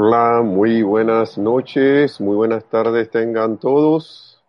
Hola, 0.00 0.42
muy 0.44 0.82
buenas 0.82 1.36
noches, 1.36 2.20
muy 2.20 2.36
buenas 2.36 2.64
tardes 2.66 3.10
tengan 3.10 3.58
todos. 3.58 4.40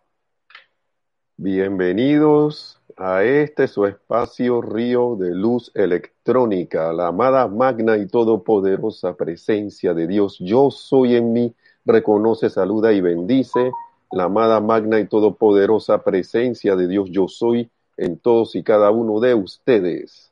Bienvenidos 1.36 2.80
a 2.96 3.24
este 3.24 3.66
su 3.66 3.84
espacio 3.84 4.62
Río 4.62 5.16
de 5.16 5.34
Luz 5.34 5.72
Electrónica, 5.74 6.92
la 6.92 7.08
amada 7.08 7.48
magna 7.48 7.96
y 7.96 8.06
todopoderosa 8.06 9.16
presencia 9.16 9.92
de 9.92 10.06
Dios. 10.06 10.36
Yo 10.38 10.70
soy 10.70 11.16
en 11.16 11.32
mí, 11.32 11.52
reconoce, 11.84 12.48
saluda 12.48 12.92
y 12.92 13.00
bendice 13.00 13.72
la 14.12 14.26
amada 14.26 14.60
magna 14.60 15.00
y 15.00 15.08
todopoderosa 15.08 16.04
presencia 16.04 16.76
de 16.76 16.86
Dios. 16.86 17.10
Yo 17.10 17.26
soy 17.26 17.68
en 17.96 18.18
todos 18.18 18.54
y 18.54 18.62
cada 18.62 18.92
uno 18.92 19.18
de 19.18 19.34
ustedes. 19.34 20.30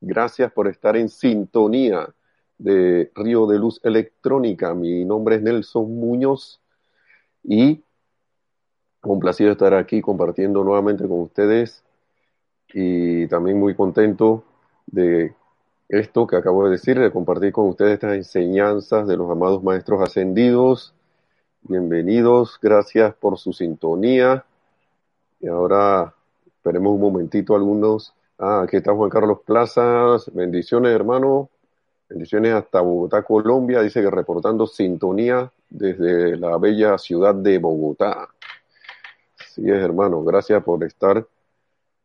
Gracias 0.00 0.50
por 0.50 0.66
estar 0.66 0.96
en 0.96 1.08
sintonía 1.08 2.12
de 2.60 3.10
Río 3.14 3.46
de 3.46 3.58
Luz 3.58 3.80
Electrónica. 3.82 4.74
Mi 4.74 5.04
nombre 5.04 5.36
es 5.36 5.42
Nelson 5.42 5.90
Muñoz 5.98 6.60
y 7.42 7.82
complacido 9.00 9.52
estar 9.52 9.74
aquí 9.74 10.02
compartiendo 10.02 10.62
nuevamente 10.62 11.08
con 11.08 11.20
ustedes 11.20 11.82
y 12.72 13.26
también 13.28 13.58
muy 13.58 13.74
contento 13.74 14.44
de 14.86 15.34
esto 15.88 16.26
que 16.26 16.36
acabo 16.36 16.64
de 16.64 16.72
decir, 16.72 17.00
de 17.00 17.10
compartir 17.10 17.52
con 17.52 17.66
ustedes 17.66 17.94
estas 17.94 18.14
enseñanzas 18.14 19.08
de 19.08 19.16
los 19.16 19.30
amados 19.30 19.62
maestros 19.62 20.02
ascendidos. 20.02 20.94
Bienvenidos, 21.62 22.58
gracias 22.60 23.14
por 23.14 23.38
su 23.38 23.54
sintonía. 23.54 24.44
Y 25.40 25.48
ahora 25.48 26.14
esperemos 26.46 26.92
un 26.92 27.00
momentito 27.00 27.56
algunos. 27.56 28.12
Ah, 28.38 28.62
aquí 28.62 28.76
está 28.76 28.94
Juan 28.94 29.08
Carlos 29.08 29.40
Plazas. 29.46 30.30
Bendiciones, 30.34 30.92
hermano. 30.92 31.48
Bendiciones 32.10 32.54
hasta 32.54 32.80
Bogotá, 32.80 33.22
Colombia. 33.22 33.82
Dice 33.82 34.02
que 34.02 34.10
reportando 34.10 34.66
sintonía 34.66 35.52
desde 35.68 36.36
la 36.36 36.58
bella 36.58 36.98
ciudad 36.98 37.36
de 37.36 37.58
Bogotá. 37.58 38.28
Así 39.38 39.62
es, 39.70 39.76
hermano. 39.76 40.24
Gracias 40.24 40.60
por 40.64 40.82
estar 40.82 41.24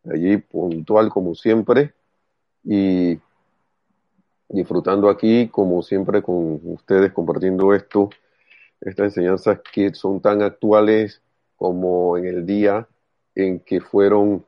allí 0.07 0.37
puntual 0.37 1.09
como 1.09 1.33
siempre 1.33 1.95
y 2.63 3.17
disfrutando 4.47 5.09
aquí 5.09 5.47
como 5.47 5.81
siempre 5.81 6.21
con 6.21 6.59
ustedes 6.65 7.11
compartiendo 7.11 7.73
esto, 7.73 8.11
estas 8.81 9.05
enseñanzas 9.05 9.59
que 9.73 9.91
son 9.95 10.21
tan 10.21 10.43
actuales 10.43 11.23
como 11.55 12.15
en 12.15 12.25
el 12.25 12.45
día 12.45 12.87
en 13.33 13.59
que 13.59 13.81
fueron 13.81 14.45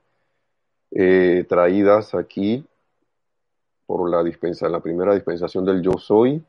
eh, 0.91 1.47
traídas 1.49 2.13
aquí 2.13 2.63
por 3.87 4.09
la 4.09 4.21
dispensa, 4.21 4.69
la 4.69 4.81
primera 4.81 5.15
dispensación 5.15 5.65
del 5.65 5.81
Yo 5.81 5.93
Soy, 5.93 6.43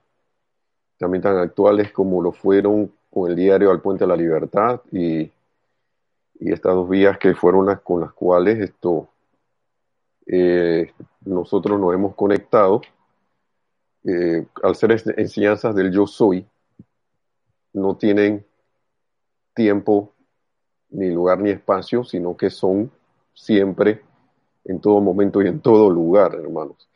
también 0.98 1.22
tan 1.22 1.38
actuales 1.38 1.92
como 1.92 2.20
lo 2.20 2.32
fueron 2.32 2.92
con 3.08 3.30
el 3.30 3.36
diario 3.36 3.70
Al 3.70 3.80
Puente 3.80 4.04
de 4.04 4.08
la 4.08 4.16
Libertad 4.16 4.82
y, 4.92 5.32
estas 6.40 6.72
dos 6.72 6.88
vías 6.88 7.18
que 7.18 7.34
fueron 7.34 7.66
las 7.66 7.80
con 7.80 8.00
las 8.00 8.12
cuales 8.12 8.60
esto 8.60 9.08
eh, 10.24 10.92
nosotros 11.22 11.80
nos 11.80 11.92
hemos 11.92 12.14
conectado. 12.14 12.80
Eh, 14.04 14.46
al 14.62 14.76
ser 14.76 14.92
enseñanzas 15.16 15.74
del 15.74 15.90
Yo 15.90 16.06
Soy, 16.06 16.46
no 17.72 17.96
tienen 17.96 18.46
tiempo, 19.52 20.12
ni 20.90 21.10
lugar, 21.10 21.40
ni 21.40 21.50
espacio, 21.50 22.04
sino 22.04 22.36
que 22.36 22.50
son 22.50 22.90
siempre, 23.34 24.02
en 24.64 24.80
todo 24.80 25.00
momento 25.00 25.42
y 25.42 25.48
en 25.48 25.60
todo 25.60 25.90
lugar, 25.90 26.36
hermanos. 26.36 26.87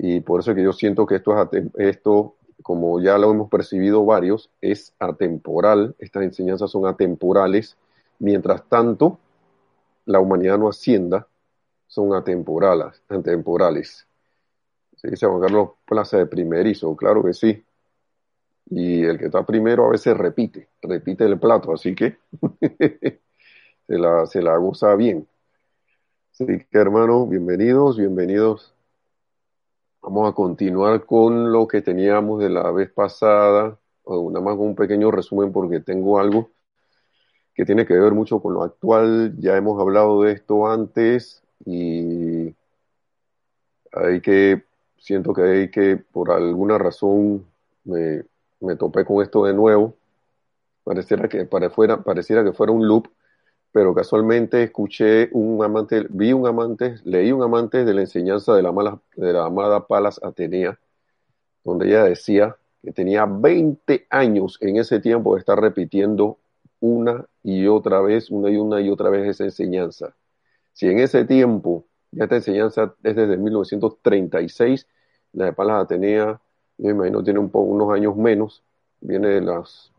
Y 0.00 0.20
por 0.20 0.40
eso 0.40 0.52
es 0.52 0.56
que 0.56 0.62
yo 0.62 0.72
siento 0.72 1.06
que 1.06 1.16
esto, 1.16 1.50
es 1.52 1.64
esto, 1.74 2.36
como 2.62 3.00
ya 3.00 3.18
lo 3.18 3.32
hemos 3.32 3.50
percibido 3.50 4.04
varios, 4.04 4.48
es 4.60 4.94
atemporal. 5.00 5.96
Estas 5.98 6.22
enseñanzas 6.22 6.70
son 6.70 6.86
atemporales. 6.86 7.76
Mientras 8.20 8.62
tanto, 8.68 9.18
la 10.04 10.20
humanidad 10.20 10.56
no 10.56 10.68
ascienda, 10.68 11.26
son 11.88 12.14
atemporales. 12.14 13.02
atemporales. 13.08 14.06
Se 14.96 15.10
dice 15.10 15.26
Juan 15.26 15.40
Carlos 15.40 15.70
Plaza 15.84 16.18
de 16.18 16.26
primerizo, 16.26 16.94
claro 16.94 17.24
que 17.24 17.34
sí. 17.34 17.64
Y 18.66 19.02
el 19.02 19.18
que 19.18 19.26
está 19.26 19.44
primero 19.44 19.86
a 19.86 19.90
veces 19.90 20.16
repite, 20.16 20.68
repite 20.80 21.24
el 21.24 21.40
plato, 21.40 21.72
así 21.72 21.96
que 21.96 22.18
se, 23.86 23.98
la, 23.98 24.26
se 24.26 24.42
la 24.42 24.56
goza 24.58 24.94
bien. 24.94 25.26
Así 26.32 26.46
que 26.46 26.78
hermanos, 26.78 27.28
bienvenidos, 27.28 27.96
bienvenidos 27.96 28.77
Vamos 30.00 30.30
a 30.30 30.34
continuar 30.34 31.04
con 31.04 31.52
lo 31.52 31.66
que 31.66 31.82
teníamos 31.82 32.40
de 32.40 32.48
la 32.48 32.70
vez 32.70 32.90
pasada, 32.90 33.78
o 34.04 34.30
nada 34.30 34.44
más 34.44 34.56
un 34.56 34.74
pequeño 34.74 35.10
resumen 35.10 35.52
porque 35.52 35.80
tengo 35.80 36.18
algo 36.18 36.50
que 37.54 37.64
tiene 37.64 37.84
que 37.84 37.94
ver 37.94 38.12
mucho 38.12 38.40
con 38.40 38.54
lo 38.54 38.62
actual. 38.62 39.34
Ya 39.38 39.56
hemos 39.56 39.80
hablado 39.80 40.22
de 40.22 40.32
esto 40.32 40.68
antes 40.68 41.42
y 41.64 42.54
hay 43.92 44.20
que, 44.20 44.64
siento 44.98 45.34
que 45.34 45.42
hay 45.42 45.70
que, 45.70 45.96
por 45.96 46.30
alguna 46.30 46.78
razón, 46.78 47.44
me, 47.84 48.22
me 48.60 48.76
topé 48.76 49.04
con 49.04 49.22
esto 49.22 49.44
de 49.44 49.54
nuevo. 49.54 49.94
Pareciera 50.84 51.28
que, 51.28 51.44
pareciera 51.44 52.44
que 52.44 52.52
fuera 52.52 52.72
un 52.72 52.86
loop 52.86 53.08
pero 53.72 53.94
casualmente 53.94 54.62
escuché 54.62 55.28
un 55.32 55.62
amante, 55.62 56.06
vi 56.08 56.32
un 56.32 56.46
amante, 56.46 56.96
leí 57.04 57.32
un 57.32 57.42
amante 57.42 57.84
de 57.84 57.94
la 57.94 58.00
enseñanza 58.02 58.54
de 58.54 58.62
la, 58.62 58.72
mala, 58.72 59.00
de 59.16 59.32
la 59.32 59.46
amada 59.46 59.86
Palas 59.86 60.20
Atenea, 60.22 60.78
donde 61.64 61.88
ella 61.88 62.04
decía 62.04 62.56
que 62.82 62.92
tenía 62.92 63.26
20 63.26 64.06
años 64.10 64.58
en 64.60 64.76
ese 64.76 65.00
tiempo 65.00 65.34
de 65.34 65.40
estar 65.40 65.60
repitiendo 65.60 66.38
una 66.80 67.26
y 67.42 67.66
otra 67.66 68.00
vez, 68.00 68.30
una 68.30 68.50
y 68.50 68.56
una 68.56 68.80
y 68.80 68.88
otra 68.88 69.10
vez 69.10 69.28
esa 69.28 69.44
enseñanza. 69.44 70.14
Si 70.72 70.86
en 70.88 71.00
ese 71.00 71.24
tiempo, 71.24 71.84
ya 72.12 72.24
esta 72.24 72.36
enseñanza 72.36 72.94
es 73.02 73.16
desde 73.16 73.36
1936, 73.36 74.86
la 75.32 75.46
de 75.46 75.52
Palas 75.52 75.84
Atenea, 75.84 76.40
yo 76.78 76.90
imagino 76.90 77.22
tiene 77.22 77.40
un 77.40 77.50
unos 77.52 77.92
años 77.92 78.16
menos, 78.16 78.62
viene 79.00 79.28
de 79.28 79.40
los 79.40 79.92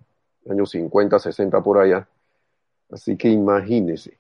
años 0.50 0.72
50, 0.72 1.20
60 1.20 1.62
por 1.62 1.78
allá, 1.78 2.08
Así 2.90 3.16
que 3.18 3.30
imagínese. 3.30 4.20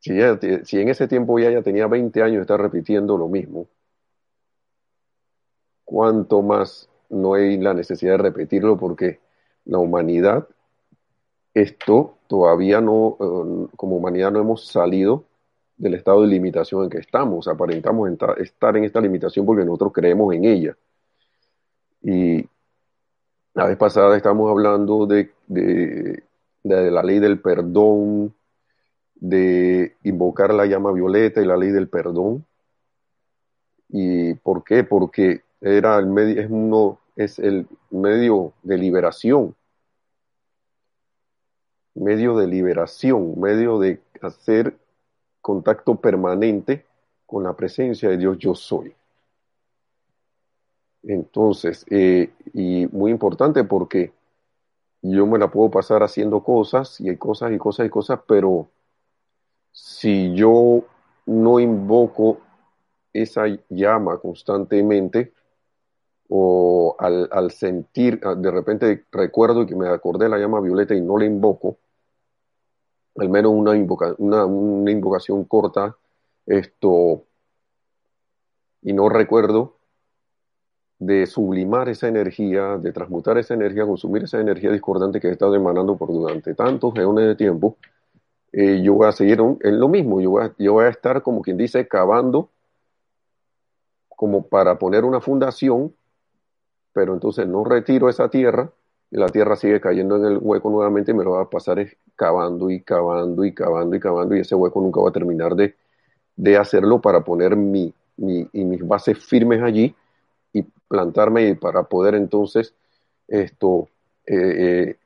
Si, 0.00 0.12
en 0.80 0.88
ese 0.88 1.08
tiempo 1.08 1.38
ya, 1.38 1.50
ya 1.50 1.62
tenía 1.62 1.86
20 1.86 2.22
años 2.22 2.36
de 2.36 2.42
estar 2.42 2.60
repitiendo 2.60 3.18
lo 3.18 3.28
mismo, 3.28 3.68
¿cuánto 5.84 6.40
más 6.40 6.88
no 7.10 7.34
hay 7.34 7.58
la 7.58 7.74
necesidad 7.74 8.12
de 8.12 8.18
repetirlo? 8.18 8.78
Porque 8.78 9.20
la 9.66 9.78
humanidad, 9.78 10.48
esto 11.52 12.16
todavía 12.28 12.80
no, 12.80 13.16
eh, 13.20 13.68
como 13.76 13.96
humanidad 13.96 14.30
no 14.30 14.40
hemos 14.40 14.66
salido 14.66 15.24
del 15.76 15.94
estado 15.94 16.22
de 16.22 16.28
limitación 16.28 16.84
en 16.84 16.90
que 16.90 16.98
estamos. 16.98 17.46
Aparentamos 17.46 18.10
estar 18.38 18.76
en 18.76 18.84
esta 18.84 19.00
limitación 19.02 19.44
porque 19.44 19.64
nosotros 19.64 19.92
creemos 19.92 20.34
en 20.34 20.44
ella. 20.46 20.76
Y 22.02 22.48
la 23.52 23.66
vez 23.66 23.76
pasada 23.76 24.16
estamos 24.16 24.50
hablando 24.50 25.06
de 25.06 25.30
de 26.62 26.90
la 26.90 27.02
ley 27.02 27.18
del 27.18 27.40
perdón, 27.40 28.34
de 29.14 29.96
invocar 30.02 30.52
la 30.54 30.66
llama 30.66 30.92
violeta 30.92 31.40
y 31.40 31.46
la 31.46 31.56
ley 31.56 31.70
del 31.70 31.88
perdón. 31.88 32.44
¿Y 33.88 34.34
por 34.34 34.64
qué? 34.64 34.84
Porque 34.84 35.42
era 35.60 35.98
el 35.98 36.06
medio, 36.06 36.40
es 36.40 36.50
uno, 36.50 36.98
es 37.16 37.38
el 37.38 37.66
medio 37.90 38.54
de 38.62 38.78
liberación. 38.78 39.54
Medio 41.94 42.36
de 42.36 42.46
liberación, 42.46 43.38
medio 43.40 43.78
de 43.78 44.00
hacer 44.22 44.78
contacto 45.40 45.96
permanente 45.96 46.86
con 47.26 47.42
la 47.42 47.54
presencia 47.54 48.08
de 48.08 48.16
Dios 48.16 48.38
yo 48.38 48.54
soy. 48.54 48.94
Entonces, 51.02 51.84
eh, 51.90 52.30
y 52.52 52.86
muy 52.86 53.10
importante 53.10 53.64
porque 53.64 54.12
yo 55.02 55.26
me 55.26 55.38
la 55.38 55.50
puedo 55.50 55.70
pasar 55.70 56.02
haciendo 56.02 56.42
cosas 56.42 57.00
y 57.00 57.08
hay 57.08 57.16
cosas 57.16 57.52
y 57.52 57.58
cosas 57.58 57.86
y 57.86 57.90
cosas, 57.90 58.20
pero 58.26 58.68
si 59.72 60.34
yo 60.34 60.84
no 61.26 61.60
invoco 61.60 62.38
esa 63.12 63.44
llama 63.68 64.18
constantemente 64.18 65.32
o 66.28 66.96
al, 66.98 67.50
sentir, 67.50 68.20
ah, 68.24 68.34
de 68.34 68.50
repente 68.50 69.04
recuerdo 69.10 69.66
que 69.66 69.74
me 69.74 69.88
acordé 69.88 70.26
de 70.26 70.30
la 70.30 70.38
llama 70.38 70.60
violeta 70.60 70.94
y 70.94 71.00
no 71.00 71.18
la 71.18 71.24
invoco, 71.24 71.78
al 73.16 73.28
menos 73.28 73.52
una, 73.52 73.72
una, 74.18 74.46
una 74.46 74.90
invocación 74.90 75.44
corta, 75.44 75.96
esto, 76.46 77.24
y 78.82 78.92
no 78.92 79.08
recuerdo, 79.08 79.79
de 81.00 81.26
sublimar 81.26 81.88
esa 81.88 82.06
energía, 82.06 82.76
de 82.76 82.92
transmutar 82.92 83.38
esa 83.38 83.54
energía, 83.54 83.86
consumir 83.86 84.24
esa 84.24 84.38
energía 84.38 84.70
discordante 84.70 85.18
que 85.18 85.28
he 85.28 85.32
estado 85.32 85.56
emanando 85.56 85.96
por 85.96 86.12
durante 86.12 86.54
tantos 86.54 86.94
eones 86.96 87.26
de 87.26 87.34
tiempo, 87.34 87.76
eh, 88.52 88.80
yo 88.82 88.94
voy 88.94 89.08
a 89.08 89.12
seguir 89.12 89.40
en 89.60 89.80
lo 89.80 89.88
mismo, 89.88 90.20
yo 90.20 90.30
voy, 90.30 90.44
a, 90.44 90.54
yo 90.58 90.74
voy 90.74 90.84
a 90.84 90.90
estar 90.90 91.22
como 91.22 91.40
quien 91.42 91.56
dice 91.56 91.88
cavando 91.88 92.50
como 94.08 94.46
para 94.46 94.78
poner 94.78 95.04
una 95.04 95.20
fundación 95.20 95.94
pero 96.92 97.14
entonces 97.14 97.46
no 97.46 97.64
retiro 97.64 98.08
esa 98.08 98.28
tierra 98.28 98.70
y 99.10 99.16
la 99.16 99.28
tierra 99.28 99.56
sigue 99.56 99.80
cayendo 99.80 100.16
en 100.16 100.24
el 100.24 100.38
hueco 100.38 100.70
nuevamente 100.70 101.12
y 101.12 101.14
me 101.14 101.24
lo 101.24 101.32
va 101.32 101.42
a 101.42 101.50
pasar 101.50 101.84
cavando 102.16 102.70
y 102.70 102.82
cavando 102.82 103.44
y 103.44 103.54
cavando 103.54 103.96
y 103.96 104.00
cavando 104.00 104.36
y 104.36 104.40
ese 104.40 104.54
hueco 104.54 104.80
nunca 104.80 105.00
va 105.00 105.08
a 105.08 105.12
terminar 105.12 105.54
de, 105.54 105.74
de 106.36 106.56
hacerlo 106.56 107.00
para 107.00 107.22
poner 107.22 107.56
mi, 107.56 107.92
mi, 108.16 108.46
y 108.52 108.64
mis 108.64 108.86
bases 108.86 109.18
firmes 109.18 109.62
allí 109.62 109.94
y 110.90 111.54
plantarme 111.54 111.54
para 111.56 111.84
poder 111.84 112.14
entonces 112.14 112.74
esto 113.28 113.88
eh, 114.26 114.36
eh, 114.36 114.96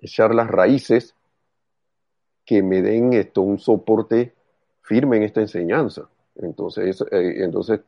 echar 0.00 0.34
las 0.34 0.48
raíces 0.48 1.14
que 2.44 2.62
me 2.62 2.82
den 2.82 3.12
esto 3.12 3.42
un 3.42 3.58
soporte 3.58 4.34
firme 4.82 5.18
en 5.18 5.24
esta 5.24 5.40
enseñanza. 5.40 6.08
Entonces, 6.36 7.00
eh, 7.12 7.44
entonces 7.44 7.80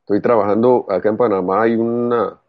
estoy 0.00 0.20
trabajando 0.20 0.86
acá 0.88 1.08
en 1.08 1.16
Panamá 1.16 1.62
hay 1.62 1.76
una 1.76 2.40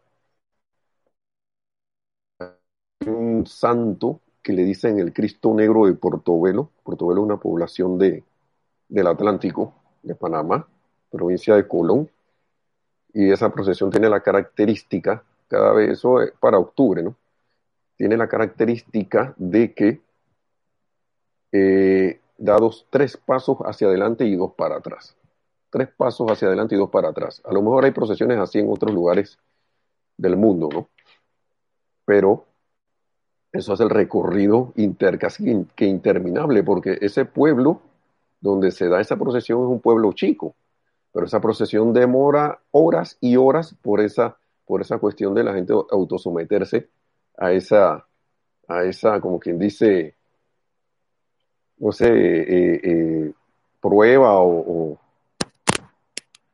un 3.06 3.46
santo 3.46 4.20
que 4.42 4.52
le 4.52 4.64
dicen 4.64 4.98
el 4.98 5.12
Cristo 5.12 5.54
Negro 5.54 5.86
de 5.86 5.94
Portobelo. 5.94 6.70
Portobelo 6.82 7.22
es 7.22 7.26
una 7.26 7.36
población 7.38 7.98
de, 7.98 8.24
del 8.88 9.06
Atlántico, 9.06 9.74
de 10.02 10.14
Panamá, 10.14 10.66
provincia 11.10 11.54
de 11.56 11.66
Colón. 11.66 12.08
Y 13.12 13.30
esa 13.30 13.50
procesión 13.50 13.90
tiene 13.90 14.08
la 14.08 14.20
característica, 14.20 15.22
cada 15.48 15.72
vez, 15.72 15.90
eso 15.90 16.22
es 16.22 16.32
para 16.40 16.58
octubre, 16.58 17.02
¿no? 17.02 17.14
Tiene 17.96 18.16
la 18.16 18.28
característica 18.28 19.34
de 19.36 19.74
que 19.74 20.00
eh, 21.52 22.20
da 22.38 22.56
dos, 22.56 22.86
tres 22.90 23.16
pasos 23.16 23.58
hacia 23.64 23.86
adelante 23.86 24.24
y 24.24 24.34
dos 24.34 24.52
para 24.54 24.76
atrás. 24.76 25.14
Tres 25.70 25.88
pasos 25.88 26.30
hacia 26.30 26.48
adelante 26.48 26.74
y 26.74 26.78
dos 26.78 26.90
para 26.90 27.10
atrás. 27.10 27.42
A 27.44 27.52
lo 27.52 27.62
mejor 27.62 27.84
hay 27.84 27.90
procesiones 27.90 28.38
así 28.38 28.58
en 28.58 28.70
otros 28.70 28.94
lugares 28.94 29.38
del 30.16 30.36
mundo, 30.36 30.68
¿no? 30.72 30.88
Pero 32.04 32.46
eso 33.52 33.74
hace 33.74 33.82
el 33.82 33.90
recorrido 33.90 34.72
casi 35.20 35.66
que 35.76 35.84
interminable, 35.84 36.62
porque 36.62 36.98
ese 37.00 37.26
pueblo 37.26 37.80
donde 38.40 38.70
se 38.70 38.88
da 38.88 39.00
esa 39.00 39.16
procesión 39.16 39.60
es 39.62 39.68
un 39.68 39.80
pueblo 39.80 40.12
chico, 40.12 40.54
pero 41.12 41.26
esa 41.26 41.40
procesión 41.40 41.92
demora 41.92 42.60
horas 42.70 43.18
y 43.20 43.36
horas 43.36 43.74
por 43.82 44.00
esa, 44.00 44.36
por 44.64 44.80
esa 44.80 44.98
cuestión 44.98 45.34
de 45.34 45.44
la 45.44 45.54
gente 45.54 45.72
autosometerse 45.72 46.88
a 47.36 47.52
esa, 47.52 48.06
a 48.68 48.84
esa, 48.84 49.20
como 49.20 49.38
quien 49.38 49.58
dice, 49.58 50.14
no 51.78 51.92
sé, 51.92 52.08
eh, 52.08 52.80
eh, 52.82 53.32
prueba 53.80 54.40
o, 54.40 54.98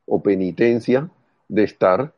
o 0.06 0.22
penitencia 0.22 1.08
de 1.48 1.64
estar 1.64 2.12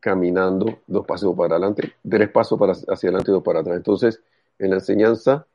caminando 0.00 0.80
dos 0.86 1.06
pasos 1.06 1.34
para 1.36 1.56
adelante, 1.56 1.94
tres 2.08 2.28
pasos 2.30 2.58
para, 2.58 2.72
hacia 2.72 3.08
adelante 3.08 3.30
y 3.30 3.34
dos 3.34 3.42
para 3.42 3.60
atrás. 3.60 3.76
Entonces, 3.76 4.20
en 4.58 4.70
la 4.70 4.76
enseñanza, 4.76 5.46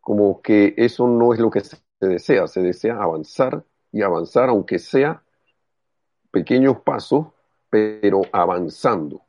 como 0.00 0.42
que 0.42 0.74
eso 0.76 1.06
no 1.06 1.32
es 1.32 1.40
lo 1.40 1.50
que 1.50 1.60
se 1.60 1.78
desea, 2.00 2.46
se 2.46 2.60
desea 2.60 2.96
avanzar 3.02 3.64
y 3.92 4.02
avanzar, 4.02 4.48
aunque 4.48 4.78
sea 4.78 5.21
pequeños 6.32 6.80
pasos, 6.80 7.26
pero 7.70 8.22
avanzando. 8.32 9.22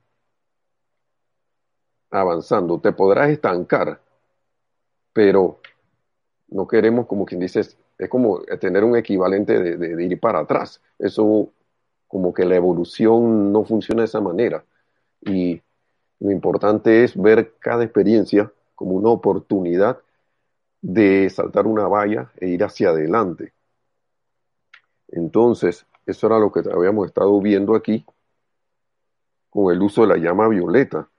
Avanzando. 2.09 2.79
Te 2.79 2.91
podrás 2.91 3.29
estancar, 3.29 4.01
pero 5.13 5.59
no 6.47 6.67
queremos, 6.67 7.05
como 7.05 7.25
quien 7.25 7.41
dice, 7.41 7.59
es 7.59 8.09
como 8.09 8.41
tener 8.59 8.83
un 8.83 8.97
equivalente 8.97 9.59
de, 9.59 9.77
de 9.77 10.03
ir 10.03 10.19
para 10.19 10.39
atrás. 10.39 10.81
Eso 10.97 11.51
como 12.07 12.33
que 12.33 12.45
la 12.45 12.55
evolución 12.55 13.51
no 13.51 13.63
funciona 13.63 14.01
de 14.01 14.05
esa 14.05 14.21
manera. 14.21 14.63
Y 15.21 15.61
lo 16.19 16.31
importante 16.31 17.03
es 17.03 17.19
ver 17.19 17.53
cada 17.59 17.83
experiencia 17.83 18.51
como 18.75 18.94
una 18.94 19.09
oportunidad 19.09 20.00
de 20.81 21.29
saltar 21.29 21.65
una 21.65 21.88
valla 21.88 22.31
e 22.38 22.47
ir 22.50 22.63
hacia 22.63 22.89
adelante. 22.89 23.53
Entonces, 25.07 25.85
eso 26.05 26.27
era 26.27 26.39
lo 26.39 26.51
que 26.51 26.61
habíamos 26.71 27.07
estado 27.07 27.39
viendo 27.41 27.75
aquí 27.75 28.05
con 29.50 29.73
el 29.73 29.81
uso 29.81 30.01
de 30.01 30.07
la 30.07 30.17
llama 30.17 30.47
violeta, 30.47 31.09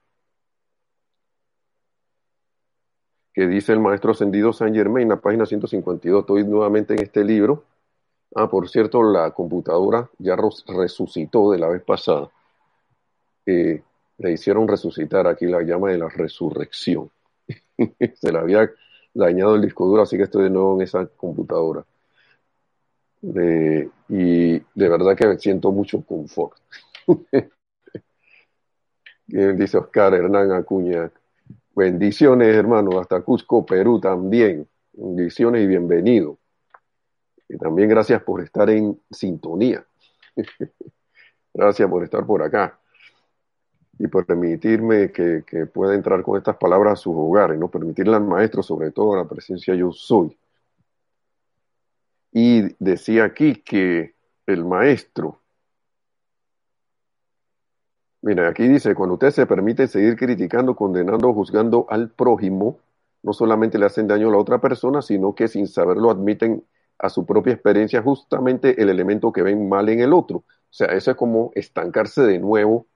que 3.32 3.46
dice 3.46 3.72
el 3.72 3.81
maestro 3.81 4.12
ascendido 4.12 4.52
San 4.52 4.75
Germain, 4.75 5.08
la 5.08 5.20
página 5.20 5.46
152. 5.46 6.20
Estoy 6.20 6.44
nuevamente 6.44 6.94
en 6.94 7.02
este 7.02 7.25
libro 7.25 7.64
Ah, 8.34 8.48
por 8.50 8.69
cierto, 8.69 9.02
la 9.02 9.31
computadora 9.31 10.10
ya 10.19 10.36
resucitó 10.66 11.52
de 11.52 11.58
la 11.58 11.69
vez 11.69 11.82
pasada. 11.82 12.31
Eh, 13.46 13.81
le 14.19 14.32
hicieron 14.32 14.66
resucitar 14.66 15.26
aquí 15.28 15.46
la 15.46 15.62
llama 15.62 15.90
de 15.90 15.98
la 15.98 16.08
resurrección. 16.08 17.10
Se 18.14 18.32
le 18.32 18.38
había 18.38 18.70
dañado 19.12 19.54
el 19.54 19.62
disco 19.62 19.86
duro, 19.86 20.02
así 20.02 20.16
que 20.16 20.25
estoy 20.25 20.44
de 20.44 20.50
nuevo 20.50 20.75
en 20.75 20.82
esa 20.82 21.06
computadora. 21.06 21.84
Y 24.08 24.58
de 24.58 24.88
verdad 24.88 25.16
que 25.16 25.38
siento 25.38 25.72
mucho 25.72 26.04
confort. 26.04 26.58
dice 29.26 29.78
Oscar 29.78 30.14
Hernán 30.14 30.52
Acuña. 30.52 31.10
Bendiciones, 31.74 32.54
hermano, 32.54 33.00
hasta 33.00 33.20
Cusco, 33.22 33.66
Perú 33.66 34.00
también. 34.00 34.68
Bendiciones 34.92 35.62
y 35.62 35.66
bienvenido. 35.66 36.38
Y 37.48 37.56
también 37.58 37.88
gracias 37.88 38.22
por 38.22 38.42
estar 38.42 38.70
en 38.70 39.00
sintonía. 39.10 39.84
gracias 41.54 41.88
por 41.88 42.04
estar 42.04 42.24
por 42.24 42.42
acá 42.42 42.78
y 43.98 44.08
por 44.08 44.26
permitirme 44.26 45.10
que, 45.12 45.44
pueda 45.72 45.94
entrar 45.94 46.22
con 46.22 46.36
estas 46.36 46.56
palabras 46.56 46.94
a 46.94 46.96
sus 46.96 47.14
hogares, 47.16 47.58
¿no? 47.58 47.68
Permitirle 47.68 48.16
al 48.16 48.24
maestro, 48.24 48.62
sobre 48.62 48.90
todo 48.90 49.16
la 49.16 49.24
presencia 49.24 49.74
yo 49.74 49.92
soy. 49.92 50.36
Y 52.34 52.75
decía 52.81 53.25
aquí 53.25 53.54
que 53.54 54.16
el 54.46 54.64
maestro, 54.64 55.40
mira, 58.22 58.48
aquí 58.48 58.66
dice, 58.66 58.92
cuando 58.96 59.14
usted 59.14 59.31
se 59.31 59.46
permite 59.46 59.86
seguir 59.86 60.16
criticando, 60.16 60.75
condenando, 60.75 61.32
juzgando 61.32 61.86
al 61.88 62.10
prójimo, 62.10 62.81
no 63.22 63.32
solamente 63.32 63.78
le 63.78 63.86
hacen 63.86 64.08
daño 64.08 64.28
a 64.28 64.32
la 64.32 64.38
otra 64.38 64.60
persona, 64.60 65.00
sino 65.00 65.36
que 65.36 65.46
sin 65.46 65.69
saberlo 65.69 66.10
admiten 66.10 66.64
a 66.98 67.08
su 67.08 67.25
propia 67.25 67.52
experiencia 67.52 68.02
justamente 68.02 68.82
el 68.82 68.88
elemento 68.88 69.32
que 69.32 69.42
ven 69.42 69.69
mal 69.69 69.88
en 69.88 70.00
el 70.00 70.12
otro. 70.12 70.38
O 70.38 70.44
sea, 70.70 70.88
eso 70.88 71.12
es 71.12 71.16
como 71.16 71.52
estancarse 71.54 72.22
de 72.22 72.40
nuevo 72.40 72.88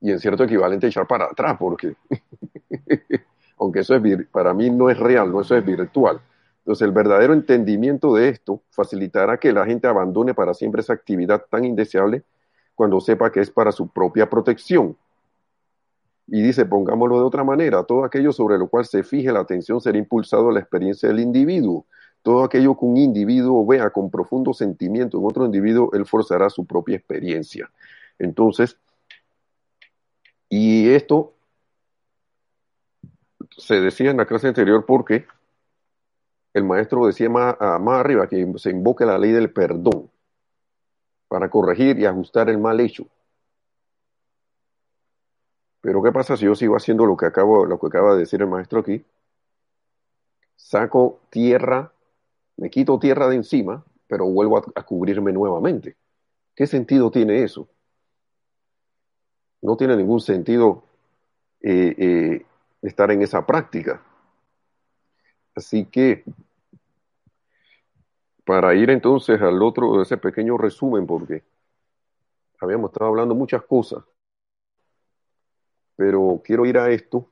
y 0.00 0.10
en 0.10 0.18
cierto 0.18 0.42
equivalente 0.42 0.88
echar 0.88 1.06
para 1.06 1.26
atrás, 1.26 1.56
porque 1.56 1.94
aunque 3.58 3.80
eso 3.80 3.94
es 3.94 4.26
para 4.32 4.54
mí 4.54 4.70
no 4.70 4.90
es 4.90 4.98
real, 4.98 5.30
no 5.30 5.40
eso 5.40 5.56
es 5.56 5.64
virtual. 5.64 6.20
Entonces, 6.70 6.86
el 6.86 6.92
verdadero 6.92 7.32
entendimiento 7.32 8.14
de 8.14 8.28
esto 8.28 8.62
facilitará 8.70 9.38
que 9.38 9.52
la 9.52 9.66
gente 9.66 9.88
abandone 9.88 10.34
para 10.34 10.54
siempre 10.54 10.82
esa 10.82 10.92
actividad 10.92 11.44
tan 11.50 11.64
indeseable 11.64 12.22
cuando 12.76 13.00
sepa 13.00 13.32
que 13.32 13.40
es 13.40 13.50
para 13.50 13.72
su 13.72 13.88
propia 13.88 14.30
protección. 14.30 14.96
Y 16.28 16.40
dice, 16.40 16.64
pongámoslo 16.66 17.18
de 17.18 17.24
otra 17.24 17.42
manera, 17.42 17.82
todo 17.82 18.04
aquello 18.04 18.32
sobre 18.32 18.56
lo 18.56 18.68
cual 18.68 18.84
se 18.84 19.02
fije 19.02 19.32
la 19.32 19.40
atención 19.40 19.80
será 19.80 19.98
impulsado 19.98 20.50
a 20.50 20.52
la 20.52 20.60
experiencia 20.60 21.08
del 21.08 21.18
individuo. 21.18 21.86
Todo 22.22 22.44
aquello 22.44 22.78
que 22.78 22.84
un 22.84 22.98
individuo 22.98 23.66
vea 23.66 23.90
con 23.90 24.08
profundo 24.08 24.54
sentimiento 24.54 25.18
en 25.18 25.26
otro 25.26 25.44
individuo, 25.46 25.90
él 25.92 26.06
forzará 26.06 26.50
su 26.50 26.64
propia 26.66 26.94
experiencia. 26.94 27.68
Entonces, 28.16 28.76
y 30.48 30.88
esto 30.90 31.34
se 33.58 33.80
decía 33.80 34.12
en 34.12 34.18
la 34.18 34.26
clase 34.26 34.46
anterior 34.46 34.84
porque 34.86 35.26
el 36.52 36.64
maestro 36.64 37.06
decía 37.06 37.28
más, 37.28 37.56
más 37.60 38.00
arriba 38.00 38.28
que 38.28 38.46
se 38.56 38.70
invoque 38.70 39.04
la 39.04 39.18
ley 39.18 39.30
del 39.30 39.52
perdón 39.52 40.10
para 41.28 41.48
corregir 41.48 41.98
y 41.98 42.06
ajustar 42.06 42.48
el 42.50 42.58
mal 42.58 42.80
hecho. 42.80 43.06
Pero 45.80 46.02
¿qué 46.02 46.12
pasa 46.12 46.36
si 46.36 46.44
yo 46.44 46.54
sigo 46.54 46.76
haciendo 46.76 47.06
lo 47.06 47.16
que 47.16 47.26
acabo, 47.26 47.64
lo 47.64 47.78
que 47.78 47.86
acaba 47.86 48.14
de 48.14 48.20
decir 48.20 48.40
el 48.42 48.48
maestro 48.48 48.80
aquí? 48.80 49.04
Saco 50.56 51.20
tierra 51.30 51.92
me 52.60 52.68
quito 52.68 52.98
tierra 52.98 53.26
de 53.26 53.36
encima, 53.36 53.82
pero 54.06 54.26
vuelvo 54.26 54.58
a, 54.58 54.82
cubrirme 54.82 55.32
nuevamente. 55.32 55.96
¿Qué 56.54 56.66
sentido 56.66 57.10
tiene 57.10 57.42
eso? 57.42 57.66
No 59.62 59.78
tiene 59.78 59.96
ningún 59.96 60.20
sentido 60.20 60.82
eh, 61.62 61.94
eh, 61.96 62.46
estar 62.82 63.10
en 63.12 63.22
esa 63.22 63.46
práctica. 63.46 64.02
Así 65.54 65.84
que, 65.86 66.24
para 68.44 68.74
ir 68.74 68.90
entonces 68.90 69.40
al 69.40 69.62
otro, 69.62 70.00
ese 70.02 70.16
pequeño 70.16 70.56
resumen, 70.56 71.06
porque 71.06 71.42
habíamos 72.60 72.90
estado 72.90 73.10
hablando 73.10 73.34
muchas 73.34 73.62
cosas, 73.62 74.04
pero 75.96 76.40
quiero 76.44 76.64
ir 76.64 76.78
a 76.78 76.90
esto 76.90 77.28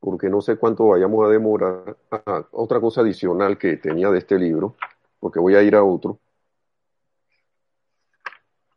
porque 0.00 0.28
no 0.28 0.40
sé 0.40 0.56
cuánto 0.56 0.86
vayamos 0.86 1.26
a 1.26 1.30
demorar. 1.30 1.96
Ah, 2.12 2.46
otra 2.52 2.80
cosa 2.80 3.00
adicional 3.00 3.58
que 3.58 3.76
tenía 3.76 4.08
de 4.10 4.18
este 4.18 4.38
libro, 4.38 4.76
porque 5.18 5.40
voy 5.40 5.56
a 5.56 5.62
ir 5.62 5.74
a 5.74 5.82
otro. 5.82 6.20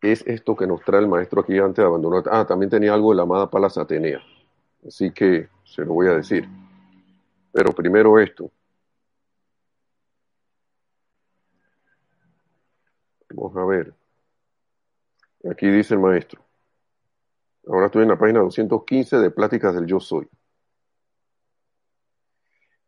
es 0.01 0.25
esto 0.25 0.55
que 0.55 0.65
nos 0.65 0.81
trae 0.81 1.01
el 1.01 1.08
maestro 1.08 1.41
aquí 1.41 1.58
antes 1.60 1.77
de 1.77 1.86
abandonar. 1.86 2.24
Ah, 2.31 2.46
también 2.48 2.69
tenía 2.69 2.93
algo 2.93 3.12
de 3.12 3.17
la 3.17 3.24
amada 3.24 3.50
Palas 3.50 3.77
Atenea. 3.77 4.22
Así 4.88 5.12
que 5.12 5.50
se 5.65 5.84
lo 5.84 5.93
voy 5.93 6.08
a 6.08 6.13
decir. 6.13 6.48
Pero 7.51 7.74
primero 7.74 8.20
esto. 8.20 8.51
Vamos 13.34 13.56
a 13.58 13.65
ver. 13.65 13.94
Aquí 15.50 15.68
dice 15.70 15.94
el 15.94 16.00
maestro. 16.00 16.44
Ahora 17.68 17.86
estoy 17.88 18.03
en 18.03 18.10
la 18.10 18.18
página 18.18 18.39
215 18.39 19.18
de 19.18 19.32
Pláticas 19.32 19.75
del 19.75 19.86
Yo 19.86 20.00
Soy. 20.00 20.27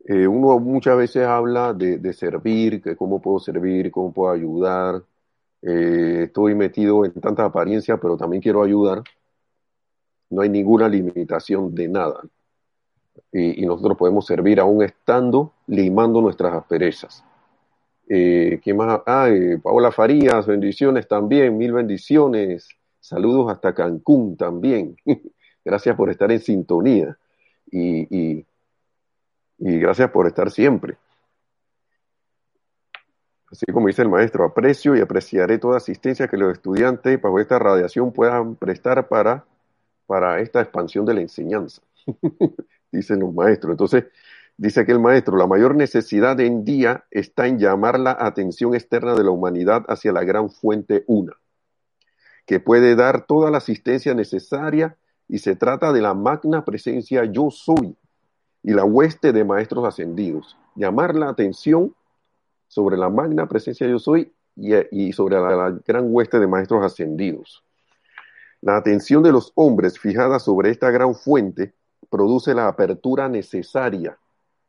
Eh, 0.06 0.28
uno 0.28 0.60
muchas 0.60 0.98
veces 0.98 1.26
habla 1.26 1.74
de, 1.74 2.14
servir, 2.14 2.82
que 2.82 2.96
cómo 2.96 3.22
puedo 3.22 3.40
servir, 3.40 3.92
cómo 3.92 4.12
puedo 4.12 4.32
ayudar. 4.34 5.04
Eh, 5.62 6.24
estoy 6.26 6.56
metido 6.56 7.06
en 7.06 7.14
tanta 7.14 7.46
apariencia, 7.46 7.98
pero 7.98 8.18
también 8.18 8.42
quiero 8.42 8.64
ayudar. 8.64 9.04
No 10.30 10.42
hay 10.42 10.50
ninguna 10.50 10.90
limitación 10.90 11.76
de 11.76 11.88
nada. 11.88 12.22
Y, 13.32 13.66
nosotros 13.66 13.98
podemos 13.98 14.26
servir 14.26 14.60
aún 14.60 14.84
estando 14.84 15.54
limando 15.68 16.22
nuestras 16.22 16.54
asperezas. 16.54 17.24
Eh, 18.10 18.60
¿Quién 18.64 18.78
más? 18.78 19.02
Ah, 19.06 19.30
Paola 19.64 19.92
Farías, 19.92 20.46
bendiciones 20.46 21.08
también, 21.08 21.58
mil 21.58 21.72
bendiciones. 21.74 22.68
Saludos 23.00 23.52
hasta 23.52 23.74
Cancún 23.74 24.36
también. 24.36 24.98
gracias 25.66 25.96
por 25.96 26.10
estar 26.10 26.32
en 26.32 26.40
sintonía. 26.40 27.18
Y, 27.72 28.16
y, 28.16 28.46
y 29.60 29.80
gracias 29.80 30.10
por 30.12 30.28
estar 30.28 30.52
siempre. 30.52 30.98
Así 33.52 33.66
como 33.74 33.88
dice 33.88 34.02
el 34.02 34.10
maestro, 34.10 34.46
aprecio 34.46 34.96
y 34.96 35.02
apreciaré 35.02 35.58
toda 35.58 35.78
asistencia 35.78 36.30
que 36.30 36.38
los 36.38 36.54
estudiantes 36.54 37.22
bajo 37.22 37.38
esta 37.40 37.60
radiación 37.60 38.14
puedan 38.14 38.56
prestar 38.56 39.10
para, 39.10 39.44
para 40.08 40.40
esta 40.40 40.62
expansión 40.62 41.06
de 41.06 41.16
la 41.16 41.22
enseñanza, 41.22 41.82
dicen 42.92 43.20
los 43.20 43.34
maestros. 43.34 43.72
Entonces, 43.72 44.06
dice 44.58 44.82
aquí 44.82 44.92
el 44.92 45.00
maestro, 45.00 45.38
la 45.38 45.48
mayor 45.48 45.76
necesidad 45.76 46.40
en 46.40 46.64
día 46.64 47.06
está 47.12 47.48
en 47.48 47.60
llamar 47.60 48.00
la 48.00 48.16
atención 48.20 48.76
externa 48.76 49.16
de 49.16 49.24
la 49.24 49.32
humanidad 49.32 49.84
hacia 49.88 50.12
la 50.12 50.24
gran 50.24 50.50
fuente 50.50 51.04
una, 51.08 51.34
que 52.46 52.60
puede 52.60 52.96
dar 52.96 53.26
toda 53.26 53.52
la 53.52 53.58
asistencia 53.58 54.14
necesaria 54.14 54.98
y 55.28 55.40
se 55.40 55.56
trata 55.56 55.94
de 55.94 56.02
la 56.02 56.14
magna 56.14 56.66
presencia 56.66 57.24
yo 57.26 57.50
soy 57.52 57.96
y 58.64 58.74
la 58.74 58.84
hueste 58.84 59.32
de 59.32 59.44
maestros 59.44 59.86
ascendidos. 59.88 60.58
Llamar 60.76 61.16
la 61.16 61.30
atención 61.30 61.96
sobre 62.68 62.98
la 62.98 63.10
magna 63.10 63.48
presencia 63.48 63.88
yo 63.88 64.00
soy 64.00 64.34
y, 64.56 65.14
sobre 65.14 65.36
la, 65.36 65.78
gran 65.86 66.06
hueste 66.08 66.40
de 66.40 66.48
maestros 66.48 66.84
ascendidos. 66.86 67.64
La 68.62 68.78
atención 68.78 69.24
de 69.24 69.32
los 69.32 69.52
hombres 69.56 69.98
fijada 69.98 70.40
sobre 70.40 70.70
esta 70.70 70.92
gran 70.92 71.16
fuente 71.16 71.74
produce 72.10 72.54
la 72.54 72.68
apertura 72.68 73.30
necesaria 73.30 74.18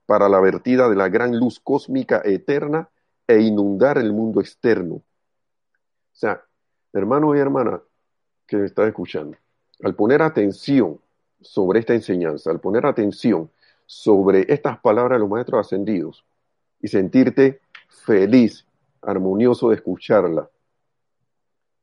para 0.06 0.28
la 0.28 0.40
vertida 0.40 0.88
de 0.88 0.96
la 0.96 1.08
gran 1.08 1.38
luz 1.38 1.60
cósmica 1.60 2.20
eterna 2.24 2.88
e 3.26 3.40
inundar 3.40 3.98
el 3.98 4.12
mundo 4.12 4.40
externo. 4.40 4.96
O 4.96 5.02
sea, 6.12 6.42
hermano 6.92 7.34
y 7.34 7.38
hermana 7.38 7.80
que 8.46 8.56
me 8.56 8.66
está 8.66 8.86
escuchando, 8.86 9.36
al 9.82 9.94
poner 9.94 10.22
atención 10.22 11.00
sobre 11.40 11.80
esta 11.80 11.94
enseñanza, 11.94 12.50
al 12.50 12.60
poner 12.60 12.86
atención 12.86 13.50
sobre 13.86 14.52
estas 14.52 14.78
palabras 14.78 15.16
de 15.16 15.20
los 15.20 15.30
maestros 15.30 15.66
ascendidos 15.66 16.24
y 16.80 16.88
sentirte 16.88 17.60
feliz, 17.88 18.66
armonioso 19.00 19.70
de 19.70 19.76
escucharla, 19.76 20.48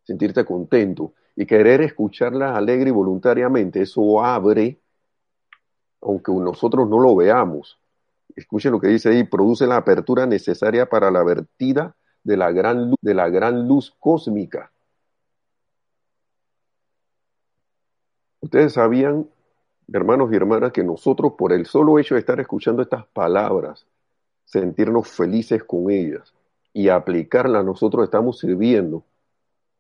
sentirte 0.04 0.46
contento 0.46 1.14
y 1.36 1.46
querer 1.46 1.82
escucharla 1.82 2.56
alegre 2.56 2.90
y 2.90 2.94
voluntariamente, 2.94 3.82
eso 3.82 4.24
abre, 4.24 4.80
aunque 6.02 6.32
nosotros 6.32 6.88
no 6.90 7.00
lo 7.00 7.16
veamos, 7.16 7.80
escuchen 8.36 8.72
lo 8.72 8.80
que 8.80 8.88
dice 8.88 9.10
ahí, 9.10 9.24
produce 9.24 9.68
la 9.68 9.78
apertura 9.78 10.26
necesaria 10.26 10.88
para 10.88 11.12
la 11.12 11.24
vertida 11.24 11.96
de 12.24 12.38
la 12.38 12.52
gran 12.52 12.90
luz, 12.90 13.00
de 13.02 13.14
la 13.14 13.30
gran 13.30 13.68
luz 13.68 13.96
cósmica. 14.00 14.72
Ustedes 18.42 18.74
sabían 18.74 19.28
hermanos 19.94 20.32
y 20.32 20.36
hermanas, 20.36 20.72
que 20.72 20.84
nosotros 20.84 21.34
por 21.38 21.54
el 21.54 21.66
solo 21.66 22.00
hecho 22.00 22.16
de 22.16 22.20
estar 22.20 22.40
escuchando 22.40 22.82
estas 22.82 23.06
palabras, 23.08 23.86
sentirnos 24.46 25.08
felices 25.08 25.64
con 25.64 25.90
ellas 25.90 26.34
y 26.74 26.90
aplicarlas, 26.90 27.66
nosotros 27.66 28.04
estamos 28.04 28.40
sirviendo. 28.40 29.04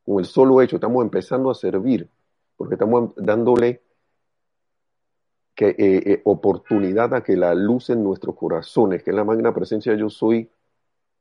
Con 0.05 0.19
el 0.19 0.25
solo 0.25 0.61
hecho, 0.61 0.77
estamos 0.77 1.03
empezando 1.03 1.49
a 1.49 1.55
servir, 1.55 2.09
porque 2.57 2.75
estamos 2.75 3.13
dándole 3.15 3.81
que, 5.59 5.71
eh, 5.71 5.75
eh, 5.77 6.21
oportunidad 6.23 7.13
a 7.13 7.21
que 7.21 7.35
la 7.35 7.53
luz 7.53 7.89
en 7.89 8.01
nuestros 8.01 8.33
corazones, 8.33 9.03
que 9.03 9.09
es 9.09 9.15
la 9.15 9.25
magna 9.25 9.53
presencia 9.53 9.93
yo 9.93 10.09
soy, 10.09 10.49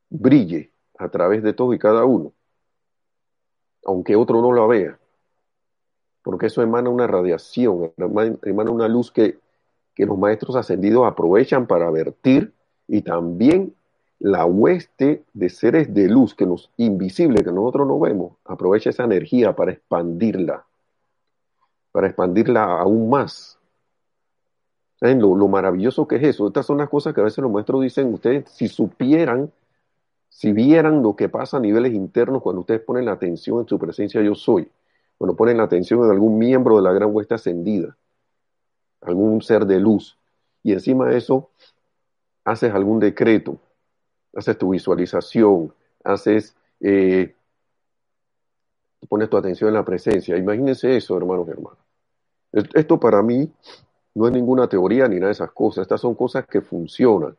brille 0.09 0.71
a 0.97 1.09
través 1.09 1.42
de 1.42 1.54
todo 1.54 1.75
y 1.75 1.78
cada 1.80 2.04
uno, 2.04 2.30
aunque 3.85 4.14
otro 4.14 4.40
no 4.40 4.52
lo 4.52 4.68
vea 4.68 4.97
porque 6.23 6.47
eso 6.47 6.62
emana 6.62 6.88
una 6.88 7.09
radiación, 7.09 7.92
emana 7.97 8.71
una 8.71 8.87
luz 8.87 9.11
que, 9.11 9.40
que 9.92 10.07
los 10.07 10.16
maestros 10.16 10.54
ascendidos 10.54 11.04
aprovechan 11.04 11.66
para 11.66 11.90
vertir 11.90 12.52
y 12.87 13.02
también 13.02 13.75
la 14.21 14.45
hueste 14.45 15.25
de 15.33 15.49
seres 15.49 15.92
de 15.92 16.07
luz 16.07 16.37
que 16.37 16.47
nos 16.47 16.71
invisible 16.76 17.42
que 17.42 17.50
nosotros 17.50 17.88
no 17.88 17.99
vemos 17.99 18.35
aprovecha 18.45 18.90
esa 18.90 19.02
energía 19.02 19.57
para 19.57 19.73
expandirla 19.73 20.64
para 21.90 22.07
expandirla 22.07 22.78
aún 22.78 23.11
más 23.11 23.58
¿Saben 25.00 25.21
lo, 25.21 25.37
lo, 25.37 25.47
maravilloso 25.47 26.09
que 26.09 26.17
es 26.17 26.25
eso? 26.25 26.49
Estas 26.49 26.67
son 26.67 26.78
las 26.78 26.88
cosas 26.88 27.14
que 27.14 27.21
a 27.21 27.25
veces 27.25 27.38
los 27.38 27.52
maestros 27.52 27.83
dicen, 27.83 28.12
ustedes 28.12 28.50
si 28.50 28.67
supieran, 28.67 29.52
si 30.28 30.52
vieran 30.52 31.02
lo 31.02 31.14
que 31.14 31.28
pasa 31.28 31.59
a 31.59 31.61
niveles 31.61 31.93
internos 31.93 32.43
cuando 32.43 32.61
ustedes 32.61 32.81
ponen 32.81 33.05
la 33.05 33.12
atención 33.12 33.61
en 33.61 33.69
su 33.69 33.78
presencia 33.78 34.21
yo 34.23 34.35
soy, 34.35 34.69
cuando 35.17 35.37
ponen 35.37 35.57
la 35.57 35.64
atención 35.64 36.05
en 36.05 36.11
algún 36.11 36.38
miembro 36.38 36.76
de 36.76 36.83
la 36.83 36.93
gran 36.93 37.14
huesta 37.14 37.37
ascendida, 37.37 37.97
algún 39.00 39.40
ser 39.40 39.67
de 39.67 39.78
luz, 39.78 40.19
y 40.64 40.73
encima 40.73 41.09
de 41.09 41.19
eso 41.19 41.50
haces 42.45 42.75
algún 42.75 42.99
decreto, 42.99 43.59
haces 44.35 44.59
tu 44.59 44.71
visualización, 44.71 45.73
haces, 46.02 46.57
eh, 46.81 47.35
pones 49.09 49.31
tu 49.31 49.37
atención 49.37 49.69
en 49.69 49.75
la 49.75 49.85
presencia. 49.85 50.37
Imagínense 50.37 50.97
eso, 50.97 51.17
hermanos 51.17 51.47
y 51.47 51.50
hermanas. 51.50 51.78
Esto 52.75 52.99
para 52.99 53.23
mí 53.23 53.50
no 54.19 54.27
es 54.27 54.33
ninguna 54.33 54.69
teoría 54.69 55.07
ni 55.07 55.17
nada 55.17 55.27
de 55.29 55.33
esas 55.33 55.53
cosas, 55.53 55.83
estas 55.83 56.01
son 56.01 56.17
cosas 56.17 56.45
que 56.47 56.61
funcionan. 56.61 57.37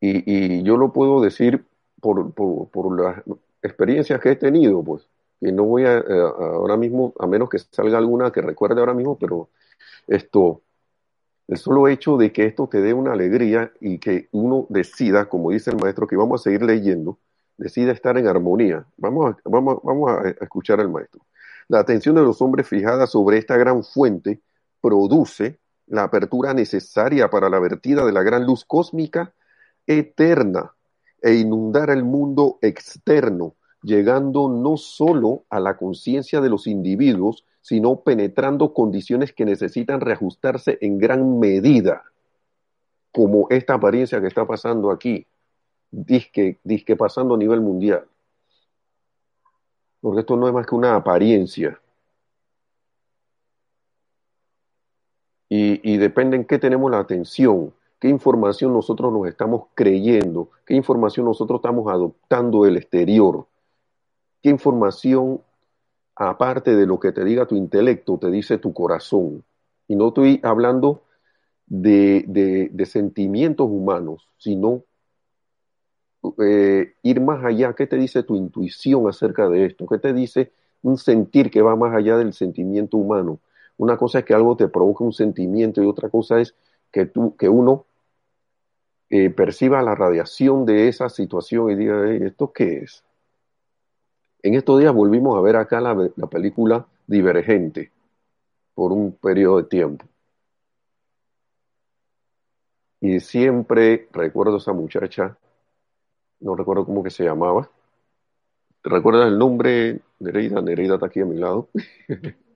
Y, 0.00 0.58
y 0.58 0.62
yo 0.62 0.76
lo 0.76 0.92
puedo 0.92 1.20
decir 1.20 1.66
por, 2.00 3.00
las 3.00 3.22
experiencias 3.60 4.20
que 4.20 4.30
he 4.30 4.36
tenido, 4.36 4.82
pues 4.84 5.08
que 5.40 5.50
no 5.50 5.64
voy 5.64 5.84
a, 5.84 5.98
eh, 5.98 6.04
ahora 6.08 6.76
mismo, 6.76 7.14
a 7.18 7.26
menos 7.26 7.48
que 7.48 7.58
salga 7.58 7.98
alguna 7.98 8.30
que 8.30 8.42
recuerde 8.42 8.78
ahora 8.80 8.94
mismo, 8.94 9.18
pero 9.18 9.48
esto, 10.06 10.62
el 11.48 11.58
solo 11.58 11.88
hecho 11.88 12.16
de 12.16 12.32
que 12.32 12.44
esto 12.44 12.68
te 12.68 12.80
dé 12.80 12.94
una 12.94 13.12
alegría 13.12 13.72
y 13.80 13.98
que 13.98 14.28
uno 14.30 14.66
decida, 14.68 15.28
como 15.28 15.50
dice 15.50 15.70
el 15.70 15.78
maestro, 15.78 16.06
que 16.06 16.16
vamos 16.16 16.40
a 16.40 16.44
seguir 16.44 16.62
leyendo, 16.62 17.18
decida 17.56 17.90
estar 17.90 18.16
en 18.18 18.28
armonía. 18.28 18.86
Vamos 18.96 19.34
a, 19.34 19.38
vamos, 19.44 19.80
vamos 19.82 20.10
a 20.12 20.28
escuchar 20.28 20.80
al 20.80 20.90
maestro. 20.90 21.20
La 21.66 21.80
atención 21.80 22.14
de 22.14 22.22
los 22.22 22.40
hombres 22.40 22.68
fijada 22.68 23.08
sobre 23.08 23.38
esta 23.38 23.56
gran 23.56 23.82
fuente 23.82 24.40
produce 24.80 25.58
la 25.86 26.04
apertura 26.04 26.54
necesaria 26.54 27.30
para 27.30 27.48
la 27.48 27.58
vertida 27.58 28.04
de 28.04 28.12
la 28.12 28.22
gran 28.22 28.44
luz 28.44 28.64
cósmica 28.64 29.32
eterna 29.86 30.74
e 31.20 31.34
inundar 31.34 31.90
el 31.90 32.04
mundo 32.04 32.58
externo 32.60 33.54
llegando 33.82 34.48
no 34.48 34.76
solo 34.76 35.44
a 35.50 35.60
la 35.60 35.76
conciencia 35.76 36.40
de 36.40 36.48
los 36.48 36.66
individuos, 36.66 37.44
sino 37.60 38.00
penetrando 38.00 38.72
condiciones 38.72 39.32
que 39.32 39.44
necesitan 39.44 40.00
reajustarse 40.00 40.78
en 40.80 40.98
gran 40.98 41.38
medida, 41.38 42.04
como 43.12 43.46
esta 43.50 43.74
apariencia 43.74 44.20
que 44.20 44.26
está 44.26 44.46
pasando 44.46 44.90
aquí, 44.90 45.26
disque, 45.90 46.58
disque 46.64 46.96
pasando 46.96 47.34
a 47.34 47.38
nivel 47.38 47.60
mundial. 47.60 48.04
Porque 50.00 50.20
esto 50.20 50.36
no 50.36 50.46
es 50.46 50.54
más 50.54 50.66
que 50.66 50.74
una 50.74 50.94
apariencia. 50.94 51.80
Y, 55.50 55.96
depende 55.96 56.36
en 56.36 56.44
qué 56.44 56.58
tenemos 56.58 56.90
la 56.90 56.98
atención, 56.98 57.72
qué 57.98 58.08
información 58.08 58.72
nosotros 58.74 59.12
nos 59.12 59.26
estamos 59.26 59.68
creyendo, 59.74 60.50
qué 60.66 60.74
información 60.74 61.24
nosotros 61.24 61.60
estamos 61.60 61.90
adoptando 61.90 62.64
del 62.64 62.76
exterior 62.76 63.46
¿Qué 64.42 64.50
información, 64.50 65.40
aparte 66.14 66.76
de 66.76 66.86
lo 66.86 67.00
que 67.00 67.12
te 67.12 67.24
diga 67.24 67.46
tu 67.46 67.56
intelecto, 67.56 68.18
te 68.18 68.30
dice 68.30 68.58
tu 68.58 68.72
corazón? 68.72 69.44
Y 69.88 69.96
no 69.96 70.08
estoy 70.08 70.40
hablando 70.44 71.02
de, 71.66 72.24
de, 72.28 72.70
de 72.72 72.86
sentimientos 72.86 73.68
humanos, 73.68 74.28
sino 74.38 74.84
eh, 76.40 76.94
ir 77.02 77.20
más 77.20 77.44
allá. 77.44 77.72
¿Qué 77.74 77.86
te 77.86 77.96
dice 77.96 78.22
tu 78.22 78.36
intuición 78.36 79.08
acerca 79.08 79.48
de 79.48 79.66
esto? 79.66 79.86
¿Qué 79.86 79.98
te 79.98 80.12
dice 80.12 80.52
un 80.82 80.98
sentir 80.98 81.50
que 81.50 81.62
va 81.62 81.74
más 81.74 81.94
allá 81.94 82.16
del 82.16 82.32
sentimiento 82.32 82.96
humano? 82.96 83.40
Una 83.78 83.96
cosa 83.96 84.20
es 84.20 84.24
que 84.24 84.34
algo 84.34 84.56
te 84.56 84.68
provoque 84.68 85.04
un 85.04 85.12
sentimiento 85.12 85.82
y 85.82 85.86
otra 85.86 86.10
cosa 86.10 86.40
es 86.40 86.54
que, 86.92 87.06
tú, 87.06 87.36
que 87.36 87.48
uno 87.48 87.86
eh, 89.08 89.30
perciba 89.30 89.82
la 89.82 89.94
radiación 89.94 90.66
de 90.66 90.88
esa 90.88 91.08
situación 91.08 91.70
y 91.70 91.76
diga, 91.76 92.10
¿esto 92.10 92.52
qué 92.52 92.78
es? 92.78 93.04
En 94.42 94.54
estos 94.54 94.80
días 94.80 94.92
volvimos 94.92 95.36
a 95.38 95.40
ver 95.40 95.56
acá 95.56 95.80
la, 95.80 96.10
la 96.16 96.26
película 96.26 96.86
Divergente 97.06 97.90
por 98.74 98.92
un 98.92 99.12
periodo 99.12 99.56
de 99.58 99.64
tiempo. 99.64 100.04
Y 103.00 103.20
siempre 103.20 104.08
recuerdo 104.12 104.56
a 104.56 104.58
esa 104.58 104.72
muchacha, 104.72 105.38
no 106.40 106.54
recuerdo 106.54 106.84
cómo 106.84 107.02
que 107.02 107.10
se 107.10 107.24
llamaba. 107.24 107.70
¿Te 108.82 108.90
recuerdas 108.90 109.28
el 109.28 109.38
nombre? 109.38 110.00
Nereida, 110.18 110.60
Nereida 110.60 110.94
está 110.94 111.06
aquí 111.06 111.20
a 111.20 111.24
mi 111.24 111.36
lado. 111.38 111.68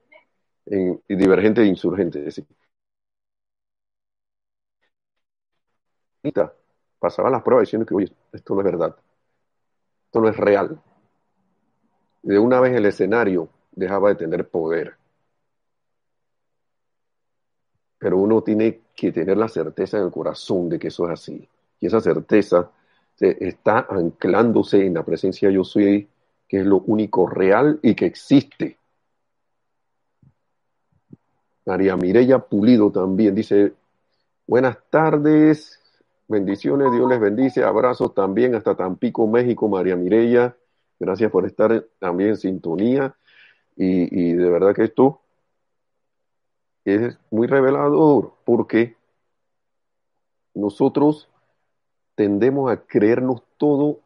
en, 0.65 1.01
divergente 1.07 1.61
e 1.61 1.65
insurgente, 1.65 2.31
sí. 2.31 2.45
Pasaba 6.99 7.29
las 7.29 7.43
pruebas 7.43 7.67
diciendo 7.67 7.85
que, 7.85 7.95
oye, 7.95 8.11
esto 8.31 8.55
no 8.55 8.61
es 8.61 8.65
verdad. 8.65 8.95
Esto 10.05 10.21
no 10.21 10.29
es 10.29 10.37
real. 10.37 10.81
De 12.21 12.39
una 12.39 12.61
vez 12.61 12.73
el 12.75 12.85
escenario 12.85 13.49
dejaba 13.71 14.09
de 14.09 14.15
tener 14.15 14.47
poder. 14.47 14.95
Pero 17.97 18.17
uno 18.17 18.41
tiene 18.41 18.81
que 18.95 19.11
tener 19.11 19.35
la 19.37 19.49
certeza 19.49 19.97
en 19.97 20.05
el 20.05 20.11
corazón 20.11 20.69
de 20.69 20.79
que 20.79 20.87
eso 20.87 21.05
es 21.05 21.11
así. 21.11 21.47
Y 21.79 21.87
esa 21.87 21.99
certeza 21.99 22.71
está 23.19 23.87
anclándose 23.89 24.85
en 24.85 24.93
la 24.93 25.03
presencia 25.03 25.49
yo 25.49 25.63
soy, 25.63 26.07
que 26.47 26.59
es 26.59 26.65
lo 26.65 26.77
único 26.77 27.27
real 27.27 27.79
y 27.81 27.95
que 27.95 28.05
existe. 28.05 28.77
María 31.65 31.95
Mireya 31.95 32.39
Pulido 32.39 32.91
también 32.91 33.35
dice, 33.35 33.73
buenas 34.47 34.77
tardes, 34.89 35.79
bendiciones, 36.27 36.91
Dios 36.91 37.09
les 37.09 37.19
bendice, 37.19 37.63
abrazos 37.63 38.13
también 38.13 38.55
hasta 38.55 38.75
Tampico, 38.75 39.27
México, 39.27 39.67
María 39.67 39.95
Mireya, 39.95 40.55
gracias 40.99 41.31
por 41.31 41.45
estar 41.45 41.85
también 41.99 42.31
en 42.31 42.37
sintonía 42.37 43.15
y, 43.75 44.29
y 44.29 44.33
de 44.33 44.49
verdad 44.49 44.75
que 44.75 44.83
esto 44.83 45.21
es 46.85 47.17
muy 47.31 47.47
revelador 47.47 48.33
porque 48.43 48.95
nosotros 50.53 51.29
tendemos 52.15 52.71
a 52.71 52.81
creernos 52.81 53.41
todo 53.57 54.01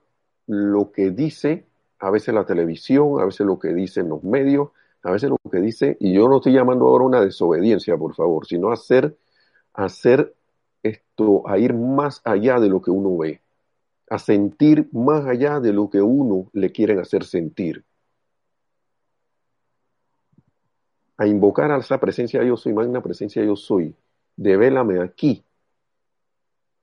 lo 0.45 0.91
que 0.91 1.11
dice 1.11 1.65
a 1.99 2.09
veces 2.09 2.33
la 2.33 2.45
televisión, 2.45 3.19
a 3.19 3.25
veces 3.25 3.45
lo 3.45 3.59
que 3.59 3.73
dicen 3.73 4.09
los 4.09 4.23
medios, 4.23 4.69
a 5.03 5.11
veces 5.11 5.29
lo 5.29 5.37
que 5.49 5.59
dice, 5.59 5.97
y 5.99 6.13
yo 6.13 6.27
no 6.27 6.37
estoy 6.37 6.53
llamando 6.53 6.87
ahora 6.87 7.05
una 7.05 7.21
desobediencia, 7.21 7.97
por 7.97 8.15
favor, 8.15 8.45
sino 8.45 8.71
hacer, 8.71 9.15
hacer 9.73 10.35
esto, 10.83 11.47
a 11.47 11.57
ir 11.57 11.73
más 11.73 12.21
allá 12.23 12.59
de 12.59 12.69
lo 12.69 12.81
que 12.81 12.91
uno 12.91 13.17
ve, 13.17 13.41
a 14.09 14.19
sentir 14.19 14.89
más 14.91 15.25
allá 15.25 15.59
de 15.59 15.73
lo 15.73 15.89
que 15.89 16.01
uno 16.01 16.49
le 16.53 16.71
quieren 16.71 16.99
hacer 16.99 17.23
sentir. 17.23 17.83
A 21.17 21.25
invocar 21.25 21.71
a 21.71 21.77
esa 21.77 21.99
presencia 21.99 22.43
yo 22.43 22.57
soy, 22.57 22.73
magna 22.73 23.01
presencia 23.01 23.43
yo 23.43 23.55
soy, 23.55 23.95
devélame 24.35 25.01
aquí. 25.01 25.43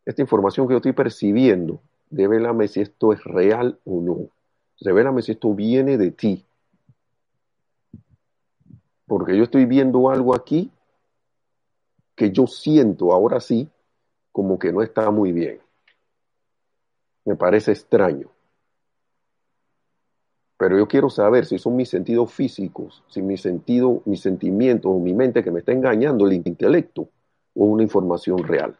Esta 0.04 0.22
información 0.22 0.66
que 0.66 0.74
yo 0.74 0.78
estoy 0.78 0.92
percibiendo, 0.92 1.80
devélame 2.10 2.68
si 2.68 2.80
esto 2.80 3.12
es 3.12 3.22
real 3.24 3.78
o 3.84 4.00
no. 4.00 4.28
Revélame 4.80 5.22
si 5.22 5.32
esto 5.32 5.54
viene 5.54 5.96
de 5.96 6.10
ti 6.10 6.44
porque 9.06 9.36
yo 9.36 9.44
estoy 9.44 9.66
viendo 9.66 10.10
algo 10.10 10.34
aquí 10.34 10.70
que 12.14 12.30
yo 12.30 12.46
siento 12.46 13.12
ahora 13.12 13.40
sí 13.40 13.68
como 14.32 14.58
que 14.58 14.72
no 14.72 14.82
está 14.82 15.10
muy 15.10 15.32
bien. 15.32 15.60
Me 17.24 17.36
parece 17.36 17.72
extraño. 17.72 18.28
Pero 20.56 20.78
yo 20.78 20.86
quiero 20.86 21.10
saber 21.10 21.46
si 21.46 21.58
son 21.58 21.76
mis 21.76 21.88
sentidos 21.88 22.32
físicos, 22.32 23.02
si 23.08 23.22
mi 23.22 23.36
sentido, 23.36 24.02
mis 24.04 24.20
sentimientos 24.20 24.90
o 24.92 24.98
mi 24.98 25.12
mente 25.12 25.42
que 25.42 25.50
me 25.50 25.60
está 25.60 25.72
engañando, 25.72 26.26
el 26.26 26.32
intelecto 26.34 27.08
o 27.54 27.64
una 27.64 27.82
información 27.82 28.38
real. 28.38 28.76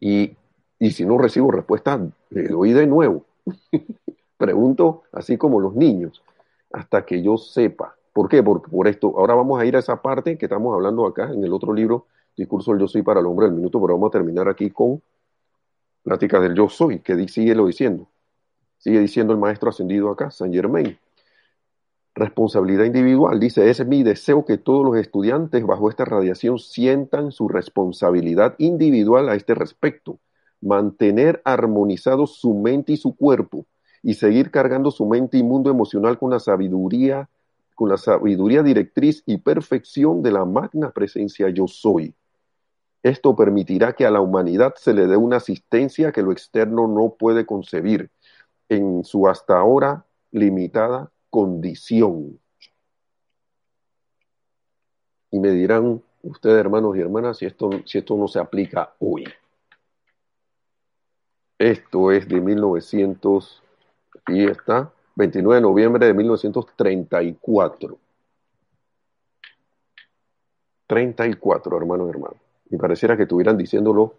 Y, 0.00 0.36
y 0.78 0.90
si 0.90 1.06
no 1.06 1.18
recibo 1.18 1.50
respuesta, 1.50 2.00
le 2.30 2.48
doy 2.48 2.72
de 2.72 2.86
nuevo. 2.86 3.24
Pregunto 4.36 5.02
así 5.12 5.36
como 5.36 5.60
los 5.60 5.74
niños, 5.74 6.22
hasta 6.72 7.04
que 7.04 7.22
yo 7.22 7.36
sepa. 7.36 7.96
¿Por 8.12 8.28
qué? 8.28 8.42
Por, 8.42 8.62
por 8.62 8.88
esto. 8.88 9.14
Ahora 9.16 9.34
vamos 9.34 9.60
a 9.60 9.64
ir 9.64 9.76
a 9.76 9.78
esa 9.78 10.00
parte 10.02 10.36
que 10.36 10.46
estamos 10.46 10.74
hablando 10.74 11.06
acá 11.06 11.30
en 11.32 11.44
el 11.44 11.52
otro 11.52 11.72
libro, 11.72 12.06
Discurso 12.36 12.72
del 12.72 12.80
Yo 12.80 12.88
Soy 12.88 13.02
para 13.02 13.20
el 13.20 13.26
Hombre 13.26 13.46
del 13.46 13.54
Minuto, 13.54 13.80
pero 13.80 13.94
vamos 13.94 14.08
a 14.08 14.12
terminar 14.12 14.48
aquí 14.48 14.70
con 14.70 15.00
Pláticas 16.02 16.42
del 16.42 16.54
Yo 16.54 16.68
Soy, 16.68 17.00
que 17.00 17.28
sigue 17.28 17.54
lo 17.54 17.66
diciendo. 17.66 18.08
Sigue 18.78 19.00
diciendo 19.00 19.32
el 19.32 19.38
maestro 19.38 19.70
ascendido 19.70 20.10
acá, 20.10 20.30
San 20.30 20.52
Germain. 20.52 20.98
Responsabilidad 22.14 22.84
individual. 22.84 23.40
Dice, 23.40 23.70
es 23.70 23.84
mi 23.86 24.02
deseo 24.02 24.44
que 24.44 24.58
todos 24.58 24.84
los 24.84 24.96
estudiantes 24.96 25.64
bajo 25.64 25.88
esta 25.88 26.04
radiación 26.04 26.58
sientan 26.58 27.32
su 27.32 27.48
responsabilidad 27.48 28.54
individual 28.58 29.28
a 29.28 29.36
este 29.36 29.54
respecto. 29.54 30.18
Mantener 30.60 31.40
armonizados 31.44 32.36
su 32.36 32.54
mente 32.54 32.92
y 32.92 32.96
su 32.96 33.16
cuerpo 33.16 33.66
y 34.04 34.14
seguir 34.14 34.50
cargando 34.50 34.90
su 34.90 35.06
mente 35.06 35.38
y 35.38 35.42
mundo 35.42 35.70
emocional 35.70 36.18
con 36.18 36.30
la 36.30 36.38
sabiduría, 36.38 37.30
con 37.74 37.88
la 37.88 37.96
sabiduría 37.96 38.62
directriz 38.62 39.22
y 39.24 39.38
perfección 39.38 40.22
de 40.22 40.30
la 40.30 40.44
magna 40.44 40.90
presencia 40.90 41.48
yo 41.48 41.66
soy. 41.66 42.14
Esto 43.02 43.34
permitirá 43.34 43.94
que 43.94 44.04
a 44.04 44.10
la 44.10 44.20
humanidad 44.20 44.74
se 44.76 44.92
le 44.92 45.06
dé 45.06 45.16
una 45.16 45.38
asistencia 45.38 46.12
que 46.12 46.22
lo 46.22 46.32
externo 46.32 46.86
no 46.86 47.14
puede 47.18 47.46
concebir 47.46 48.10
en 48.68 49.04
su 49.04 49.26
hasta 49.26 49.58
ahora 49.58 50.04
limitada 50.32 51.10
condición. 51.30 52.38
Y 55.30 55.40
me 55.40 55.50
dirán 55.50 56.02
ustedes, 56.22 56.58
hermanos 56.58 56.94
y 56.96 57.00
hermanas, 57.00 57.38
si 57.38 57.46
esto, 57.46 57.70
si 57.86 57.98
esto 57.98 58.16
no 58.18 58.28
se 58.28 58.38
aplica 58.38 58.94
hoy. 58.98 59.24
Esto 61.58 62.12
es 62.12 62.28
de 62.28 62.40
1900 62.40 63.63
Aquí 64.14 64.44
está, 64.44 64.92
29 65.16 65.56
de 65.56 65.60
noviembre 65.60 66.06
de 66.06 66.14
1934. 66.14 67.98
34, 70.86 71.76
hermanos 71.76 72.06
y 72.06 72.10
hermanos. 72.10 72.38
Y 72.70 72.76
pareciera 72.76 73.16
que 73.16 73.22
estuvieran 73.24 73.56
diciéndolo 73.56 74.14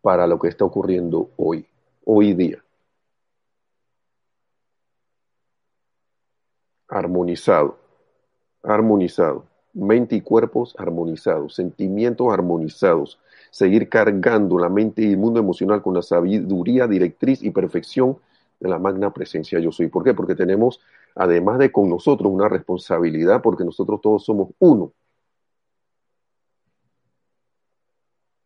para 0.00 0.26
lo 0.26 0.38
que 0.38 0.48
está 0.48 0.64
ocurriendo 0.64 1.30
hoy, 1.36 1.66
hoy 2.04 2.34
día. 2.34 2.62
Armonizado, 6.88 7.78
armonizado. 8.62 9.46
Mente 9.72 10.14
y 10.14 10.20
cuerpos 10.20 10.76
armonizados, 10.78 11.54
sentimientos 11.54 12.32
armonizados. 12.32 13.18
Seguir 13.50 13.88
cargando 13.88 14.58
la 14.58 14.68
mente 14.68 15.02
y 15.02 15.12
el 15.12 15.16
mundo 15.16 15.40
emocional 15.40 15.82
con 15.82 15.94
la 15.94 16.02
sabiduría 16.02 16.86
directriz 16.86 17.42
y 17.42 17.50
perfección 17.50 18.18
de 18.64 18.70
la 18.70 18.78
magna 18.78 19.12
presencia 19.12 19.60
yo 19.60 19.70
soy. 19.70 19.88
¿Por 19.88 20.02
qué? 20.02 20.14
Porque 20.14 20.34
tenemos, 20.34 20.80
además 21.14 21.58
de 21.58 21.70
con 21.70 21.88
nosotros, 21.90 22.32
una 22.32 22.48
responsabilidad 22.48 23.42
porque 23.42 23.62
nosotros 23.64 24.00
todos 24.00 24.24
somos 24.24 24.48
uno. 24.58 24.92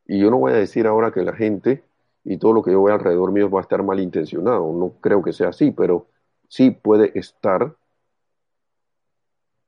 Y 0.07 0.19
yo 0.19 0.31
no 0.31 0.39
voy 0.39 0.53
a 0.53 0.57
decir 0.57 0.87
ahora 0.87 1.13
que 1.13 1.23
la 1.23 1.35
gente 1.35 1.85
y 2.25 2.37
todo 2.39 2.53
lo 2.53 2.63
que 2.63 2.73
yo 2.73 2.83
veo 2.83 2.95
alrededor 2.95 3.31
mío 3.31 3.49
va 3.49 3.61
a 3.61 3.63
estar 3.63 3.83
malintencionado. 3.83 4.73
No 4.73 4.95
creo 5.01 5.23
que 5.23 5.33
sea 5.33 5.51
así, 5.51 5.71
pero 5.71 6.07
sí 6.49 6.71
puede 6.73 7.17
estar 7.17 7.77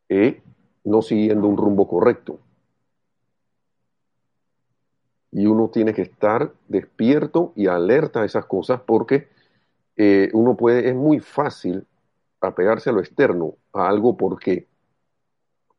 eh, 0.08 0.42
no 0.82 1.02
siguiendo 1.02 1.46
un 1.46 1.56
rumbo 1.56 1.86
correcto. 1.86 2.40
Y 5.30 5.46
uno 5.46 5.68
tiene 5.68 5.94
que 5.94 6.02
estar 6.02 6.52
despierto 6.66 7.52
y 7.54 7.68
alerta 7.68 8.22
a 8.22 8.24
esas 8.24 8.46
cosas 8.46 8.80
porque 8.84 9.28
eh, 10.02 10.30
uno 10.32 10.56
puede, 10.56 10.88
es 10.88 10.94
muy 10.94 11.20
fácil 11.20 11.86
apegarse 12.40 12.88
a 12.88 12.92
lo 12.94 13.00
externo, 13.00 13.56
a 13.70 13.86
algo 13.86 14.16
porque, 14.16 14.66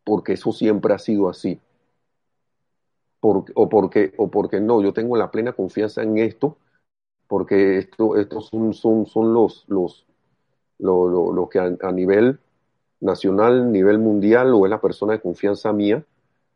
porque 0.04 0.34
eso 0.34 0.52
siempre 0.52 0.94
ha 0.94 1.00
sido 1.00 1.28
así. 1.28 1.60
o, 3.22 3.68
porque, 3.68 4.14
o 4.18 4.30
porque 4.30 4.60
no, 4.60 4.80
yo 4.84 4.94
tengo 4.94 5.18
la 5.18 5.32
plena 5.32 5.54
confianza 5.54 6.04
en 6.04 6.20
esto, 6.20 6.56
porque 7.28 7.80
esto, 7.80 8.16
estos 8.16 8.50
son, 8.50 8.76
son, 8.76 9.08
son 9.08 9.34
los, 9.34 9.66
los, 9.68 10.06
lo, 10.78 11.50
que 11.50 11.58
a, 11.58 11.92
nivel 11.92 12.40
nacional, 13.00 13.72
nivel 13.72 13.98
mundial, 13.98 14.54
o 14.54 14.66
es 14.68 14.70
la 14.70 14.82
persona 14.82 15.14
de 15.14 15.22
confianza 15.22 15.74
mía, 15.74 16.06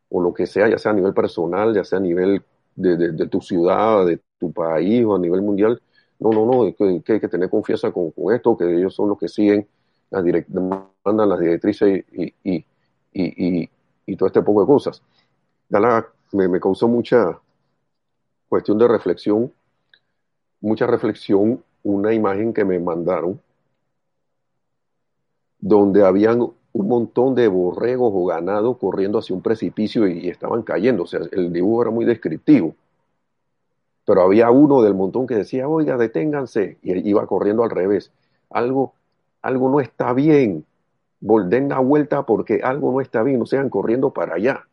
o 0.10 0.22
lo 0.22 0.36
que 0.36 0.46
sea, 0.46 0.70
ya 0.70 0.78
sea 0.78 0.92
a 0.92 0.96
nivel 0.96 1.16
personal, 1.16 1.74
ya 1.74 1.84
sea 1.84 1.98
a 1.98 2.02
nivel 2.02 2.44
de, 2.76 2.96
de, 2.96 3.28
tu 3.28 3.42
ciudad, 3.42 4.06
de 4.06 4.22
tu 4.38 4.54
país 4.54 5.04
o 5.04 5.16
a 5.16 5.20
nivel 5.20 5.42
mundial. 5.42 5.82
No, 6.20 6.30
no, 6.32 6.46
no, 6.46 6.76
que, 6.76 7.14
hay 7.14 7.20
que 7.20 7.28
tener 7.28 7.50
confianza 7.50 7.92
con, 7.92 8.14
esto, 8.34 8.58
que 8.58 8.78
ellos 8.78 8.94
son 8.96 9.10
los 9.10 9.18
que 9.18 9.28
siguen 9.28 9.68
las 10.10 10.24
mandan 11.04 11.30
las 11.30 11.40
directrices 11.40 12.06
y, 12.12 12.34
y, 12.44 12.66
y, 13.12 13.70
y, 14.06 14.16
todo 14.16 14.28
este 14.28 14.42
poco 14.42 14.62
de 14.62 14.68
cosas. 14.68 15.02
me, 16.32 16.48
me 16.48 16.60
causó 16.60 16.88
mucha 16.88 17.40
cuestión 18.48 18.78
de 18.78 18.88
reflexión, 18.88 19.52
mucha 20.62 20.88
reflexión, 20.88 21.64
una 21.84 22.14
imagen 22.14 22.54
que 22.54 22.64
me 22.64 22.80
mandaron 22.80 23.40
donde 25.60 26.06
habían 26.06 26.42
un 26.76 26.88
montón 26.88 27.36
de 27.36 27.48
borregos 27.48 28.12
o 28.14 28.26
ganado 28.26 28.78
corriendo 28.78 29.18
hacia 29.18 29.36
un 29.36 29.42
precipicio 29.42 30.08
y, 30.08 30.28
estaban 30.28 30.62
cayendo. 30.62 31.04
O 31.04 31.08
sea, 31.08 31.22
el 31.32 31.52
dibujo 31.54 31.84
era 31.84 31.92
muy 31.92 32.06
descriptivo. 32.06 32.76
Pero 34.06 34.22
había 34.22 34.52
uno 34.52 34.82
del 34.82 34.94
montón 34.94 35.28
que 35.28 35.36
decía, 35.36 35.68
oiga, 35.68 35.98
deténganse. 35.98 36.78
Y 36.82 37.10
iba 37.10 37.26
corriendo 37.28 37.64
al 37.64 37.72
revés. 37.72 38.12
Algo, 38.50 38.94
algo 39.42 39.70
no 39.70 39.80
está 39.80 40.14
bien. 40.14 40.66
Den 41.20 41.70
la 41.70 41.80
vuelta 41.80 42.24
porque 42.24 42.62
algo 42.64 42.92
no 42.92 43.02
está 43.02 43.24
bien. 43.24 43.40
No 43.40 43.46
sean 43.46 43.70
corriendo 43.70 44.12
para 44.12 44.36
allá. 44.36 44.68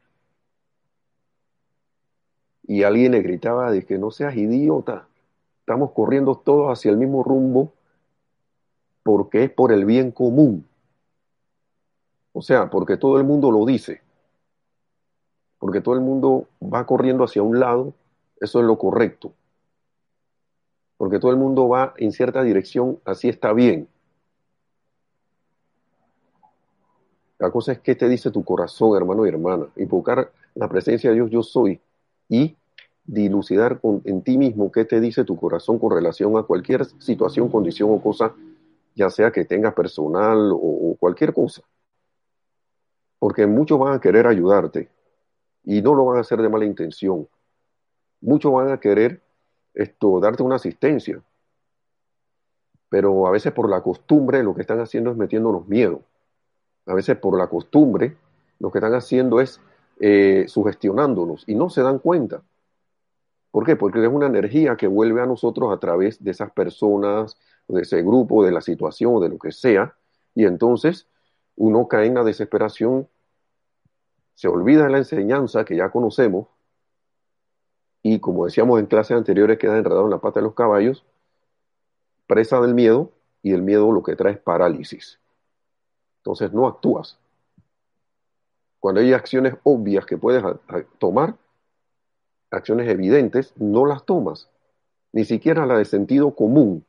Y 2.65 2.83
alguien 2.83 3.13
le 3.13 3.23
gritaba 3.23 3.71
de 3.71 3.85
que 3.85 3.99
no 3.99 4.11
seas 4.11 4.37
idiota. 4.37 5.07
Estamos 5.61 5.93
corriendo 5.93 6.35
todos 6.37 6.71
hacia 6.71 6.91
el 6.91 6.99
mismo 6.99 7.23
rumbo 7.23 7.73
porque 9.03 9.45
es 9.45 9.51
por 9.51 9.73
el 9.73 9.85
bien 9.85 10.11
común. 10.11 10.67
O 12.33 12.43
sea, 12.43 12.71
porque 12.71 12.97
todo 12.97 13.19
el 13.19 13.25
mundo 13.25 13.51
lo 13.51 13.65
dice, 13.67 14.01
porque 15.59 15.81
todo 15.81 15.95
el 15.95 16.01
mundo 16.01 16.49
va 16.63 16.87
corriendo 16.87 17.25
hacia 17.25 17.43
un 17.43 17.61
lado, 17.61 17.93
eso 18.43 18.61
es 18.61 18.67
lo 18.67 18.77
correcto. 18.77 19.33
Porque 20.97 21.19
todo 21.19 21.31
el 21.31 21.37
mundo 21.37 21.69
va 21.69 21.95
en 21.97 22.13
cierta 22.13 22.43
dirección, 22.43 22.99
así 23.05 23.29
está 23.29 23.53
bien. 23.53 23.89
La 27.39 27.51
cosa 27.51 27.73
es 27.73 27.81
que 27.81 27.95
te 27.95 28.09
dice 28.09 28.31
tu 28.31 28.45
corazón, 28.45 28.97
hermano 28.97 29.27
y 29.27 29.31
hermana. 29.31 29.67
Invocar 29.77 30.31
la 30.55 30.69
presencia 30.69 31.11
de 31.11 31.17
Dios, 31.17 31.31
yo 31.31 31.43
soy. 31.43 31.81
Y 32.29 32.57
dilucidar 33.05 33.81
en 34.05 34.23
ti 34.23 34.39
mismo 34.39 34.71
qué 34.71 34.85
te 34.85 35.01
dice 35.01 35.25
tu 35.25 35.37
corazón 35.37 35.79
con 35.79 35.91
relación 35.91 36.37
a 36.37 36.45
cualquier 36.45 36.85
situación, 37.01 37.49
condición 37.49 37.91
o 37.91 38.01
cosa, 38.01 38.33
ya 38.95 39.11
sea 39.11 39.33
que 39.33 39.45
tengas 39.45 39.75
personal 39.75 40.51
o 40.53 40.97
cualquier 41.01 41.33
cosa 41.33 41.63
porque 43.23 43.47
muchos 43.47 43.79
van 43.79 43.95
a 43.95 44.01
querer 44.01 44.27
ayudarte 44.27 44.89
y 45.63 45.81
no 45.81 45.95
lo 45.95 46.07
van 46.07 46.19
a 46.19 46.23
hacer 46.23 46.43
de 46.43 46.49
mala 46.49 46.65
intención. 46.65 47.29
Muchos 48.23 48.53
van 48.53 48.71
a 48.71 48.81
querer 48.81 49.21
esto, 49.75 50.21
darte 50.21 50.43
una 50.43 50.57
asistencia, 50.57 51.23
pero 52.89 53.27
a 53.27 53.31
veces 53.31 53.53
por 53.53 53.69
la 53.69 53.83
costumbre 53.83 54.43
lo 54.43 54.55
que 54.55 54.61
están 54.61 54.81
haciendo 54.81 55.11
es 55.11 55.17
metiéndonos 55.17 55.67
miedo. 55.67 56.03
A 56.87 56.95
veces 56.95 57.17
por 57.17 57.37
la 57.37 57.49
costumbre 57.49 58.17
lo 58.59 58.71
que 58.71 58.79
están 58.79 58.95
haciendo 58.95 59.41
es 59.41 59.61
eh, 59.99 60.45
sugestionándonos 60.47 61.45
y 61.47 61.55
no 61.55 61.69
se 61.69 61.83
dan 61.83 61.99
cuenta. 61.99 62.43
¿Por 63.51 63.67
qué? 63.67 63.77
Porque 63.77 64.03
es 64.03 64.09
una 64.09 64.27
energía 64.27 64.77
que 64.77 64.87
vuelve 64.87 65.21
a 65.21 65.27
nosotros 65.27 65.73
a 65.73 65.79
través 65.79 66.23
de 66.23 66.31
esas 66.31 66.53
personas, 66.53 67.39
de 67.69 67.83
ese 67.83 68.03
grupo, 68.03 68.45
de 68.45 68.53
la 68.53 68.61
situación, 68.61 69.21
de 69.21 69.29
lo 69.29 69.39
que 69.39 69.53
sea, 69.53 69.95
y 70.35 70.45
entonces 70.45 71.07
uno 71.57 71.89
cae 71.89 72.07
en 72.07 72.15
la 72.15 72.25
desesperación, 72.25 73.09
se 74.35 74.49
olvida 74.49 74.85
de 74.85 74.91
la 74.91 74.99
enseñanza 74.99 75.65
que 75.65 75.77
ya 75.77 75.91
conocemos 75.91 76.49
y 78.03 78.19
como 78.21 78.45
decíamos 78.45 78.81
en 78.81 78.87
clases 78.87 79.17
anteriores 79.17 79.59
queda 79.59 79.79
enredado 79.79 80.05
en 80.05 80.11
la 80.11 80.19
pata 80.19 80.41
de 80.41 80.45
los 80.45 80.55
caballos, 80.55 81.05
presa 82.27 82.61
del 82.61 82.75
miedo 82.75 83.11
y 83.43 83.53
el 83.53 83.63
miedo 83.63 83.93
lo 83.93 84.03
que 84.03 84.17
trae 84.17 84.33
es 84.33 84.39
parálisis. 84.39 85.19
Entonces 86.19 86.53
no 86.53 86.67
actúas. 86.67 87.19
Cuando 88.81 89.01
hay 89.01 89.13
acciones 89.13 89.55
obvias 89.63 90.07
que 90.07 90.19
puedes 90.19 90.43
tomar, 90.99 91.37
acciones 92.51 92.89
evidentes, 92.89 93.55
no 93.57 93.87
las 93.87 94.05
tomas. 94.05 94.49
Ni 95.13 95.25
siquiera 95.25 95.67
la 95.67 95.79
de 95.79 95.85
sentido 95.85 96.35
común. 96.35 96.85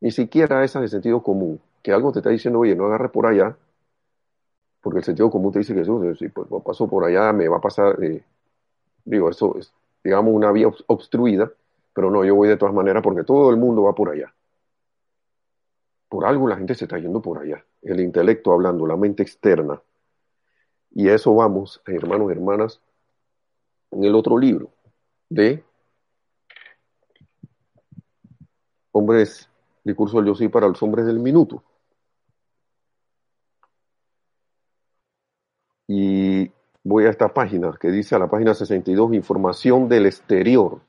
Ni 0.00 0.10
siquiera 0.10 0.64
esa 0.64 0.80
de 0.80 0.88
sentido 0.88 1.22
común 1.22 1.60
que 1.82 1.92
algo 1.92 2.12
te 2.12 2.20
está 2.20 2.30
diciendo, 2.30 2.60
oye, 2.60 2.74
no 2.74 2.86
agarres 2.86 3.10
por 3.10 3.26
allá, 3.26 3.56
porque 4.80 4.98
el 4.98 5.04
sentido 5.04 5.30
común 5.30 5.52
te 5.52 5.60
dice 5.60 5.74
que 5.74 5.82
eso, 5.82 6.14
si 6.14 6.28
pues, 6.28 6.48
paso 6.64 6.88
por 6.88 7.04
allá, 7.04 7.32
me 7.32 7.48
va 7.48 7.58
a 7.58 7.60
pasar, 7.60 8.02
eh, 8.02 8.22
digo, 9.04 9.30
eso 9.30 9.56
es, 9.58 9.72
digamos, 10.02 10.34
una 10.34 10.52
vía 10.52 10.68
obstruida, 10.86 11.52
pero 11.92 12.10
no, 12.10 12.24
yo 12.24 12.34
voy 12.34 12.48
de 12.48 12.56
todas 12.56 12.74
maneras 12.74 13.02
porque 13.02 13.24
todo 13.24 13.50
el 13.50 13.56
mundo 13.56 13.82
va 13.82 13.94
por 13.94 14.10
allá. 14.10 14.32
Por 16.08 16.24
algo 16.24 16.48
la 16.48 16.56
gente 16.56 16.74
se 16.74 16.84
está 16.84 16.98
yendo 16.98 17.22
por 17.22 17.38
allá, 17.38 17.64
el 17.82 18.00
intelecto 18.00 18.52
hablando, 18.52 18.86
la 18.86 18.96
mente 18.96 19.22
externa. 19.22 19.80
Y 20.92 21.08
a 21.08 21.14
eso 21.14 21.34
vamos, 21.34 21.80
hermanos 21.86 22.30
hermanas, 22.30 22.80
en 23.92 24.04
el 24.04 24.14
otro 24.14 24.38
libro 24.38 24.70
de 25.28 25.62
Hombres, 28.92 29.48
discurso 29.84 30.16
del 30.16 30.26
yo 30.26 30.34
sí 30.34 30.48
para 30.48 30.66
los 30.66 30.82
hombres 30.82 31.06
del 31.06 31.20
minuto. 31.20 31.62
y 35.92 36.48
voy 36.90 37.06
a 37.06 37.10
esta 37.10 37.32
página 37.32 37.72
que 37.80 37.88
dice 37.88 38.16
a 38.16 38.18
la 38.18 38.28
página 38.28 38.52
62, 38.52 39.14
información 39.14 39.88
del 39.88 40.06
exterior. 40.06 40.80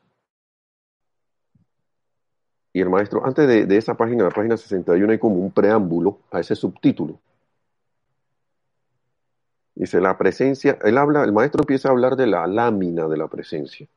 Y 2.73 2.81
el 2.81 2.89
maestro, 2.89 3.23
antes 3.23 3.47
de, 3.47 3.77
esa 3.77 3.93
página, 3.93 4.23
la 4.23 4.31
página 4.31 4.57
61, 4.57 5.11
hay 5.11 5.19
como 5.19 5.35
un 5.35 5.51
preámbulo 5.51 6.17
a 6.31 6.39
ese 6.39 6.55
subtítulo. 6.55 7.19
Dice 9.75 10.01
la 10.01 10.17
presencia, 10.17 10.79
él 10.83 10.97
habla, 10.97 11.23
el 11.23 11.33
maestro 11.33 11.61
empieza 11.61 11.89
a 11.89 11.91
hablar 11.91 12.15
de 12.15 12.25
la 12.25 12.47
lámina 12.47 13.07
de 13.07 13.17
la 13.17 13.27
presencia. 13.27 13.87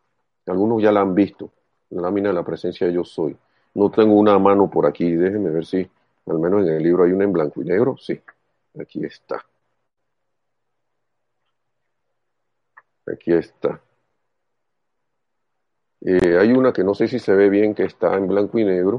Algunos 0.46 0.82
ya 0.82 0.92
la 0.92 1.00
han 1.00 1.14
visto, 1.14 1.50
la 1.88 2.02
lámina 2.02 2.28
de 2.28 2.34
la 2.34 2.44
presencia 2.44 2.86
de 2.86 2.92
yo 2.92 3.04
soy. 3.04 3.34
No 3.72 3.90
tengo 3.90 4.12
una 4.14 4.38
mano 4.38 4.68
por 4.68 4.86
aquí, 4.86 5.10
déjenme 5.12 5.48
ver 5.48 5.64
si 5.64 5.88
al 6.26 6.38
menos 6.38 6.66
en 6.66 6.74
el 6.74 6.82
libro 6.82 7.04
hay 7.04 7.12
una 7.12 7.24
en 7.24 7.32
blanco 7.32 7.62
y 7.62 7.64
negro. 7.64 7.96
Sí, 7.96 8.20
aquí 8.78 9.02
está. 9.06 9.42
Aquí 13.06 13.32
está. 13.32 13.80
Eh, 16.00 16.36
hay 16.38 16.52
una 16.52 16.72
que 16.72 16.84
no 16.84 16.94
sé 16.94 17.08
si 17.08 17.18
se 17.18 17.34
ve 17.34 17.48
bien, 17.48 17.74
que 17.74 17.84
está 17.84 18.14
en 18.16 18.28
blanco 18.28 18.58
y 18.58 18.64
negro, 18.64 18.98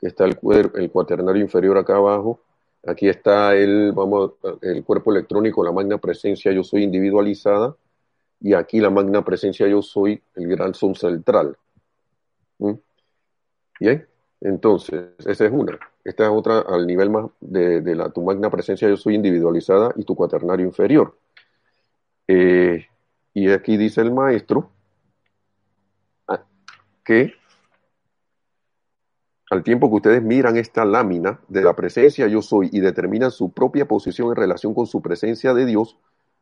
que 0.00 0.06
está 0.06 0.24
el, 0.24 0.38
cuaternario 0.90 1.42
inferior 1.42 1.76
acá 1.78 1.96
abajo. 1.96 2.40
Aquí 2.86 3.08
está 3.08 3.54
el, 3.54 3.92
vamos, 3.92 4.32
el 4.62 4.84
cuerpo 4.84 5.12
electrónico, 5.12 5.64
la 5.64 5.72
magna 5.72 5.98
presencia 5.98 6.52
yo 6.52 6.64
soy 6.64 6.84
individualizada. 6.84 7.76
Y 8.40 8.54
aquí 8.54 8.80
la 8.80 8.90
magna 8.90 9.24
presencia 9.24 9.66
yo 9.66 9.82
soy 9.82 10.22
el 10.36 10.48
gran 10.48 10.74
son 10.74 10.94
central. 10.94 11.56
¿Mm? 12.58 12.74
Bien, 13.80 14.06
entonces, 14.40 15.10
esa 15.26 15.46
es 15.46 15.52
una. 15.52 15.78
Esta 16.04 16.24
es 16.24 16.30
otra 16.30 16.60
al 16.60 16.86
nivel 16.86 17.10
más 17.10 17.26
de, 17.40 17.80
de 17.80 17.94
la, 17.94 18.10
tu 18.10 18.22
magna 18.22 18.50
presencia 18.50 18.88
yo 18.88 18.96
soy 18.96 19.16
individualizada 19.16 19.92
y 19.96 20.04
tu 20.04 20.14
cuaternario 20.14 20.64
inferior. 20.64 21.16
Eh, 22.26 22.86
y 23.38 23.52
aquí 23.52 23.76
dice 23.76 24.00
el 24.00 24.12
maestro 24.12 24.72
ah, 26.26 26.44
que 27.04 27.34
al 29.48 29.62
tiempo 29.62 29.88
que 29.88 29.94
ustedes 29.94 30.22
miran 30.22 30.56
esta 30.56 30.84
lámina 30.84 31.40
de 31.46 31.62
la 31.62 31.76
presencia 31.76 32.26
yo 32.26 32.42
soy 32.42 32.68
y 32.72 32.80
determinan 32.80 33.30
su 33.30 33.52
propia 33.52 33.86
posición 33.86 34.30
en 34.30 34.36
relación 34.36 34.74
con 34.74 34.86
su 34.86 35.00
presencia 35.00 35.54
de 35.54 35.66
Dios, 35.66 35.96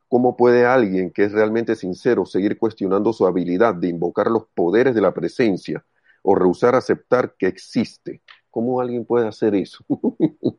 ¿cómo 0.09 0.39
puede 0.39 0.65
alguien 0.65 1.11
que 1.11 1.25
es 1.25 1.33
realmente 1.33 1.77
sincero 1.77 2.25
seguir 2.25 2.59
cuestionando 2.59 3.13
su 3.13 3.27
habilidad 3.27 3.75
de 3.75 3.89
invocar 3.89 4.29
los 4.29 4.47
poderes 4.55 4.95
de 4.95 5.03
la 5.03 5.13
presencia 5.13 5.85
o 6.23 6.35
rehusar 6.35 6.75
aceptar 6.75 7.35
que 7.39 7.47
existe? 7.47 8.23
¿Cómo 8.51 8.81
alguien 8.81 9.05
puede 9.05 9.29
hacer 9.29 9.55
eso? 9.55 9.85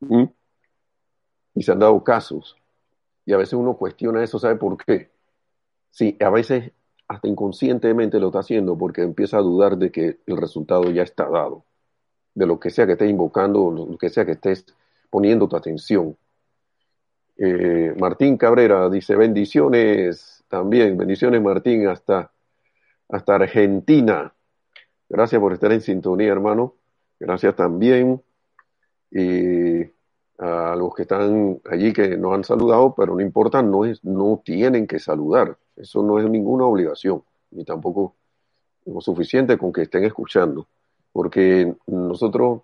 ¿Mm? 0.00 0.24
Y 1.54 1.62
se 1.62 1.72
han 1.72 1.78
dado 1.78 2.02
casos. 2.02 2.56
Y 3.26 3.34
a 3.34 3.36
veces 3.36 3.52
uno 3.52 3.76
cuestiona 3.76 4.24
eso, 4.24 4.38
¿sabe 4.38 4.56
por 4.56 4.82
qué? 4.82 5.17
Sí, 5.90 6.16
a 6.20 6.30
veces 6.30 6.72
hasta 7.08 7.26
inconscientemente 7.26 8.20
lo 8.20 8.26
está 8.28 8.40
haciendo 8.40 8.76
porque 8.76 9.02
empieza 9.02 9.38
a 9.38 9.42
dudar 9.42 9.78
de 9.78 9.90
que 9.90 10.18
el 10.26 10.36
resultado 10.36 10.90
ya 10.90 11.02
está 11.02 11.28
dado, 11.28 11.64
de 12.34 12.46
lo 12.46 12.60
que 12.60 12.70
sea 12.70 12.86
que 12.86 12.92
estés 12.92 13.10
invocando, 13.10 13.70
lo 13.70 13.96
que 13.96 14.10
sea 14.10 14.26
que 14.26 14.32
estés 14.32 14.66
poniendo 15.10 15.48
tu 15.48 15.56
atención. 15.56 16.16
Eh, 17.36 17.94
Martín 17.98 18.36
Cabrera 18.36 18.90
dice 18.90 19.16
bendiciones 19.16 20.44
también, 20.48 20.96
bendiciones 20.96 21.40
Martín 21.40 21.86
hasta, 21.86 22.30
hasta 23.08 23.34
Argentina. 23.34 24.32
Gracias 25.08 25.40
por 25.40 25.52
estar 25.54 25.72
en 25.72 25.80
sintonía, 25.80 26.32
hermano. 26.32 26.74
Gracias 27.18 27.56
también. 27.56 28.22
A 30.38 30.76
los 30.76 30.94
que 30.94 31.02
están 31.02 31.60
allí 31.70 31.92
que 31.92 32.16
no 32.16 32.32
han 32.32 32.44
saludado, 32.44 32.94
pero 32.94 33.14
no 33.14 33.20
importa, 33.20 33.62
no, 33.62 33.84
es, 33.84 34.04
no 34.04 34.40
tienen 34.44 34.86
que 34.86 34.98
saludar. 34.98 35.58
Eso 35.76 36.02
no 36.02 36.18
es 36.18 36.30
ninguna 36.30 36.64
obligación, 36.64 37.22
ni 37.50 37.64
tampoco 37.64 38.14
lo 38.86 39.00
suficiente 39.00 39.58
con 39.58 39.72
que 39.72 39.82
estén 39.82 40.04
escuchando, 40.04 40.66
porque 41.12 41.74
nosotros 41.86 42.62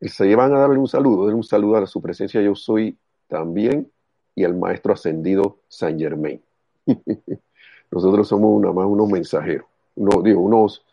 se 0.00 0.34
van 0.36 0.54
a 0.54 0.60
darle 0.60 0.78
un 0.78 0.88
saludo, 0.88 1.24
darle 1.24 1.36
un 1.36 1.44
saludo 1.44 1.76
a 1.76 1.86
su 1.86 2.00
presencia 2.00 2.40
yo 2.40 2.54
soy 2.54 2.96
también 3.28 3.90
y 4.34 4.44
al 4.44 4.56
maestro 4.56 4.92
ascendido 4.92 5.58
San 5.68 5.98
Germain. 5.98 6.42
nosotros 7.90 8.28
somos 8.28 8.50
una 8.54 8.72
más 8.72 8.86
unos 8.86 9.08
mensajeros, 9.08 9.66
no, 9.96 10.22
digo, 10.22 10.40
unos, 10.40 10.84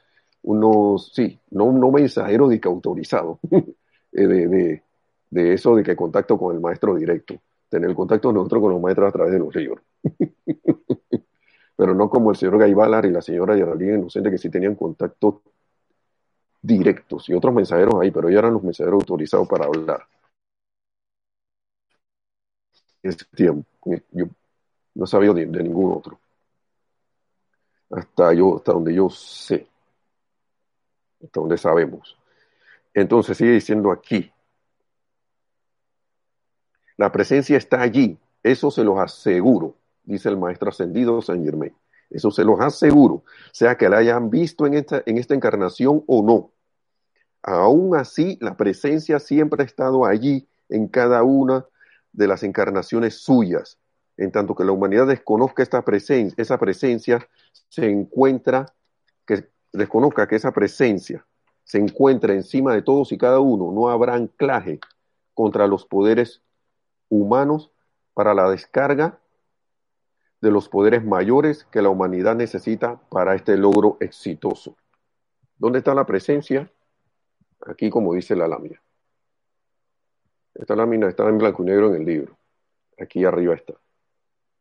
unos, 0.43 1.11
sí, 1.13 1.39
no, 1.51 1.71
no 1.71 1.91
mensajeros 1.91 2.49
de 2.49 2.59
que 2.59 2.67
autorizados, 2.67 3.37
de, 4.11 4.27
de, 4.47 4.83
de 5.29 5.53
eso 5.53 5.75
de 5.75 5.83
que 5.83 5.95
contacto 5.95 6.37
con 6.37 6.55
el 6.55 6.61
maestro 6.61 6.95
directo, 6.95 7.35
tener 7.69 7.93
contacto 7.93 8.31
nosotros 8.31 8.61
con 8.61 8.71
los 8.71 8.81
maestros 8.81 9.09
a 9.09 9.11
través 9.11 9.33
de 9.33 9.39
los 9.39 9.55
libros. 9.55 9.83
Pero 11.75 11.93
no 11.93 12.09
como 12.09 12.31
el 12.31 12.37
señor 12.37 12.57
Gaibalar 12.57 13.05
y 13.05 13.11
la 13.11 13.21
señora 13.21 13.55
Geraldine 13.55 13.95
Inocente 13.95 14.31
que 14.31 14.37
sí 14.39 14.49
tenían 14.49 14.75
contacto 14.75 15.43
directos 16.61 17.29
y 17.29 17.33
otros 17.33 17.53
mensajeros 17.53 17.95
ahí, 18.01 18.11
pero 18.11 18.27
ellos 18.29 18.39
eran 18.39 18.53
los 18.53 18.63
mensajeros 18.63 19.01
autorizados 19.01 19.47
para 19.47 19.65
hablar. 19.65 20.07
Ese 23.03 23.25
tiempo, 23.35 23.69
yo 24.11 24.25
no 24.95 25.05
sabía 25.05 25.31
de, 25.33 25.45
de 25.45 25.63
ningún 25.63 25.93
otro. 25.93 26.19
Hasta 27.89 28.33
yo, 28.33 28.57
hasta 28.57 28.73
donde 28.73 28.93
yo 28.93 29.09
sé, 29.09 29.67
hasta 31.23 31.39
donde 31.39 31.57
sabemos. 31.57 32.17
Entonces 32.93 33.37
sigue 33.37 33.51
diciendo 33.51 33.91
aquí, 33.91 34.31
la 36.97 37.11
presencia 37.11 37.57
está 37.57 37.81
allí, 37.81 38.17
eso 38.43 38.71
se 38.71 38.83
los 38.83 38.99
aseguro, 38.99 39.75
dice 40.03 40.29
el 40.29 40.37
maestro 40.37 40.69
ascendido 40.69 41.21
San 41.21 41.43
Germain. 41.43 41.73
Eso 42.09 42.31
se 42.31 42.43
los 42.43 42.59
aseguro, 42.59 43.23
sea 43.51 43.75
que 43.75 43.89
la 43.89 43.97
hayan 43.97 44.29
visto 44.29 44.65
en 44.65 44.75
esta, 44.75 45.03
en 45.05 45.17
esta 45.17 45.33
encarnación 45.33 46.03
o 46.07 46.23
no. 46.23 46.51
Aún 47.43 47.95
así, 47.95 48.37
la 48.41 48.55
presencia 48.55 49.19
siempre 49.19 49.63
ha 49.63 49.65
estado 49.65 50.05
allí 50.05 50.47
en 50.69 50.87
cada 50.87 51.23
una 51.23 51.65
de 52.13 52.27
las 52.27 52.43
encarnaciones 52.43 53.15
suyas. 53.21 53.77
En 54.15 54.31
tanto 54.31 54.55
que 54.55 54.63
la 54.63 54.71
humanidad 54.71 55.07
desconozca 55.07 55.61
esta 55.61 55.83
esa 56.37 56.57
presencia 56.57 57.27
se 57.69 57.89
encuentra, 57.89 58.73
que 59.25 59.49
desconozca 59.71 60.27
que 60.27 60.37
esa 60.37 60.51
presencia 60.51 61.25
se 61.63 61.77
encuentra 61.77 62.33
encima 62.33 62.73
de 62.73 62.81
todos 62.81 63.11
y 63.11 63.17
cada 63.17 63.39
uno, 63.39 63.71
no 63.71 63.89
habrá 63.89 64.15
anclaje 64.15 64.79
contra 65.33 65.67
los 65.67 65.85
poderes 65.85 66.41
humanos 67.09 67.71
para 68.13 68.33
la 68.33 68.49
descarga 68.49 69.19
de 70.41 70.51
los 70.51 70.69
poderes 70.69 71.03
mayores 71.03 71.65
que 71.65 71.81
la 71.81 71.89
humanidad 71.89 72.35
necesita 72.35 72.99
para 73.09 73.35
este 73.35 73.57
logro 73.57 73.97
exitoso. 73.99 74.75
¿Dónde 75.57 75.79
está 75.79 75.95
la 75.95 76.05
presencia? 76.05 76.71
Aquí, 77.65 77.89
como 77.89 78.13
dice 78.13 78.35
la 78.35 78.47
lámina. 78.47 78.81
Esta 80.53 80.75
lámina 80.75 81.07
está 81.07 81.27
en 81.27 81.37
blanco 81.37 81.63
y 81.63 81.65
negro 81.65 81.89
en 81.89 82.01
el 82.01 82.05
libro. 82.05 82.37
Aquí 82.99 83.25
arriba 83.25 83.55
está. 83.55 83.73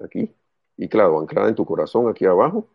Aquí. 0.00 0.34
Y 0.76 0.88
claro, 0.88 1.20
anclada 1.20 1.48
en 1.48 1.54
tu 1.54 1.64
corazón, 1.64 2.08
aquí 2.08 2.26
abajo, 2.26 2.68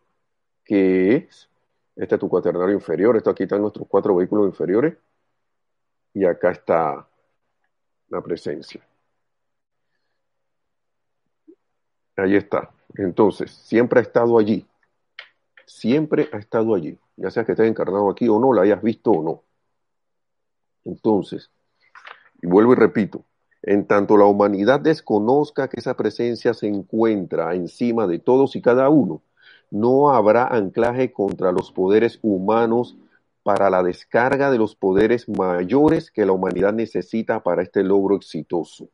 que 0.66 1.16
es, 1.16 1.50
este 1.96 2.16
es 2.16 2.20
tu 2.22 2.30
cuaternario 2.30 2.74
inferior, 2.74 3.16
esto 3.16 3.30
aquí 3.30 3.44
están 3.44 3.62
nuestros 3.62 3.88
cuatro 3.88 4.16
vehículos 4.16 4.48
inferiores, 4.48 4.98
y 6.14 6.26
acá 6.26 6.52
está 6.52 7.08
la 8.10 8.22
presencia. 8.22 8.86
Ahí 12.22 12.36
está. 12.36 12.70
Entonces, 12.98 13.50
siempre 13.50 14.00
ha 14.00 14.04
estado 14.04 14.38
allí. 14.38 14.68
Siempre 15.66 16.30
ha 16.32 16.38
estado 16.38 16.76
allí. 16.76 17.00
Ya 17.16 17.32
sea 17.32 17.44
que 17.44 17.54
estés 17.54 17.68
encarnado 17.68 18.12
aquí 18.12 18.30
o 18.30 18.40
no, 18.40 18.54
la 18.54 18.62
hayas 18.62 18.84
visto 18.84 19.10
o 19.10 19.24
no. 19.24 19.44
Entonces, 20.86 21.50
y 22.42 22.48
vuelvo 22.48 22.74
y 22.74 22.76
repito, 22.76 23.26
en 23.64 23.88
tanto 23.88 24.18
la 24.18 24.26
humanidad 24.26 24.80
desconozca 24.80 25.68
que 25.68 25.80
esa 25.80 25.98
presencia 25.98 26.54
se 26.54 26.68
encuentra 26.68 27.56
encima 27.56 28.06
de 28.06 28.20
todos 28.20 28.56
y 28.56 28.62
cada 28.62 28.90
uno, 28.90 29.24
no 29.72 30.12
habrá 30.12 30.46
anclaje 30.46 31.12
contra 31.12 31.52
los 31.52 31.72
poderes 31.72 32.20
humanos 32.22 32.98
para 33.42 33.72
la 33.72 33.82
descarga 33.82 34.52
de 34.52 34.60
los 34.60 34.76
poderes 34.76 35.28
mayores 35.28 36.12
que 36.12 36.26
la 36.26 36.34
humanidad 36.34 36.74
necesita 36.74 37.42
para 37.42 37.64
este 37.64 37.84
logro 37.84 38.16
exitoso 38.16 38.90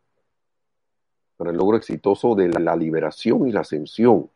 para 1.38 1.52
el 1.52 1.58
logro 1.58 1.78
exitoso 1.78 2.36
de 2.36 2.50
la 2.50 2.76
liberación 2.76 3.48
y 3.48 3.52
la 3.52 3.62
ascensión. 3.62 4.30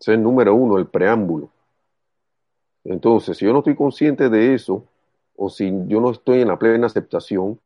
Ese 0.00 0.12
es 0.12 0.16
el 0.16 0.22
número 0.22 0.54
uno, 0.54 0.78
el 0.78 0.86
preámbulo. 0.86 1.50
Entonces, 2.84 3.36
si 3.36 3.44
yo 3.44 3.52
no 3.52 3.58
estoy 3.58 3.76
consciente 3.76 4.28
de 4.30 4.54
eso, 4.54 4.84
o 5.36 5.50
si 5.50 5.70
yo 5.86 6.00
no 6.00 6.10
estoy 6.10 6.40
en 6.40 6.48
la 6.48 6.58
plena 6.58 6.86
aceptación, 6.86 7.60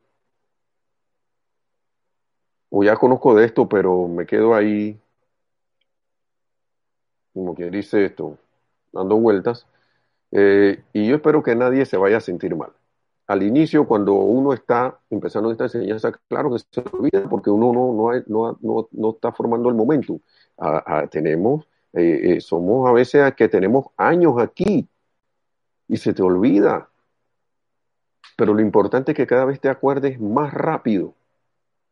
o 2.70 2.84
ya 2.84 2.96
conozco 2.96 3.34
de 3.34 3.44
esto, 3.44 3.68
pero 3.68 4.08
me 4.08 4.26
quedo 4.26 4.54
ahí, 4.54 4.98
como 7.32 7.54
quien 7.54 7.70
dice 7.70 8.04
esto, 8.04 8.38
dando 8.92 9.16
vueltas, 9.16 9.66
eh, 10.32 10.82
y 10.92 11.08
yo 11.08 11.16
espero 11.16 11.42
que 11.42 11.54
nadie 11.54 11.84
se 11.86 11.96
vaya 11.96 12.16
a 12.16 12.20
sentir 12.20 12.56
mal 12.56 12.72
al 13.30 13.44
inicio, 13.44 13.86
cuando 13.86 14.14
uno 14.14 14.52
está 14.52 14.98
empezando 15.08 15.52
esta 15.52 15.64
enseñanza, 15.64 16.10
claro 16.26 16.50
que 16.50 16.58
se 16.58 16.82
olvida 16.92 17.28
porque 17.28 17.48
uno 17.48 17.72
no, 17.72 18.58
no, 18.60 18.88
no, 18.90 19.10
está 19.10 19.30
formando 19.30 19.68
el 19.68 19.76
momento. 19.76 20.20
tenemos, 21.12 21.64
eh, 21.92 22.20
eh, 22.24 22.40
somos 22.40 22.88
a 22.88 22.92
veces 22.92 23.32
que 23.36 23.48
tenemos 23.48 23.86
años 23.96 24.34
aquí 24.38 24.88
y 25.86 25.96
se 25.96 26.12
te 26.12 26.22
olvida. 26.22 26.88
Pero 28.36 28.52
lo 28.52 28.62
importante 28.62 29.12
es 29.12 29.16
que 29.16 29.28
cada 29.28 29.44
vez 29.44 29.60
te 29.60 29.68
acuerdes 29.68 30.20
más 30.20 30.52
rápido. 30.52 31.14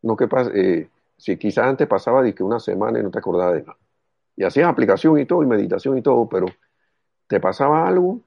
No 0.03 0.17
que 0.17 0.27
eh, 0.55 0.89
si 1.17 1.37
quizás 1.37 1.67
antes 1.69 1.87
pasaba 1.87 2.21
de 2.21 2.35
que 2.35 2.43
una 2.43 2.59
semana 2.59 2.99
y 2.99 3.05
no 3.05 3.13
te 3.13 3.21
acordabas 3.21 3.55
de 3.55 3.63
nada. 3.63 3.79
Y 4.35 4.43
hacías 4.43 4.67
aplicación 4.69 5.21
y 5.21 5.25
todo, 5.25 5.45
y 5.45 5.47
meditación 5.47 5.99
y 5.99 6.03
todo, 6.03 6.29
pero 6.29 6.47
te 7.29 7.39
pasaba 7.39 7.87
algo 7.87 8.23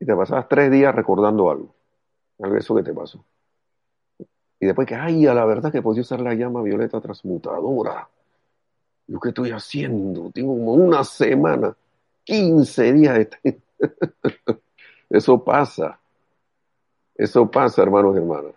y 0.00 0.06
te 0.06 0.16
pasabas 0.16 0.48
tres 0.48 0.70
días 0.70 0.94
recordando 0.94 1.50
algo 1.50 1.75
eso 2.38 2.74
que 2.74 2.82
te 2.82 2.92
pasó. 2.92 3.24
Y 4.58 4.66
después 4.66 4.86
que, 4.86 4.94
ay, 4.94 5.26
a 5.26 5.34
la 5.34 5.44
verdad 5.44 5.70
que 5.70 5.82
podía 5.82 6.02
usar 6.02 6.20
la 6.20 6.34
llama 6.34 6.62
violeta 6.62 7.00
transmutadora. 7.00 8.08
¿Yo 9.06 9.20
qué 9.20 9.28
estoy 9.28 9.50
haciendo? 9.50 10.30
Tengo 10.30 10.54
como 10.54 10.72
una 10.72 11.04
semana, 11.04 11.76
15 12.24 12.92
días. 12.92 13.28
De... 13.42 13.60
eso 15.10 15.44
pasa. 15.44 16.00
Eso 17.14 17.50
pasa, 17.50 17.82
hermanos 17.82 18.14
y 18.14 18.18
hermanas. 18.18 18.54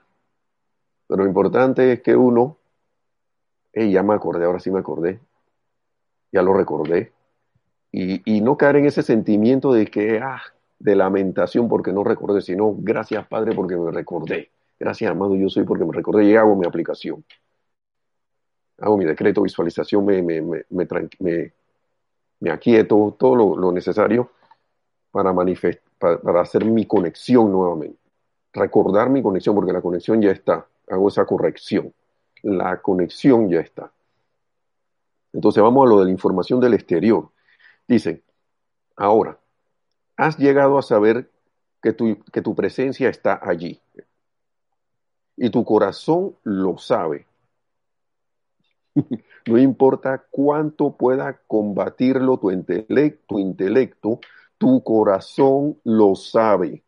Pero 1.07 1.23
lo 1.23 1.27
importante 1.27 1.93
es 1.93 2.01
que 2.01 2.15
uno, 2.15 2.57
hey, 3.73 3.91
ya 3.91 4.03
me 4.03 4.13
acordé, 4.13 4.45
ahora 4.45 4.59
sí 4.59 4.71
me 4.71 4.79
acordé. 4.79 5.19
Ya 6.31 6.41
lo 6.41 6.53
recordé. 6.53 7.11
Y, 7.91 8.21
y 8.31 8.41
no 8.41 8.57
caer 8.57 8.77
en 8.77 8.85
ese 8.85 9.03
sentimiento 9.03 9.73
de 9.73 9.87
que, 9.87 10.19
ah, 10.19 10.41
de 10.79 10.95
lamentación 10.95 11.67
porque 11.67 11.91
no 11.91 12.03
recordé, 12.03 12.41
sino 12.41 12.73
gracias 12.77 13.27
Padre 13.27 13.53
porque 13.53 13.75
me 13.75 13.91
recordé. 13.91 14.49
Gracias 14.79 15.11
amado 15.11 15.35
yo 15.35 15.49
soy 15.49 15.65
porque 15.65 15.85
me 15.85 15.93
recordé 15.93 16.23
y 16.25 16.35
hago 16.35 16.55
mi 16.55 16.65
aplicación. 16.65 17.23
Hago 18.79 18.97
mi 18.97 19.03
decreto, 19.03 19.41
visualización, 19.41 20.05
me, 20.05 20.21
me, 20.21 20.41
me, 20.41 20.63
me, 20.69 21.53
me 22.39 22.51
aquieto, 22.51 23.15
todo 23.19 23.55
lo, 23.57 23.71
necesario 23.73 24.31
para, 25.11 25.33
para, 25.33 26.21
para 26.21 26.41
hacer 26.41 26.63
mi 26.63 26.85
conexión 26.85 27.51
nuevamente. 27.51 27.99
Recordar 28.53 29.09
mi 29.09 29.21
conexión 29.21 29.53
porque 29.53 29.73
la 29.73 29.81
conexión 29.81 30.21
ya 30.21 30.31
está. 30.31 30.65
Hago 30.87 31.09
esa 31.09 31.25
corrección. 31.25 31.93
La 32.41 32.81
conexión 32.81 33.49
ya 33.49 33.59
está. 33.59 33.91
Entonces 35.33 35.61
vamos 35.61 35.85
a 35.85 35.89
lo 35.89 35.99
de 35.99 36.05
la 36.05 36.11
información 36.11 36.59
del 36.61 36.73
exterior. 36.73 37.29
Dice, 37.87 38.23
ahora, 38.95 39.38
has 40.19 40.37
llegado 40.37 40.77
a 40.77 40.81
saber 40.81 41.31
que 41.81 41.93
tu, 41.93 42.21
que 42.33 42.41
tu 42.41 42.53
presencia 42.53 43.07
está 43.07 43.39
allí. 43.41 43.81
Y 45.37 45.49
tu 45.49 45.63
corazón 45.63 46.35
lo 46.43 46.77
sabe. 46.77 47.25
no 49.47 49.57
importa 49.57 50.25
cuánto 50.29 50.97
pueda 50.97 51.39
combatirlo 51.47 52.37
tu 52.37 52.51
intelecto, 52.51 53.23
tu 53.27 53.39
intelecto, 53.39 54.19
tu 54.57 54.83
corazón 54.83 55.79
lo 55.85 56.15
sabe. 56.15 56.83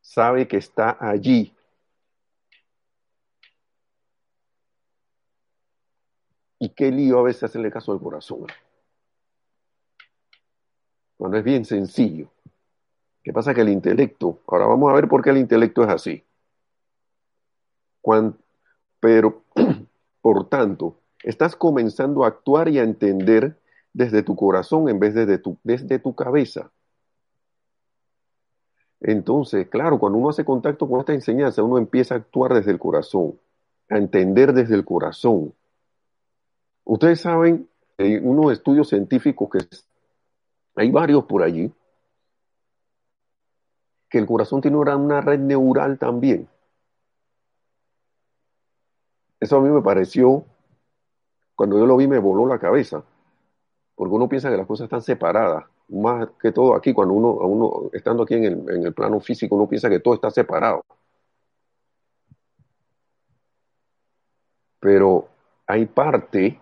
Sabe 0.00 0.48
que 0.48 0.56
está 0.56 0.96
allí. 0.98 1.54
¿Y 6.58 6.70
qué 6.70 6.90
lío 6.90 7.20
a 7.20 7.22
veces 7.22 7.44
hacerle 7.44 7.70
caso 7.70 7.92
al 7.92 8.00
corazón? 8.00 8.46
Bueno, 11.20 11.36
es 11.36 11.44
bien 11.44 11.66
sencillo. 11.66 12.28
¿Qué 13.22 13.30
pasa? 13.30 13.52
Que 13.52 13.60
el 13.60 13.68
intelecto, 13.68 14.38
ahora 14.46 14.64
vamos 14.64 14.90
a 14.90 14.94
ver 14.94 15.06
por 15.06 15.22
qué 15.22 15.28
el 15.28 15.36
intelecto 15.36 15.82
es 15.82 15.90
así. 15.90 16.24
pero, 19.00 19.42
por 20.22 20.48
tanto, 20.48 20.96
estás 21.22 21.56
comenzando 21.56 22.24
a 22.24 22.28
actuar 22.28 22.70
y 22.70 22.78
a 22.78 22.84
entender 22.84 23.58
desde 23.92 24.22
tu 24.22 24.34
corazón 24.34 24.88
en 24.88 24.98
vez 24.98 25.12
de 25.12 25.26
desde 25.26 25.42
tu, 25.42 25.58
desde 25.62 25.98
tu 25.98 26.14
cabeza. 26.14 26.70
Entonces, 29.02 29.68
claro, 29.68 29.98
cuando 29.98 30.18
uno 30.18 30.30
hace 30.30 30.46
contacto 30.46 30.88
con 30.88 31.00
esta 31.00 31.12
enseñanza, 31.12 31.62
uno 31.62 31.76
empieza 31.76 32.14
a 32.14 32.18
actuar 32.18 32.54
desde 32.54 32.70
el 32.70 32.78
corazón, 32.78 33.38
a 33.90 33.98
entender 33.98 34.54
desde 34.54 34.74
el 34.74 34.86
corazón. 34.86 35.52
Ustedes 36.84 37.20
saben, 37.20 37.68
hay 37.98 38.16
unos 38.16 38.52
estudios 38.54 38.88
científicos 38.88 39.50
que 39.50 39.89
hay 40.80 40.90
varios 40.90 41.24
por 41.24 41.42
allí, 41.42 41.70
que 44.08 44.18
el 44.18 44.26
corazón 44.26 44.62
tiene 44.62 44.78
una 44.78 45.20
red 45.20 45.38
neural 45.38 45.98
también. 45.98 46.48
Eso 49.38 49.58
a 49.58 49.60
mí 49.60 49.68
me 49.68 49.82
pareció, 49.82 50.44
cuando 51.54 51.78
yo 51.78 51.84
lo 51.84 51.98
vi 51.98 52.08
me 52.08 52.18
voló 52.18 52.46
la 52.46 52.58
cabeza, 52.58 53.04
porque 53.94 54.14
uno 54.14 54.28
piensa 54.28 54.48
que 54.50 54.56
las 54.56 54.66
cosas 54.66 54.84
están 54.84 55.02
separadas, 55.02 55.66
más 55.88 56.28
que 56.40 56.50
todo 56.50 56.74
aquí, 56.74 56.94
cuando 56.94 57.12
uno, 57.12 57.32
uno 57.34 57.90
estando 57.92 58.22
aquí 58.22 58.34
en 58.34 58.44
el, 58.44 58.70
en 58.70 58.86
el 58.86 58.94
plano 58.94 59.20
físico, 59.20 59.56
uno 59.56 59.68
piensa 59.68 59.90
que 59.90 60.00
todo 60.00 60.14
está 60.14 60.30
separado. 60.30 60.82
Pero 64.80 65.28
hay 65.66 65.84
parte 65.84 66.58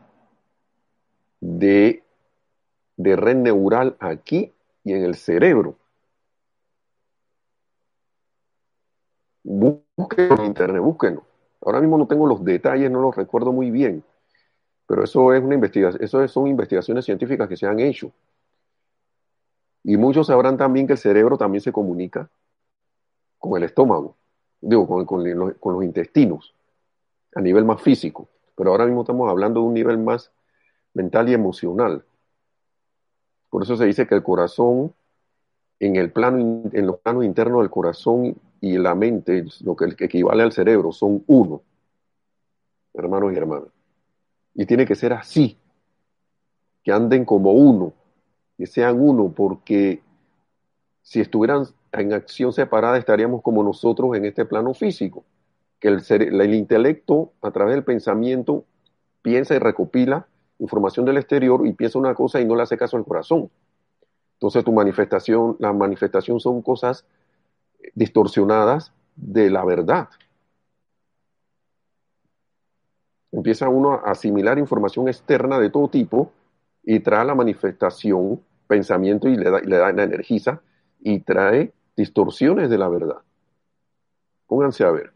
de, 1.41 2.03
de 2.99 3.17
red 3.17 3.37
neural 3.37 3.97
aquí 4.01 4.53
y 4.85 4.93
en 4.93 5.05
el 5.05 5.15
cerebro. 5.15 5.77
Búsquenlo 9.45 10.41
en 10.41 10.45
internet, 10.45 10.83
búsquenlo. 10.83 11.23
Ahora 11.63 11.81
mismo 11.81 11.97
no 11.97 12.07
tengo 12.07 12.27
los 12.27 12.45
detalles, 12.45 12.91
no 12.91 13.01
los 13.01 13.17
recuerdo 13.17 13.53
muy 13.53 13.71
bien, 13.71 14.05
pero 14.87 15.05
eso 15.05 15.33
es 15.33 15.43
una 15.43 15.55
investigación, 15.55 16.03
eso 16.03 16.27
son 16.29 16.49
investigaciones 16.49 17.05
científicas 17.05 17.49
que 17.49 17.57
se 17.57 17.67
han 17.67 17.79
hecho. 17.81 18.13
Y 19.85 19.97
muchos 19.97 20.27
sabrán 20.27 20.57
también 20.57 20.87
que 20.87 20.95
el 20.95 20.99
cerebro 20.99 21.39
también 21.39 21.63
se 21.63 21.73
comunica 21.73 22.29
con 23.39 23.57
el 23.57 23.63
estómago, 23.63 24.17
digo, 24.61 24.87
con, 24.87 25.07
con 25.07 25.75
los 25.75 25.85
intestinos, 25.85 26.53
a 27.35 27.41
nivel 27.41 27.65
más 27.65 27.81
físico. 27.81 28.29
Pero 28.57 28.73
ahora 28.73 28.87
mismo 28.87 29.03
estamos 29.03 29.31
hablando 29.31 29.61
de 29.61 29.67
un 29.67 29.75
nivel 29.75 29.99
más 29.99 30.33
mental 30.95 31.29
y 31.29 31.35
emocional. 31.35 32.05
Por 33.51 33.63
eso 33.63 33.77
se 33.77 33.87
dice 33.87 34.07
que 34.07 34.15
el 34.15 34.23
corazón, 34.23 34.93
en 35.81 35.97
el 35.97 36.13
plano, 36.13 36.69
en 36.73 36.87
los 36.87 36.99
planos 36.99 37.25
internos 37.25 37.61
del 37.61 37.71
corazón 37.71 38.37
y 38.61 38.79
la 38.79 38.95
mente, 38.95 39.45
lo 39.63 39.77
que 39.77 39.95
equivale 40.05 40.43
al 40.43 40.53
cerebro, 40.53 40.93
son 40.93 41.25
uno, 41.27 41.63
hermanos 42.95 43.33
y 43.33 43.37
hermanas. 43.37 43.69
Y 44.55 44.67
tiene 44.67 44.85
que 44.85 44.95
ser 44.95 45.13
así, 45.13 45.57
que 46.83 46.93
anden 46.93 47.25
como 47.25 47.53
uno, 47.53 47.93
que 48.57 48.67
sean 48.67 49.01
uno, 49.01 49.33
porque 49.33 50.03
si 51.03 51.21
estuvieran 51.21 51.65
en 51.93 52.13
acción 52.13 52.53
separada 52.53 52.99
estaríamos 52.99 53.41
como 53.43 53.63
nosotros 53.63 54.17
en 54.17 54.25
este 54.25 54.45
plano 54.45 54.75
físico, 54.75 55.25
que 55.81 55.89
el, 55.89 56.03
el 56.11 56.55
intelecto 56.55 57.33
a 57.41 57.51
través 57.51 57.75
del 57.75 57.85
pensamiento 57.85 58.65
piensa 59.23 59.55
y 59.55 59.59
recopila 59.59 60.27
información 60.59 61.07
del 61.07 61.19
exterior 61.19 61.67
y 61.67 61.73
piensa 61.73 61.99
una 61.99 62.15
cosa 62.15 62.41
y 62.41 62.45
no 62.45 62.57
le 62.57 62.63
hace 62.63 62.77
caso 62.77 62.97
al 62.97 63.05
corazón. 63.05 63.51
Entonces 64.35 64.65
tu 64.65 64.73
manifestación, 64.73 65.57
la 65.59 65.73
manifestación 65.73 66.41
son 66.41 66.63
cosas 66.63 67.05
distorsionadas 67.95 68.93
de 69.17 69.51
la 69.51 69.65
verdad. 69.65 70.09
Empieza 73.33 73.69
uno 73.69 73.93
a 73.93 74.11
asimilar 74.11 74.59
información 74.59 75.09
externa 75.09 75.59
de 75.59 75.71
todo 75.71 75.89
tipo 75.89 76.33
y 76.83 77.01
trae 77.01 77.25
la 77.25 77.35
manifestación, 77.35 78.41
pensamiento 78.67 79.29
y 79.29 79.37
le 79.37 79.51
da, 79.51 79.61
le 79.61 79.77
da 79.77 79.93
la 79.93 80.03
energiza 80.05 80.63
y 81.01 81.21
trae 81.21 81.73
distorsiones 81.97 82.71
de 82.71 82.79
la 82.79 82.89
verdad. 82.89 83.19
Pónganse 84.47 84.85
a 84.85 84.91
ver. 84.91 85.13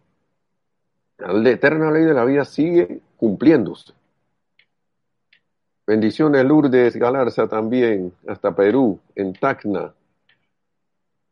La 1.18 1.50
eterna 1.50 1.90
ley 1.90 2.05
de 2.05 2.14
la 2.14 2.24
vida 2.24 2.44
sigue 2.44 3.00
cumpliéndose. 3.16 3.94
Bendiciones 5.85 6.45
Lourdes 6.45 6.95
Galarza 6.95 7.49
también, 7.49 8.12
hasta 8.29 8.55
Perú, 8.55 9.01
en 9.16 9.33
Tacna. 9.33 9.92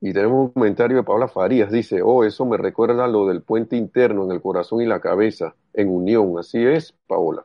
Y 0.01 0.13
tenemos 0.13 0.47
un 0.47 0.49
comentario 0.51 0.97
de 0.97 1.03
Paula 1.05 1.29
Farías, 1.29 1.71
dice, 1.71 2.03
oh, 2.03 2.25
eso 2.25 2.45
me 2.47 2.57
recuerda 2.57 3.07
lo 3.07 3.27
del 3.27 3.43
puente 3.43 3.77
interno 3.77 4.25
en 4.25 4.33
el 4.33 4.41
corazón 4.41 4.81
y 4.81 4.87
la 4.87 5.01
cabeza, 5.01 5.55
en 5.73 5.89
unión. 5.89 6.37
Así 6.39 6.59
es, 6.67 6.93
Paola. 7.07 7.45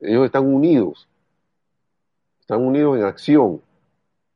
Ellos 0.00 0.24
están 0.24 0.46
unidos, 0.46 1.08
están 2.40 2.64
unidos 2.64 2.96
en 2.98 3.04
acción. 3.04 3.60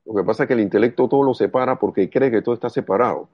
Lo 0.04 0.14
que 0.14 0.24
pasa 0.24 0.42
es 0.42 0.48
que 0.48 0.54
el 0.54 0.60
intelecto 0.60 1.08
todo 1.08 1.22
lo 1.22 1.32
separa 1.32 1.78
porque 1.78 2.10
cree 2.10 2.30
que 2.30 2.42
todo 2.42 2.54
está 2.54 2.68
separado. 2.68 3.28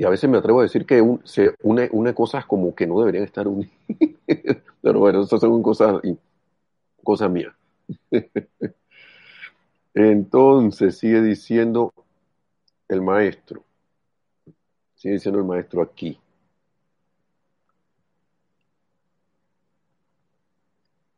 Y 0.00 0.04
a 0.04 0.08
veces 0.08 0.30
me 0.30 0.38
atrevo 0.38 0.60
a 0.60 0.62
decir 0.62 0.86
que 0.86 1.06
se 1.24 1.54
une, 1.62 2.14
cosas 2.14 2.46
como 2.46 2.74
que 2.74 2.86
no 2.86 3.00
deberían 3.00 3.24
estar 3.24 3.46
unidas. 3.46 3.74
Pero 4.80 4.98
bueno, 4.98 5.20
eso 5.20 5.38
son 5.38 5.62
cosas, 5.62 6.00
cosas 7.04 7.30
mías. 7.30 7.52
Entonces 9.94 10.96
sigue 10.96 11.20
diciendo 11.20 11.92
el 12.88 13.02
maestro. 13.02 13.62
Sigue 14.94 15.16
diciendo 15.16 15.38
el 15.38 15.44
maestro 15.44 15.82
aquí. 15.82 16.18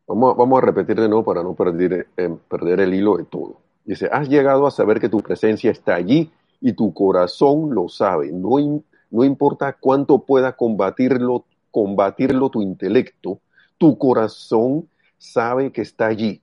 Vamos 0.08 0.34
a, 0.34 0.36
vamos 0.36 0.58
a 0.60 0.66
repetir 0.66 1.00
de 1.00 1.08
nuevo 1.08 1.22
para 1.22 1.44
no 1.44 1.54
perder, 1.54 2.08
eh, 2.16 2.36
perder 2.48 2.80
el 2.80 2.94
hilo 2.94 3.16
de 3.16 3.26
todo. 3.26 3.60
Dice, 3.84 4.08
has 4.10 4.28
llegado 4.28 4.66
a 4.66 4.72
saber 4.72 4.98
que 4.98 5.08
tu 5.08 5.20
presencia 5.20 5.70
está 5.70 5.94
allí 5.94 6.32
y 6.62 6.72
tu 6.72 6.94
corazón 6.94 7.74
lo 7.74 7.88
sabe. 7.88 8.32
No, 8.32 8.82
no 9.10 9.24
importa 9.24 9.76
cuánto 9.78 10.20
pueda 10.20 10.56
combatirlo, 10.56 11.44
combatirlo 11.70 12.48
tu 12.48 12.62
intelecto, 12.62 13.40
tu 13.76 13.98
corazón 13.98 14.88
sabe 15.18 15.72
que 15.72 15.82
está 15.82 16.06
allí, 16.06 16.40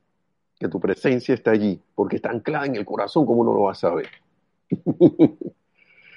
que 0.60 0.68
tu 0.68 0.80
presencia 0.80 1.34
está 1.34 1.52
allí, 1.52 1.82
porque 1.96 2.18
está 2.18 2.30
anclada 2.32 2.66
en 2.66 2.76
el 2.76 2.86
corazón, 2.86 3.26
¿cómo 3.26 3.44
no 3.46 3.54
lo 3.54 3.64
vas 3.64 3.84
a 3.84 3.90
saber? 3.90 4.10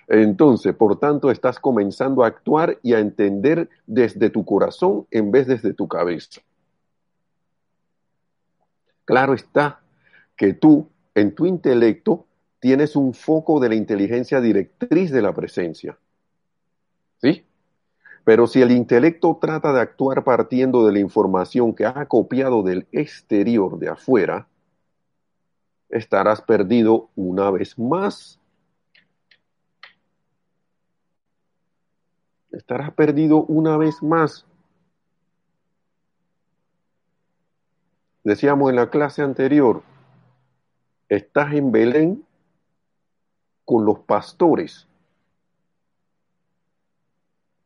Entonces, 0.09 0.75
por 0.75 0.99
tanto, 0.99 1.31
estás 1.31 1.61
comenzando 1.61 2.25
a 2.25 2.27
actuar 2.27 2.79
y 2.83 2.95
a 2.95 2.99
entender 2.99 3.71
desde 3.87 4.31
tu 4.31 4.45
corazón 4.45 5.07
en 5.12 5.31
vez 5.31 5.47
desde 5.47 5.73
tu 5.73 5.87
cabeza. 5.87 6.41
Claro 9.05 9.33
está 9.33 9.81
que 10.37 10.55
tú, 10.55 10.88
en 11.15 11.35
tu 11.35 11.47
intelecto, 11.47 12.27
tienes 12.62 12.94
un 12.94 13.12
foco 13.12 13.59
de 13.59 13.70
la 13.70 13.75
inteligencia 13.75 14.40
directriz 14.40 15.11
de 15.11 15.20
la 15.20 15.35
presencia. 15.35 15.98
¿Sí? 17.20 17.44
Pero 18.22 18.46
si 18.46 18.62
el 18.62 18.70
intelecto 18.70 19.37
trata 19.40 19.72
de 19.72 19.81
actuar 19.81 20.22
partiendo 20.22 20.87
de 20.87 20.92
la 20.92 21.01
información 21.01 21.75
que 21.75 21.87
ha 21.87 22.07
copiado 22.07 22.62
del 22.62 22.87
exterior, 22.92 23.81
de 23.81 23.88
afuera, 23.88 24.46
estarás 25.88 26.40
perdido 26.40 27.11
una 27.16 27.51
vez 27.51 27.77
más. 27.81 28.38
Estarás 32.53 32.92
perdido 32.92 33.42
una 33.46 33.77
vez 33.77 34.01
más. 34.05 34.46
Decíamos 38.22 38.70
en 38.70 38.77
la 38.77 38.88
clase 38.88 39.20
anterior, 39.22 39.83
estás 41.09 41.55
en 41.55 41.72
Belén 41.72 42.25
con 43.64 43.85
los 43.85 44.01
pastores. 44.01 44.87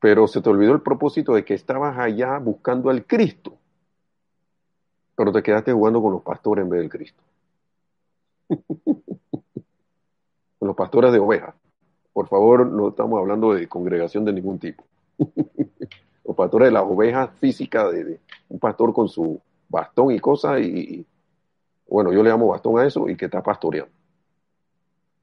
Pero 0.00 0.26
se 0.28 0.40
te 0.40 0.50
olvidó 0.50 0.72
el 0.72 0.82
propósito 0.82 1.34
de 1.34 1.44
que 1.44 1.54
estabas 1.54 1.98
allá 1.98 2.38
buscando 2.38 2.90
al 2.90 3.06
Cristo. 3.06 3.56
Pero 5.16 5.32
te 5.32 5.42
quedaste 5.42 5.72
jugando 5.72 6.02
con 6.02 6.12
los 6.12 6.22
pastores 6.22 6.64
en 6.64 6.70
vez 6.70 6.80
del 6.80 6.90
Cristo. 6.90 7.22
con 10.58 10.68
los 10.68 10.76
pastores 10.76 11.12
de 11.12 11.18
ovejas. 11.18 11.54
Por 12.12 12.28
favor, 12.28 12.66
no 12.66 12.88
estamos 12.88 13.18
hablando 13.18 13.54
de 13.54 13.68
congregación 13.68 14.24
de 14.24 14.32
ningún 14.32 14.58
tipo. 14.58 14.84
los 16.24 16.36
pastores 16.36 16.68
de 16.68 16.72
las 16.72 16.84
ovejas 16.84 17.30
físicas, 17.38 17.92
de, 17.92 18.20
un 18.48 18.58
pastor 18.58 18.92
con 18.92 19.08
su 19.08 19.40
bastón 19.68 20.12
y 20.12 20.18
cosas, 20.18 20.60
y, 20.60 21.04
bueno, 21.88 22.12
yo 22.12 22.22
le 22.22 22.30
llamo 22.30 22.48
bastón 22.48 22.78
a 22.78 22.86
eso, 22.86 23.08
y 23.08 23.16
que 23.16 23.24
está 23.26 23.42
pastoreando 23.42 23.95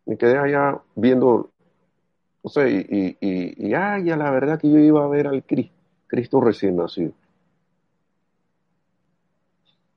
me 0.05 0.17
quedé 0.17 0.37
allá 0.37 0.81
viendo, 0.95 1.51
no 2.43 2.49
sé, 2.49 2.71
y, 2.71 3.17
y, 3.21 3.67
y, 3.69 3.73
ay, 3.73 4.09
a 4.11 4.17
la 4.17 4.31
verdad 4.31 4.59
que 4.59 4.71
yo 4.71 4.79
iba 4.79 5.03
a 5.03 5.07
ver 5.07 5.27
al 5.27 5.43
Cristo, 5.43 5.75
Cristo 6.07 6.41
recién 6.41 6.75
nacido. 6.77 7.13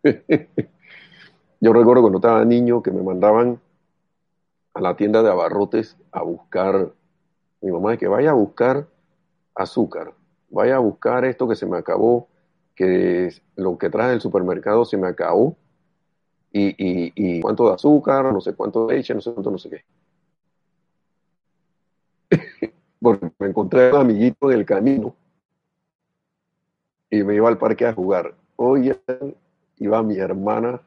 Yo 1.60 1.72
recuerdo 1.72 2.02
cuando 2.02 2.18
estaba 2.18 2.44
niño 2.44 2.82
que 2.82 2.90
me 2.90 3.02
mandaban 3.02 3.60
a 4.74 4.80
la 4.80 4.96
tienda 4.96 5.22
de 5.22 5.30
abarrotes 5.30 5.96
a 6.12 6.22
buscar, 6.22 6.92
mi 7.62 7.72
mamá 7.72 7.96
que 7.96 8.08
vaya 8.08 8.30
a 8.30 8.34
buscar 8.34 8.86
azúcar, 9.54 10.14
vaya 10.50 10.76
a 10.76 10.80
buscar 10.80 11.24
esto 11.24 11.48
que 11.48 11.56
se 11.56 11.66
me 11.66 11.78
acabó, 11.78 12.28
que 12.74 13.30
lo 13.56 13.78
que 13.78 13.90
traje 13.90 14.10
del 14.10 14.20
supermercado 14.20 14.84
se 14.84 14.96
me 14.98 15.08
acabó, 15.08 15.56
y, 16.52 16.68
y, 16.78 17.12
y 17.14 17.40
cuánto 17.40 17.68
de 17.68 17.74
azúcar, 17.74 18.32
no 18.32 18.40
sé 18.40 18.54
cuánto 18.54 18.86
de 18.86 18.96
leche, 18.96 19.14
no 19.14 19.20
sé 19.20 19.32
cuánto, 19.32 19.50
no 19.50 19.58
sé 19.58 19.70
qué. 19.70 19.84
Me 23.12 23.46
encontré 23.46 23.92
un 23.92 24.00
amiguito 24.00 24.50
en 24.50 24.58
el 24.58 24.66
camino 24.66 25.14
y 27.10 27.22
me 27.22 27.34
iba 27.34 27.48
al 27.48 27.58
parque 27.58 27.86
a 27.86 27.92
jugar. 27.92 28.34
Oye, 28.56 29.00
iba 29.78 30.02
mi 30.02 30.16
hermana. 30.16 30.80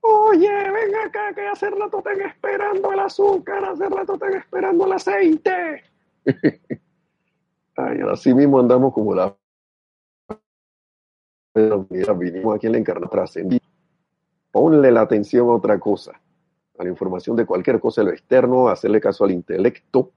Oye, 0.00 0.48
ven 0.48 0.94
acá, 1.06 1.32
que 1.34 1.46
hace 1.46 1.70
rato 1.70 1.98
están 1.98 2.20
esperando 2.20 2.92
el 2.92 3.00
azúcar, 3.00 3.64
hace 3.64 3.88
rato 3.88 4.14
están 4.14 4.34
esperando 4.34 4.86
el 4.86 4.92
aceite. 4.92 5.82
Ay, 7.76 7.98
así 8.10 8.34
mismo 8.34 8.60
andamos 8.60 8.92
como 8.92 9.14
la. 9.14 9.34
Vinimos 11.54 12.54
aquí 12.54 12.66
en 12.66 12.72
la 12.72 12.78
encarnación 12.78 13.10
trascendida. 13.10 13.64
Ponle 14.50 14.90
la 14.92 15.00
atención 15.00 15.48
a 15.48 15.52
otra 15.54 15.78
cosa, 15.78 16.20
a 16.78 16.84
la 16.84 16.90
información 16.90 17.34
de 17.34 17.46
cualquier 17.46 17.80
cosa 17.80 18.02
de 18.02 18.08
lo 18.08 18.12
externo, 18.12 18.68
hacerle 18.68 19.00
caso 19.00 19.24
al 19.24 19.30
intelecto 19.30 20.12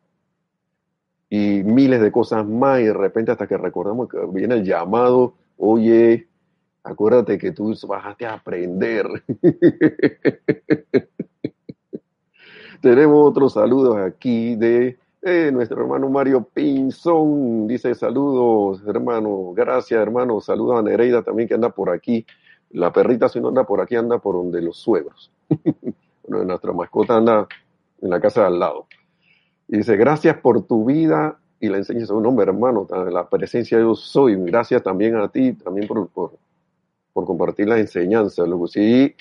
y 1.29 1.63
miles 1.63 2.01
de 2.01 2.11
cosas 2.11 2.47
más, 2.47 2.79
y 2.81 2.85
de 2.85 2.93
repente 2.93 3.31
hasta 3.31 3.47
que 3.47 3.57
recordamos 3.57 4.09
que 4.09 4.17
viene 4.31 4.55
el 4.55 4.63
llamado, 4.63 5.35
oye, 5.57 6.27
acuérdate 6.83 7.37
que 7.37 7.51
tú 7.51 7.75
bajaste 7.87 8.25
a 8.25 8.33
aprender. 8.33 9.07
Tenemos 12.81 13.29
otros 13.29 13.53
saludos 13.53 13.97
aquí 13.97 14.55
de 14.55 14.97
nuestro 15.51 15.81
hermano 15.81 16.09
Mario 16.09 16.43
Pinzón. 16.53 17.67
Dice 17.67 17.93
saludos, 17.93 18.81
hermano. 18.87 19.51
Gracias, 19.53 20.01
hermano. 20.01 20.39
Saludos 20.39 20.79
a 20.79 20.81
Nereida 20.81 21.21
también 21.21 21.47
que 21.47 21.55
anda 21.55 21.69
por 21.69 21.89
aquí. 21.89 22.25
La 22.71 22.93
perrita 22.93 23.27
si 23.27 23.39
no 23.41 23.49
anda 23.49 23.65
por 23.65 23.81
aquí, 23.81 23.95
anda 23.95 24.19
por 24.19 24.35
donde 24.35 24.61
los 24.61 24.77
suegros. 24.77 25.31
nuestra 26.27 26.71
mascota 26.73 27.17
anda 27.17 27.47
en 28.01 28.09
la 28.09 28.19
casa 28.19 28.41
de 28.41 28.47
al 28.47 28.59
lado. 28.59 28.87
Y 29.71 29.77
dice, 29.77 29.95
gracias 29.97 30.35
por 30.37 30.65
tu 30.65 30.85
vida 30.85 31.39
y 31.59 31.69
la 31.69 31.77
enseñas 31.77 32.09
a 32.09 32.15
un 32.15 32.25
hombre, 32.25 32.45
hermano, 32.45 32.87
la 33.11 33.29
presencia 33.29 33.77
yo 33.79 33.93
soy. 33.93 34.35
Gracias 34.35 34.81
también 34.81 35.15
a 35.15 35.29
ti, 35.29 35.53
también 35.53 35.87
por, 35.87 36.09
por, 36.09 36.33
compartir 37.13 37.67
la 37.67 37.77
enseñanza. 37.77 38.45
Luego, 38.45 38.65
si, 38.65 39.15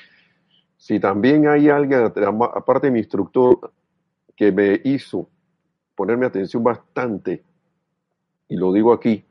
si 0.78 0.98
también 0.98 1.46
hay 1.46 1.68
alguien, 1.68 2.10
aparte 2.54 2.86
de 2.86 2.92
mi 2.92 3.00
instructor, 3.00 3.72
que 4.34 4.50
me 4.50 4.80
hizo 4.84 5.28
ponerme 5.94 6.24
atención 6.24 6.64
bastante, 6.64 7.44
y 8.48 8.56
lo 8.56 8.72
digo 8.72 8.94
aquí, 8.94 9.22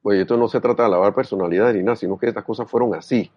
pues 0.00 0.18
esto 0.18 0.38
no 0.38 0.48
se 0.48 0.60
trata 0.60 0.84
de 0.84 0.88
lavar 0.88 1.14
personalidad 1.14 1.74
ni 1.74 1.82
nada, 1.82 1.96
sino 1.96 2.16
que 2.16 2.28
estas 2.28 2.44
cosas 2.44 2.70
fueron 2.70 2.94
así, 2.94 3.30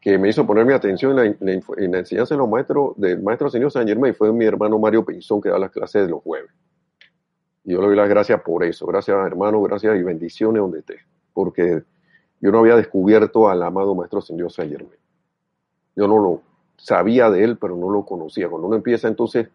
que 0.00 0.16
me 0.18 0.30
hizo 0.30 0.46
ponerme 0.46 0.74
atención 0.74 1.18
en 1.18 1.36
la, 1.38 1.52
en 1.52 1.92
la 1.92 1.98
enseñanza 1.98 2.34
de 2.34 2.38
los 2.38 2.48
maestros, 2.48 2.94
del 2.96 3.22
maestro 3.22 3.50
señor 3.50 3.70
San 3.70 3.86
Germán, 3.86 4.10
y 4.10 4.14
fue 4.14 4.32
mi 4.32 4.46
hermano 4.46 4.78
Mario 4.78 5.04
Pinzón 5.04 5.40
que 5.40 5.50
da 5.50 5.58
las 5.58 5.70
clases 5.70 6.06
de 6.06 6.10
los 6.10 6.22
jueves. 6.22 6.50
Y 7.64 7.72
yo 7.72 7.80
le 7.80 7.88
doy 7.88 7.96
las 7.96 8.08
gracias 8.08 8.40
por 8.40 8.64
eso. 8.64 8.86
Gracias, 8.86 9.16
hermano, 9.26 9.60
gracias 9.62 9.96
y 9.96 10.02
bendiciones 10.02 10.60
donde 10.60 10.78
esté. 10.78 11.00
Porque 11.34 11.82
yo 12.40 12.50
no 12.50 12.60
había 12.60 12.76
descubierto 12.76 13.48
al 13.48 13.62
amado 13.62 13.94
Maestro 13.94 14.22
Señor 14.22 14.50
San 14.50 14.70
Germán. 14.70 14.96
Yo 15.94 16.08
no 16.08 16.18
lo 16.18 16.42
sabía 16.78 17.30
de 17.30 17.44
él, 17.44 17.58
pero 17.58 17.76
no 17.76 17.90
lo 17.90 18.06
conocía. 18.06 18.48
Cuando 18.48 18.68
uno 18.68 18.76
empieza 18.76 19.08
entonces 19.08 19.48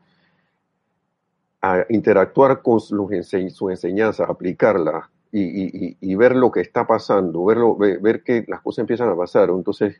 a 1.62 1.86
interactuar 1.90 2.62
con 2.62 2.80
sus 2.80 3.12
enseñanzas, 3.12 4.30
aplicarla 4.30 5.10
y, 5.32 6.16
ver 6.16 6.36
lo 6.36 6.52
que 6.52 6.62
está 6.62 6.86
pasando, 6.86 7.44
ver, 7.44 7.58
ver, 8.00 8.24
que 8.24 8.46
las 8.48 8.62
cosas 8.62 8.84
empiezan 8.84 9.10
a 9.10 9.16
pasar, 9.16 9.50
entonces 9.50 9.98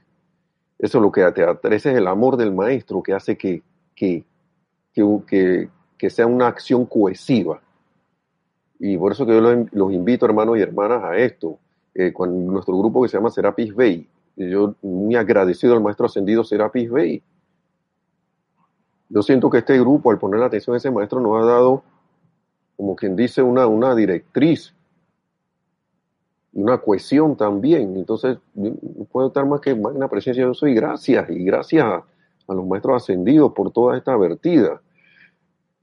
eso 0.78 0.98
es 0.98 1.02
lo 1.02 1.12
que 1.12 1.22
te 1.32 1.44
atrae, 1.44 1.76
ese 1.76 1.92
es 1.92 1.98
el 1.98 2.08
amor 2.08 2.38
del 2.38 2.54
maestro 2.54 3.02
que 3.02 3.14
hace 3.14 3.38
que, 3.38 3.64
que, 3.96 4.26
que, 4.94 5.70
que 5.98 6.10
sea 6.10 6.28
una 6.28 6.48
acción 6.48 6.86
cohesiva. 6.86 7.62
Y 8.80 8.98
por 8.98 9.14
eso 9.14 9.26
que 9.26 9.34
yo 9.34 9.42
los, 9.42 9.94
invito, 9.94 10.26
hermanos 10.26 10.58
y 10.58 10.62
hermanas, 10.62 11.04
a 11.04 11.18
esto. 11.18 11.60
Eh, 11.94 12.12
con 12.12 12.46
nuestro 12.46 12.78
grupo 12.78 13.02
que 13.02 13.08
se 13.08 13.18
llama 13.18 13.30
Serapis 13.30 13.74
Bay. 13.74 14.08
Yo 14.36 14.76
muy 14.82 15.16
agradecido 15.16 15.74
al 15.74 15.82
maestro 15.82 16.08
ascendido 16.08 16.44
Serapis 16.44 16.90
Bay. 16.90 17.24
Yo 19.08 19.22
siento 19.22 19.50
que 19.50 19.60
este 19.60 19.80
grupo, 19.80 20.12
al 20.12 20.18
poner 20.18 20.42
la 20.42 20.48
atención 20.48 20.74
a 20.74 20.78
ese 20.78 20.92
maestro, 20.92 21.22
nos 21.22 21.42
ha 21.42 21.46
dado, 21.46 21.84
como 22.76 22.98
quien 22.98 23.16
dice, 23.16 23.42
una, 23.42 23.66
una 23.66 23.96
directriz, 23.96 24.74
una 26.56 26.78
cohesión 26.80 27.36
también. 27.36 27.96
Entonces, 27.98 28.38
puedo 29.12 29.28
estar 29.28 29.46
más 29.46 29.62
que 29.62 29.76
magna 29.76 30.08
presencia 30.08 30.44
yo 30.44 30.54
soy. 30.54 30.74
Gracias, 30.74 31.30
y 31.30 31.44
gracias 31.44 31.86
a, 31.86 32.04
los 32.54 32.66
maestros 32.66 33.04
ascendidos 33.04 33.54
por 33.54 33.72
toda 33.72 33.98
esta 33.98 34.16
vertida 34.16 34.80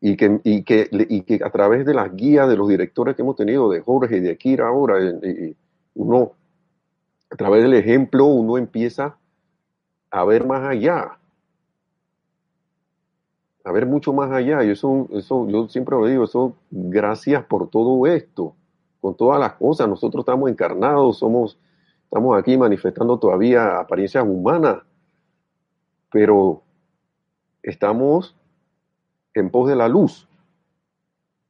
y 0.00 0.16
que, 0.16 0.40
y 0.44 0.62
que, 0.62 0.88
y 0.90 1.22
que 1.22 1.40
a 1.44 1.50
través 1.50 1.84
de 1.84 1.92
las 1.92 2.14
guías 2.14 2.48
de 2.48 2.56
los 2.56 2.68
directores 2.68 3.16
que 3.16 3.22
hemos 3.22 3.36
tenido, 3.36 3.68
de 3.68 3.80
Jorge 3.80 4.16
y 4.16 4.20
de 4.20 4.30
Akira 4.32 4.68
ahora, 4.68 4.96
uno, 5.94 6.32
a 7.30 7.36
través 7.36 7.62
del 7.62 7.74
ejemplo, 7.74 8.26
uno 8.26 8.58
empieza 8.58 9.16
a 10.10 10.24
ver 10.24 10.46
más 10.46 10.62
allá, 10.62 11.18
a 13.64 13.72
ver 13.72 13.86
mucho 13.86 14.12
más 14.12 14.30
allá. 14.30 14.64
Y 14.64 14.70
eso, 14.70 15.08
eso 15.12 15.48
yo 15.48 15.68
siempre 15.68 15.96
lo 15.96 16.06
digo, 16.06 16.24
eso, 16.24 16.54
gracias 16.70 17.44
por 17.44 17.68
todo 17.68 18.06
esto, 18.06 18.54
con 19.02 19.16
todas 19.16 19.40
las 19.40 19.54
cosas. 19.54 19.88
Nosotros 19.88 20.22
estamos 20.22 20.48
encarnados, 20.48 21.18
somos, 21.18 21.58
estamos 22.04 22.38
aquí 22.38 22.56
manifestando 22.56 23.18
todavía 23.18 23.80
apariencias 23.80 24.24
humanas, 24.24 24.78
pero 26.10 26.62
estamos 27.62 28.36
en 29.34 29.50
pos 29.50 29.68
de 29.68 29.76
la 29.76 29.88
luz, 29.88 30.28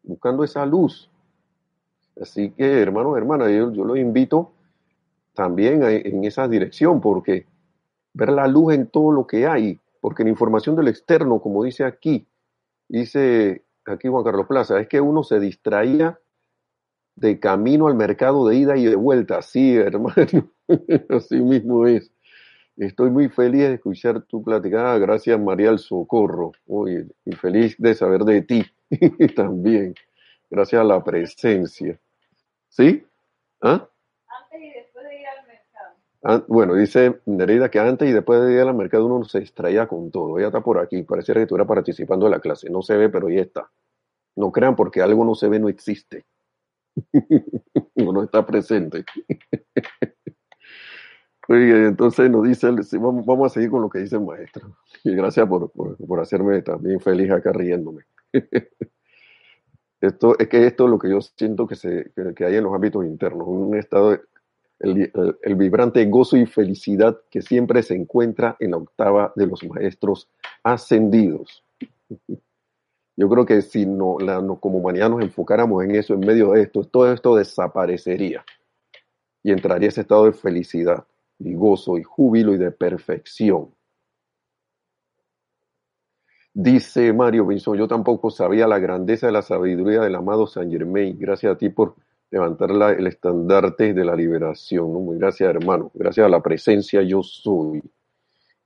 buscando 0.03 0.43
esa 0.43 0.65
luz. 0.65 1.11
Así 2.21 2.51
que, 2.51 2.81
hermanos, 2.81 3.17
hermanas, 3.19 3.51
yo, 3.51 3.71
yo 3.71 3.85
los 3.85 3.99
invito 3.99 4.53
también 5.35 5.83
en 5.83 6.25
esa 6.25 6.49
dirección, 6.49 7.01
porque 7.01 7.47
ver 8.15 8.33
la 8.33 8.47
luz 8.47 8.75
en 8.75 8.87
todo 8.87 9.13
lo 9.13 9.27
que 9.27 9.47
hay, 9.47 9.79
porque 10.01 10.25
la 10.25 10.31
información 10.31 10.75
del 10.75 10.89
externo, 10.89 11.41
como 11.41 11.65
dice 11.65 11.85
aquí, 11.85 12.27
dice 12.89 13.65
aquí 13.85 14.09
Juan 14.09 14.25
Carlos 14.25 14.47
Plaza, 14.47 14.81
es 14.81 14.89
que 14.89 15.01
uno 15.01 15.23
se 15.23 15.39
distraía 15.39 16.19
de 17.17 17.39
camino 17.39 17.89
al 17.89 17.95
mercado 17.95 18.47
de 18.49 18.57
ida 18.57 18.77
y 18.77 18.87
de 18.87 18.97
vuelta. 18.97 19.43
Sí, 19.43 19.77
hermano, 19.77 20.51
así 21.09 21.37
mismo 21.37 21.87
es. 21.87 22.11
Estoy 22.77 23.11
muy 23.11 23.29
feliz 23.29 23.63
de 23.63 23.75
escuchar 23.75 24.23
tu 24.23 24.43
platicada. 24.43 24.99
Gracias, 24.99 25.39
María 25.39 25.69
del 25.69 25.79
Socorro. 25.79 26.53
y 27.25 27.33
feliz 27.33 27.77
de 27.79 27.95
saber 27.95 28.25
de 28.25 28.43
ti 28.43 28.65
también. 29.37 29.95
Gracias 30.51 30.81
a 30.81 30.85
la 30.85 31.03
presencia. 31.05 31.99
¿Sí? 32.69 33.05
¿Ah? 33.61 33.89
Antes 34.43 34.63
y 34.63 34.71
después 34.71 35.05
de 35.05 35.21
ir 35.21 35.27
al 35.27 35.47
mercado. 35.47 35.95
Ah, 36.25 36.45
bueno, 36.49 36.75
dice 36.75 37.21
Nereida 37.27 37.71
que 37.71 37.79
antes 37.79 38.09
y 38.09 38.13
después 38.13 38.41
de 38.43 38.55
ir 38.55 38.61
al 38.61 38.75
mercado 38.75 39.07
uno 39.07 39.25
se 39.25 39.39
extraía 39.39 39.87
con 39.87 40.11
todo. 40.11 40.39
Ella 40.39 40.49
está 40.49 40.63
por 40.63 40.79
aquí. 40.79 41.03
Pareciera 41.03 41.41
que 41.41 41.43
estuviera 41.43 41.67
participando 41.67 42.27
de 42.27 42.33
la 42.33 42.41
clase. 42.41 42.71
No 42.71 42.81
se 42.83 42.97
ve, 42.97 43.11
pero 43.11 43.29
ya 43.29 43.43
está. 43.43 43.71
No 44.35 44.51
crean 44.51 44.77
porque 44.77 45.03
algo 45.03 45.25
no 45.25 45.35
se 45.35 45.49
ve, 45.49 45.59
no 45.59 45.69
existe. 45.69 46.25
uno 47.95 48.23
está 48.23 48.45
presente. 48.45 49.05
entonces 51.49 52.31
nos 52.31 52.47
dice, 52.47 52.69
vamos 52.99 53.47
a 53.47 53.55
seguir 53.55 53.71
con 53.71 53.83
lo 53.83 53.91
que 53.91 54.01
dice 54.01 54.17
el 54.17 54.25
maestro. 54.25 54.77
Y 55.05 55.15
gracias 55.15 55.47
por, 55.49 55.71
por, 55.71 56.21
hacerme 56.21 56.63
también 56.63 57.01
feliz 57.01 57.31
acá 57.31 57.53
riéndome. 57.53 58.05
Esto, 60.01 60.37
es 60.37 60.49
que 60.49 60.67
esto 60.67 60.87
es 60.87 60.91
lo 60.91 60.99
que 60.99 61.09
yo 61.09 61.21
siento 61.21 61.65
que, 61.69 61.77
se, 61.77 62.11
que, 62.35 62.45
hay 62.45 62.57
en 62.57 62.65
los 62.65 62.75
ámbitos 62.75 63.05
internos, 63.05 63.47
un 63.47 63.77
estado, 63.77 64.21
el, 64.81 65.13
el, 65.43 65.55
vibrante 65.55 66.05
gozo 66.07 66.37
y 66.37 66.45
felicidad 66.45 67.21
que 67.31 67.41
siempre 67.41 67.85
se 67.85 67.95
encuentra 67.95 68.57
en 68.59 68.73
la 68.73 68.79
octava 68.79 69.33
de 69.37 69.47
los 69.47 69.63
maestros 69.63 70.29
ascendidos. 70.65 71.65
Yo 73.17 73.29
creo 73.29 73.45
que 73.45 73.61
si 73.63 73.87
no, 73.87 74.19
la, 74.19 74.41
no, 74.41 74.59
como 74.59 74.79
humanidad 74.79 75.11
nos 75.11 75.23
enfocáramos 75.23 75.85
en 75.85 75.95
eso, 75.95 76.15
en 76.15 76.21
medio 76.21 76.53
de 76.53 76.63
esto, 76.63 76.85
todo 76.85 77.13
esto 77.13 77.37
desaparecería 77.37 78.45
y 79.43 79.53
entraría 79.53 79.89
ese 79.89 80.03
estado 80.03 80.27
de 80.27 80.33
felicidad 80.33 81.05
y 81.39 81.55
gozo 81.55 81.99
y 81.99 82.03
júbilo 82.03 82.55
y 82.55 82.59
de 82.59 82.71
perfección. 82.71 83.75
Dice 86.55 87.13
Mario 87.13 87.47
Binson, 87.47 87.79
yo 87.79 87.89
tampoco 87.89 88.31
sabía 88.31 88.67
la 88.67 88.79
grandeza 88.79 89.27
de 89.27 89.33
la 89.33 89.43
sabiduría 89.43 90.03
del 90.03 90.15
amado 90.15 90.47
Saint 90.47 90.71
Germain. 90.71 91.19
Gracias 91.19 91.55
a 91.55 91.57
ti 91.57 91.71
por 91.71 91.95
levantar 92.31 92.71
el 92.71 93.07
estandarte 93.07 93.95
de 93.95 94.05
la 94.05 94.15
liberación. 94.15 94.93
Muy 94.93 95.19
gracias, 95.19 95.49
hermano. 95.49 95.91
Gracias 95.95 96.27
a 96.27 96.29
la 96.29 96.43
presencia 96.43 97.03
yo 97.03 97.23
soy. 97.23 97.83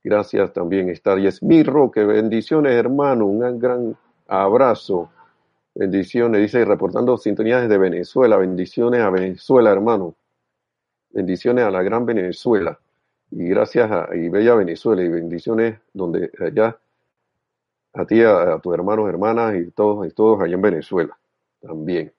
Gracias 0.03 0.53
también, 0.53 0.88
estar. 0.88 1.18
Y 1.18 1.26
Esmirro, 1.26 1.90
que 1.90 2.05
bendiciones, 2.05 2.72
hermano. 2.72 3.26
Un 3.26 3.59
gran 3.59 3.97
abrazo. 4.27 5.11
Bendiciones, 5.74 6.41
dice, 6.41 6.64
reportando 6.64 7.16
sintonía 7.18 7.61
desde 7.61 7.79
Venezuela. 7.79 8.37
Bendiciones 8.37 9.01
a 9.03 9.11
Venezuela, 9.11 9.70
hermano. 9.70 10.14
Bendiciones 11.11 11.64
a 11.64 11.70
la 11.70 11.83
gran 11.83 12.07
Venezuela. 12.07 12.79
Y 13.31 13.49
gracias 13.49 13.91
a 13.91 14.09
y 14.14 14.29
bella 14.29 14.55
Venezuela. 14.55 15.03
Y 15.03 15.09
bendiciones 15.09 15.79
donde 15.93 16.31
allá, 16.41 16.79
a 17.93 18.07
ti, 18.07 18.22
a, 18.22 18.55
a 18.55 18.59
tus 18.61 18.74
hermanos, 18.74 19.09
hermanas 19.09 19.55
y 19.57 19.70
todos, 19.70 20.07
y 20.07 20.11
todos 20.11 20.41
allá 20.41 20.55
en 20.55 20.62
Venezuela. 20.62 21.16
También. 21.61 22.12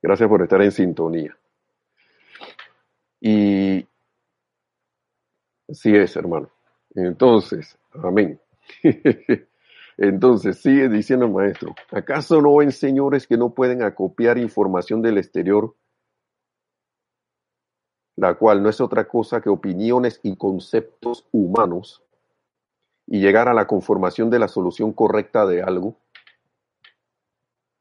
Gracias 0.00 0.28
por 0.28 0.42
estar 0.42 0.62
en 0.62 0.72
sintonía. 0.72 1.36
Y 3.20 3.86
así 5.68 5.94
es, 5.94 6.16
hermano. 6.16 6.50
Entonces, 6.94 7.78
amén. 7.94 8.40
Entonces, 9.98 10.58
sigue 10.58 10.88
diciendo 10.88 11.26
el 11.26 11.32
maestro, 11.32 11.74
¿acaso 11.90 12.40
no 12.40 12.56
ven 12.56 12.72
señores 12.72 13.26
que 13.26 13.36
no 13.36 13.50
pueden 13.50 13.82
acopiar 13.82 14.38
información 14.38 15.02
del 15.02 15.18
exterior, 15.18 15.74
la 18.16 18.34
cual 18.34 18.62
no 18.62 18.68
es 18.68 18.80
otra 18.80 19.06
cosa 19.06 19.40
que 19.40 19.50
opiniones 19.50 20.20
y 20.22 20.36
conceptos 20.36 21.26
humanos, 21.32 22.02
y 23.06 23.20
llegar 23.20 23.48
a 23.48 23.54
la 23.54 23.66
conformación 23.66 24.30
de 24.30 24.38
la 24.38 24.48
solución 24.48 24.92
correcta 24.92 25.46
de 25.46 25.62
algo? 25.62 25.96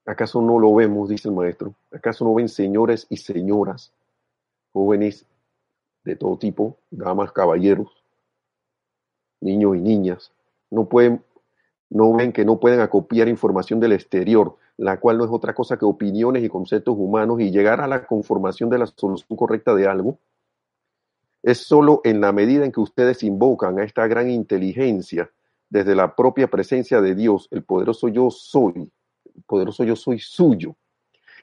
¿Acaso 0.06 0.42
no 0.42 0.60
lo 0.60 0.74
vemos, 0.74 1.10
dice 1.10 1.30
el 1.30 1.36
maestro? 1.36 1.76
¿Acaso 1.92 2.26
no 2.26 2.34
ven 2.34 2.50
señores 2.50 3.08
y 3.10 3.18
señoras, 3.18 3.94
jóvenes 4.74 5.26
de 6.04 6.16
todo 6.16 6.38
tipo, 6.38 6.78
damas, 6.90 7.32
caballeros, 7.32 8.04
niños 9.40 9.78
y 9.78 9.82
niñas, 9.82 10.34
no 10.70 10.86
pueden, 10.86 11.24
no 11.92 12.14
ven 12.14 12.32
que 12.32 12.46
no 12.46 12.60
pueden 12.60 12.80
acopiar 12.80 13.28
información 13.28 13.80
del 13.80 13.92
exterior, 13.92 14.56
la 14.78 15.00
cual 15.00 15.18
no 15.18 15.26
es 15.26 15.30
otra 15.30 15.54
cosa 15.54 15.78
que 15.78 15.86
opiniones 15.86 16.44
y 16.44 16.50
conceptos 16.50 16.96
humanos 16.98 17.42
y 17.42 17.52
llegar 17.52 17.82
a 17.82 17.88
la 17.88 18.06
conformación 18.08 18.70
de 18.70 18.80
la 18.80 18.88
solución 18.88 19.38
correcta 19.38 19.76
de 19.76 19.88
algo? 19.88 20.18
Es 21.44 21.60
solo 21.60 22.00
en 22.06 22.22
la 22.22 22.32
medida 22.32 22.64
en 22.64 22.72
que 22.72 22.80
ustedes 22.80 23.24
invocan 23.24 23.78
a 23.78 23.84
esta 23.84 24.08
gran 24.08 24.30
inteligencia 24.30 25.30
desde 25.70 25.94
la 25.94 26.16
propia 26.16 26.48
presencia 26.48 27.02
de 27.02 27.14
Dios, 27.14 27.50
el 27.52 27.64
poderoso 27.64 28.08
yo 28.08 28.32
soy, 28.32 28.90
el 29.36 29.44
poderoso 29.46 29.84
yo 29.84 29.98
soy 29.98 30.20
suyo, 30.20 30.76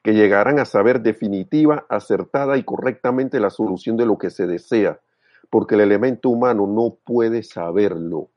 que 0.02 0.14
llegarán 0.14 0.58
a 0.58 0.64
saber 0.64 1.02
definitiva, 1.02 1.84
acertada 1.90 2.56
y 2.56 2.62
correctamente 2.62 3.38
la 3.38 3.50
solución 3.50 3.98
de 3.98 4.06
lo 4.06 4.16
que 4.16 4.30
se 4.30 4.46
desea, 4.46 5.00
porque 5.50 5.74
el 5.74 5.82
elemento 5.82 6.30
humano 6.30 6.66
no 6.66 6.96
puede 7.04 7.42
saberlo. 7.42 8.30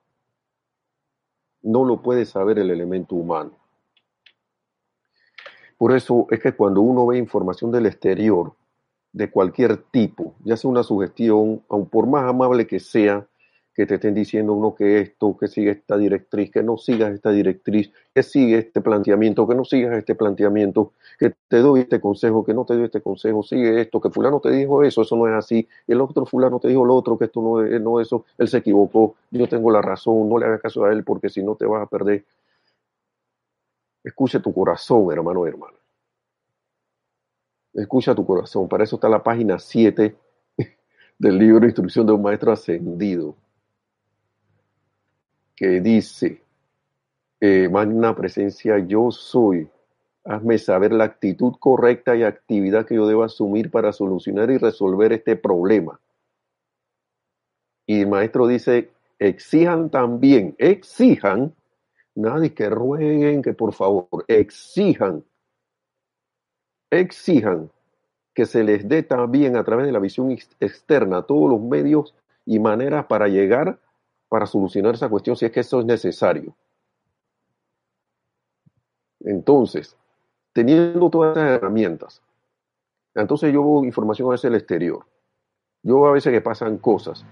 No 1.62 1.86
lo 1.86 2.02
puede 2.02 2.26
saber 2.26 2.60
el 2.60 2.72
elemento 2.72 3.16
humano. 3.16 3.52
Por 5.78 5.96
eso 5.96 6.28
es 6.30 6.40
que 6.40 6.54
cuando 6.54 6.82
uno 6.82 7.08
ve 7.08 7.18
información 7.18 7.72
del 7.72 7.88
exterior, 7.88 8.54
de 9.14 9.32
cualquier 9.32 9.78
tipo, 9.78 10.36
ya 10.44 10.56
sea 10.56 10.70
una 10.70 10.84
sugestión, 10.84 11.64
aun 11.70 11.90
por 11.90 12.08
más 12.08 12.24
amable 12.24 12.68
que 12.68 12.80
sea, 12.80 13.28
que 13.74 13.86
te 13.86 13.96
estén 13.96 14.14
diciendo 14.14 14.54
uno 14.54 14.76
que 14.76 15.00
esto, 15.00 15.38
que 15.38 15.48
sigue 15.48 15.72
esta 15.72 15.98
directriz, 15.98 16.52
que 16.52 16.62
no 16.62 16.78
sigas 16.78 17.14
esta 17.14 17.32
directriz, 17.32 17.92
que 18.14 18.22
sigue 18.22 18.58
este 18.58 18.82
planteamiento, 18.82 19.48
que 19.48 19.56
no 19.56 19.64
sigas 19.64 19.98
este 19.98 20.14
planteamiento, 20.16 20.92
que 21.18 21.34
te 21.48 21.58
doy 21.58 21.82
este 21.82 22.02
consejo, 22.02 22.44
que 22.44 22.54
no 22.54 22.66
te 22.66 22.74
doy 22.74 22.86
este 22.86 23.02
consejo, 23.02 23.44
sigue 23.44 23.80
esto, 23.80 24.02
que 24.02 24.10
fulano 24.10 24.42
te 24.42 24.52
dijo 24.52 24.84
eso, 24.84 25.04
eso 25.04 25.16
no 25.16 25.28
es 25.28 25.34
así, 25.34 25.68
el 25.88 26.02
otro 26.02 26.26
fulano 26.26 26.60
te 26.60 26.68
dijo 26.68 26.84
lo 26.86 26.96
otro, 26.96 27.18
que 27.18 27.26
esto 27.26 27.42
no 27.42 27.64
es 27.64 27.82
no 27.82 28.02
eso, 28.02 28.26
él 28.38 28.50
se 28.50 28.58
equivocó, 28.58 29.16
yo 29.32 29.48
tengo 29.48 29.72
la 29.72 29.82
razón, 29.82 30.28
no 30.28 30.38
le 30.38 30.48
hagas 30.48 30.62
caso 30.62 30.84
a 30.84 30.92
él 30.92 31.04
porque 31.06 31.30
si 31.30 31.42
no 31.42 31.56
te 31.56 31.66
vas 31.66 31.84
a 31.84 31.86
perder. 31.86 32.26
Escucha 34.04 34.42
tu 34.42 34.54
corazón, 34.54 35.12
hermano 35.12 35.46
hermano. 35.46 35.78
Escucha 37.74 38.14
tu 38.14 38.26
corazón. 38.26 38.68
Para 38.68 38.84
eso 38.84 38.98
está 38.98 39.08
la 39.08 39.24
página 39.24 39.60
7 39.60 40.16
del 41.20 41.38
libro 41.38 41.66
Instrucción 41.66 42.06
de 42.06 42.12
un 42.12 42.22
Maestro 42.22 42.52
Ascendido 42.52 43.36
que 45.62 45.80
dice, 45.80 46.42
eh, 47.40 47.70
magna 47.70 48.16
presencia 48.16 48.80
yo 48.80 49.12
soy, 49.12 49.70
hazme 50.24 50.58
saber 50.58 50.92
la 50.92 51.04
actitud 51.04 51.54
correcta 51.60 52.16
y 52.16 52.24
actividad 52.24 52.88
que 52.88 52.96
yo 52.96 53.06
debo 53.06 53.22
asumir 53.22 53.70
para 53.70 53.94
solucionar 53.94 54.50
y 54.50 54.58
resolver 54.58 55.14
este 55.14 55.36
problema. 55.36 56.00
Y 57.86 58.02
el 58.02 58.08
maestro 58.08 58.48
dice, 58.48 58.90
exijan 59.20 59.92
también, 59.92 60.56
exijan, 60.58 61.54
nadie 62.16 62.56
que 62.56 62.68
rueguen, 62.68 63.44
que 63.44 63.54
por 63.54 63.74
favor, 63.74 64.26
exijan, 64.28 65.24
exijan 66.90 67.70
que 68.34 68.48
se 68.48 68.64
les 68.64 68.90
dé 68.90 69.04
también 69.04 69.56
a 69.56 69.64
través 69.64 69.86
de 69.86 69.92
la 69.92 70.00
visión 70.00 70.32
externa 70.32 71.22
todos 71.22 71.52
los 71.52 71.62
medios 71.62 72.16
y 72.48 72.58
maneras 72.58 73.06
para 73.06 73.28
llegar 73.28 73.78
para 74.32 74.46
solucionar 74.46 74.96
esa 74.96 75.10
cuestión 75.10 75.36
si 75.36 75.44
es 75.44 75.52
que 75.52 75.60
eso 75.60 75.82
es 75.82 75.86
necesario. 75.86 76.56
Entonces, 79.20 79.98
teniendo 80.54 81.10
todas 81.10 81.36
estas 81.36 81.52
herramientas, 81.52 82.22
entonces 83.14 83.52
yo 83.54 83.62
veo 83.62 83.84
información 83.84 84.34
hacia 84.34 84.48
el 84.48 84.56
exterior. 84.56 85.06
Yo 85.84 85.96
veo 85.96 86.08
a 86.08 86.14
veces 86.14 86.32
que 86.32 86.40
pasan 86.40 86.78
cosas. 86.78 87.26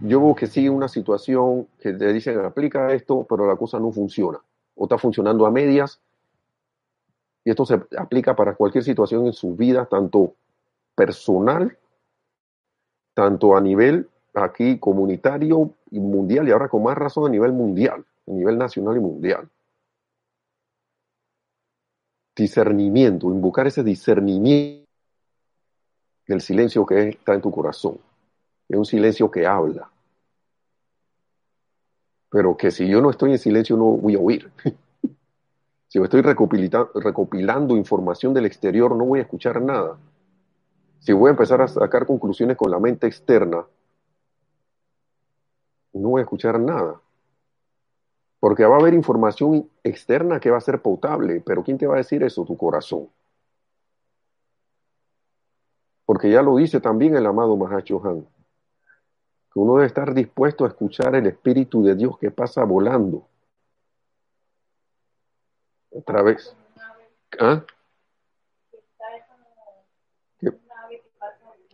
Yo 0.00 0.20
veo 0.20 0.36
que 0.36 0.46
sigue 0.46 0.70
una 0.70 0.86
situación 0.86 1.66
que 1.80 1.92
te 1.92 2.12
dicen 2.12 2.38
aplica 2.38 2.92
esto, 2.92 3.26
pero 3.28 3.48
la 3.48 3.56
cosa 3.56 3.80
no 3.80 3.90
funciona. 3.90 4.38
O 4.76 4.84
está 4.84 4.96
funcionando 4.96 5.46
a 5.46 5.50
medias. 5.50 6.00
Y 7.44 7.50
esto 7.50 7.66
se 7.66 7.82
aplica 7.98 8.36
para 8.36 8.54
cualquier 8.54 8.84
situación 8.84 9.26
en 9.26 9.32
su 9.32 9.56
vida, 9.56 9.86
tanto 9.86 10.36
personal, 10.94 11.76
tanto 13.12 13.56
a 13.56 13.60
nivel 13.60 14.08
aquí 14.34 14.78
comunitario 14.78 15.72
y 15.94 16.00
mundial, 16.00 16.48
y 16.48 16.50
ahora 16.50 16.68
con 16.68 16.82
más 16.82 16.98
razón 16.98 17.26
a 17.26 17.28
nivel 17.30 17.52
mundial, 17.52 18.04
a 18.26 18.30
nivel 18.30 18.58
nacional 18.58 18.96
y 18.96 19.00
mundial. 19.00 19.48
Discernimiento, 22.34 23.28
invocar 23.28 23.68
ese 23.68 23.84
discernimiento 23.84 24.90
del 26.26 26.40
silencio 26.40 26.84
que 26.84 27.10
está 27.10 27.34
en 27.34 27.40
tu 27.40 27.52
corazón. 27.52 27.98
Es 28.68 28.76
un 28.76 28.84
silencio 28.84 29.30
que 29.30 29.46
habla. 29.46 29.88
Pero 32.28 32.56
que 32.56 32.72
si 32.72 32.88
yo 32.88 33.00
no 33.00 33.10
estoy 33.10 33.30
en 33.30 33.38
silencio 33.38 33.76
no 33.76 33.84
voy 33.84 34.16
a 34.16 34.18
oír. 34.18 34.50
si 35.86 36.00
yo 36.00 36.04
estoy 36.04 36.22
recopilando 36.22 37.76
información 37.76 38.34
del 38.34 38.46
exterior 38.46 38.96
no 38.96 39.04
voy 39.04 39.20
a 39.20 39.22
escuchar 39.22 39.62
nada. 39.62 39.96
Si 40.98 41.12
voy 41.12 41.28
a 41.28 41.30
empezar 41.30 41.62
a 41.62 41.68
sacar 41.68 42.04
conclusiones 42.04 42.56
con 42.56 42.72
la 42.72 42.80
mente 42.80 43.06
externa, 43.06 43.64
no 45.94 46.18
escuchar 46.18 46.60
nada. 46.60 47.00
Porque 48.40 48.66
va 48.66 48.76
a 48.76 48.80
haber 48.80 48.92
información 48.92 49.70
externa 49.82 50.38
que 50.38 50.50
va 50.50 50.58
a 50.58 50.60
ser 50.60 50.82
potable, 50.82 51.40
pero 51.40 51.62
¿quién 51.62 51.78
te 51.78 51.86
va 51.86 51.94
a 51.94 51.98
decir 51.98 52.22
eso? 52.22 52.44
Tu 52.44 52.56
corazón. 52.56 53.08
Porque 56.04 56.30
ya 56.30 56.42
lo 56.42 56.56
dice 56.56 56.80
también 56.80 57.16
el 57.16 57.24
amado 57.24 57.56
Mahacho 57.56 58.02
Han, 58.04 58.26
que 59.52 59.58
uno 59.58 59.76
debe 59.76 59.86
estar 59.86 60.12
dispuesto 60.12 60.64
a 60.64 60.68
escuchar 60.68 61.14
el 61.14 61.26
Espíritu 61.26 61.82
de 61.82 61.94
Dios 61.94 62.18
que 62.18 62.30
pasa 62.30 62.64
volando. 62.64 63.26
Otra 65.90 66.22
vez. 66.22 66.54
¿Ah? 67.40 67.64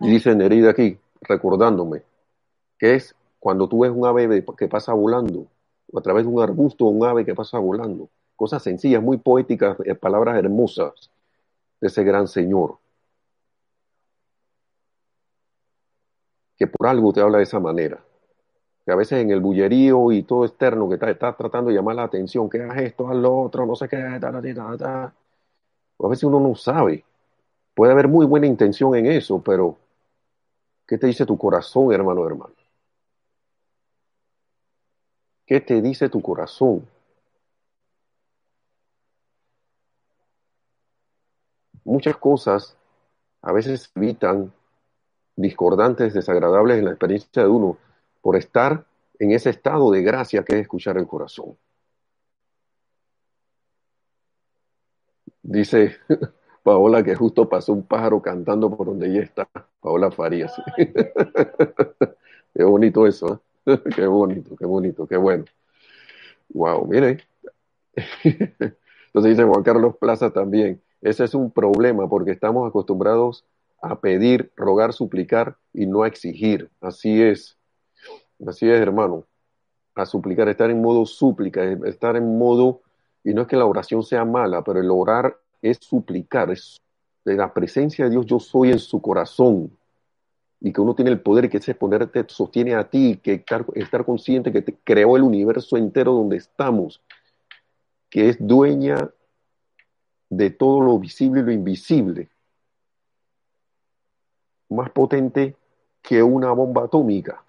Y 0.02 0.08
dice 0.08 0.34
Nerida 0.34 0.70
aquí, 0.70 0.98
recordándome, 1.20 2.02
que 2.78 2.94
es 2.94 3.14
cuando 3.40 3.68
tú 3.68 3.80
ves 3.80 3.90
un 3.92 4.06
ave 4.06 4.44
que 4.56 4.68
pasa 4.68 4.92
volando, 4.92 5.46
o 5.90 5.98
a 5.98 6.02
través 6.02 6.24
de 6.24 6.30
un 6.30 6.42
arbusto 6.42 6.84
un 6.84 7.04
ave 7.04 7.24
que 7.24 7.34
pasa 7.34 7.58
volando. 7.58 8.08
Cosas 8.36 8.62
sencillas, 8.62 9.02
muy 9.02 9.16
poéticas, 9.16 9.76
eh, 9.84 9.94
palabras 9.94 10.38
hermosas 10.38 11.10
de 11.80 11.88
ese 11.88 12.04
gran 12.04 12.28
Señor. 12.28 12.78
Que 16.56 16.66
por 16.66 16.86
algo 16.86 17.12
te 17.12 17.22
habla 17.22 17.38
de 17.38 17.44
esa 17.44 17.58
manera. 17.58 17.98
Que 18.84 18.92
a 18.92 18.96
veces 18.96 19.20
en 19.20 19.30
el 19.30 19.40
bullerío 19.40 20.12
y 20.12 20.22
todo 20.22 20.44
externo 20.44 20.88
que 20.88 20.94
está, 20.94 21.34
tratando 21.34 21.70
de 21.70 21.76
llamar 21.76 21.96
la 21.96 22.04
atención, 22.04 22.48
que 22.50 22.62
hagas 22.62 22.78
esto, 22.78 23.08
haz 23.08 23.16
lo 23.16 23.36
otro, 23.38 23.64
no 23.64 23.74
sé 23.74 23.88
qué, 23.88 23.96
ta, 24.20 24.32
ta, 24.32 24.76
ta, 24.76 25.14
a 25.98 26.08
veces 26.08 26.24
uno 26.24 26.40
no 26.40 26.54
sabe. 26.54 27.04
Puede 27.74 27.92
haber 27.92 28.08
muy 28.08 28.26
buena 28.26 28.46
intención 28.46 28.94
en 28.96 29.06
eso, 29.06 29.40
pero 29.42 29.78
¿qué 30.86 30.98
te 30.98 31.06
dice 31.06 31.24
tu 31.24 31.38
corazón, 31.38 31.92
hermano, 31.92 32.26
hermano? 32.26 32.59
¿Qué 35.50 35.60
te 35.60 35.82
dice 35.82 36.08
tu 36.08 36.22
corazón? 36.22 36.86
Muchas 41.82 42.16
cosas 42.18 42.76
a 43.42 43.50
veces 43.50 43.90
evitan 43.96 44.52
discordantes, 45.34 46.14
desagradables 46.14 46.78
en 46.78 46.84
la 46.84 46.92
experiencia 46.92 47.42
de 47.42 47.48
uno 47.48 47.78
por 48.22 48.36
estar 48.36 48.86
en 49.18 49.32
ese 49.32 49.50
estado 49.50 49.90
de 49.90 50.02
gracia 50.02 50.44
que 50.44 50.54
es 50.54 50.60
escuchar 50.60 50.96
el 50.98 51.08
corazón. 51.08 51.56
Dice 55.42 55.96
Paola 56.62 57.02
que 57.02 57.16
justo 57.16 57.48
pasó 57.48 57.72
un 57.72 57.82
pájaro 57.82 58.22
cantando 58.22 58.70
por 58.70 58.86
donde 58.86 59.08
ella 59.08 59.24
está, 59.24 59.48
Paola 59.80 60.12
Farías. 60.12 60.54
qué 62.54 62.62
bonito 62.62 63.04
eso, 63.04 63.34
¿eh? 63.34 63.49
qué 63.94 64.06
bonito, 64.06 64.56
qué 64.56 64.66
bonito, 64.66 65.06
qué 65.06 65.16
bueno. 65.16 65.44
Wow, 66.50 66.86
mire. 66.86 67.24
Entonces 68.24 69.36
dice 69.36 69.44
Juan 69.44 69.62
Carlos 69.62 69.96
Plaza 69.96 70.30
también, 70.30 70.80
ese 71.00 71.24
es 71.24 71.34
un 71.34 71.50
problema 71.50 72.08
porque 72.08 72.30
estamos 72.30 72.68
acostumbrados 72.68 73.44
a 73.82 74.00
pedir, 74.00 74.52
rogar, 74.56 74.92
suplicar 74.92 75.56
y 75.72 75.86
no 75.86 76.02
a 76.02 76.08
exigir. 76.08 76.70
Así 76.80 77.22
es, 77.22 77.56
así 78.46 78.68
es, 78.68 78.80
hermano. 78.80 79.24
A 79.94 80.06
suplicar, 80.06 80.48
estar 80.48 80.70
en 80.70 80.80
modo 80.80 81.06
súplica, 81.06 81.64
estar 81.86 82.16
en 82.16 82.38
modo, 82.38 82.82
y 83.24 83.34
no 83.34 83.42
es 83.42 83.48
que 83.48 83.56
la 83.56 83.66
oración 83.66 84.02
sea 84.02 84.24
mala, 84.24 84.62
pero 84.62 84.80
el 84.80 84.90
orar 84.90 85.36
es 85.62 85.78
suplicar, 85.80 86.50
es 86.50 86.80
de 87.24 87.34
la 87.34 87.52
presencia 87.52 88.04
de 88.04 88.12
Dios, 88.12 88.26
yo 88.26 88.38
soy 88.38 88.70
en 88.70 88.78
su 88.78 89.00
corazón. 89.00 89.70
Y 90.60 90.72
que 90.72 90.80
uno 90.80 90.94
tiene 90.94 91.10
el 91.10 91.20
poder 91.20 91.46
y 91.46 91.48
que 91.48 91.56
ese 91.56 91.74
poder 91.74 92.06
te 92.08 92.24
sostiene 92.28 92.74
a 92.74 92.88
ti, 92.88 93.18
que 93.22 93.34
estar, 93.34 93.64
estar 93.74 94.04
consciente 94.04 94.52
que 94.52 94.62
te 94.62 94.76
creó 94.84 95.16
el 95.16 95.22
universo 95.22 95.76
entero 95.76 96.12
donde 96.12 96.36
estamos, 96.36 97.02
que 98.10 98.28
es 98.28 98.36
dueña 98.38 99.10
de 100.28 100.50
todo 100.50 100.80
lo 100.80 100.98
visible 100.98 101.40
y 101.40 101.44
lo 101.44 101.52
invisible, 101.52 102.28
más 104.68 104.90
potente 104.90 105.56
que 106.02 106.22
una 106.22 106.52
bomba 106.52 106.84
atómica, 106.84 107.44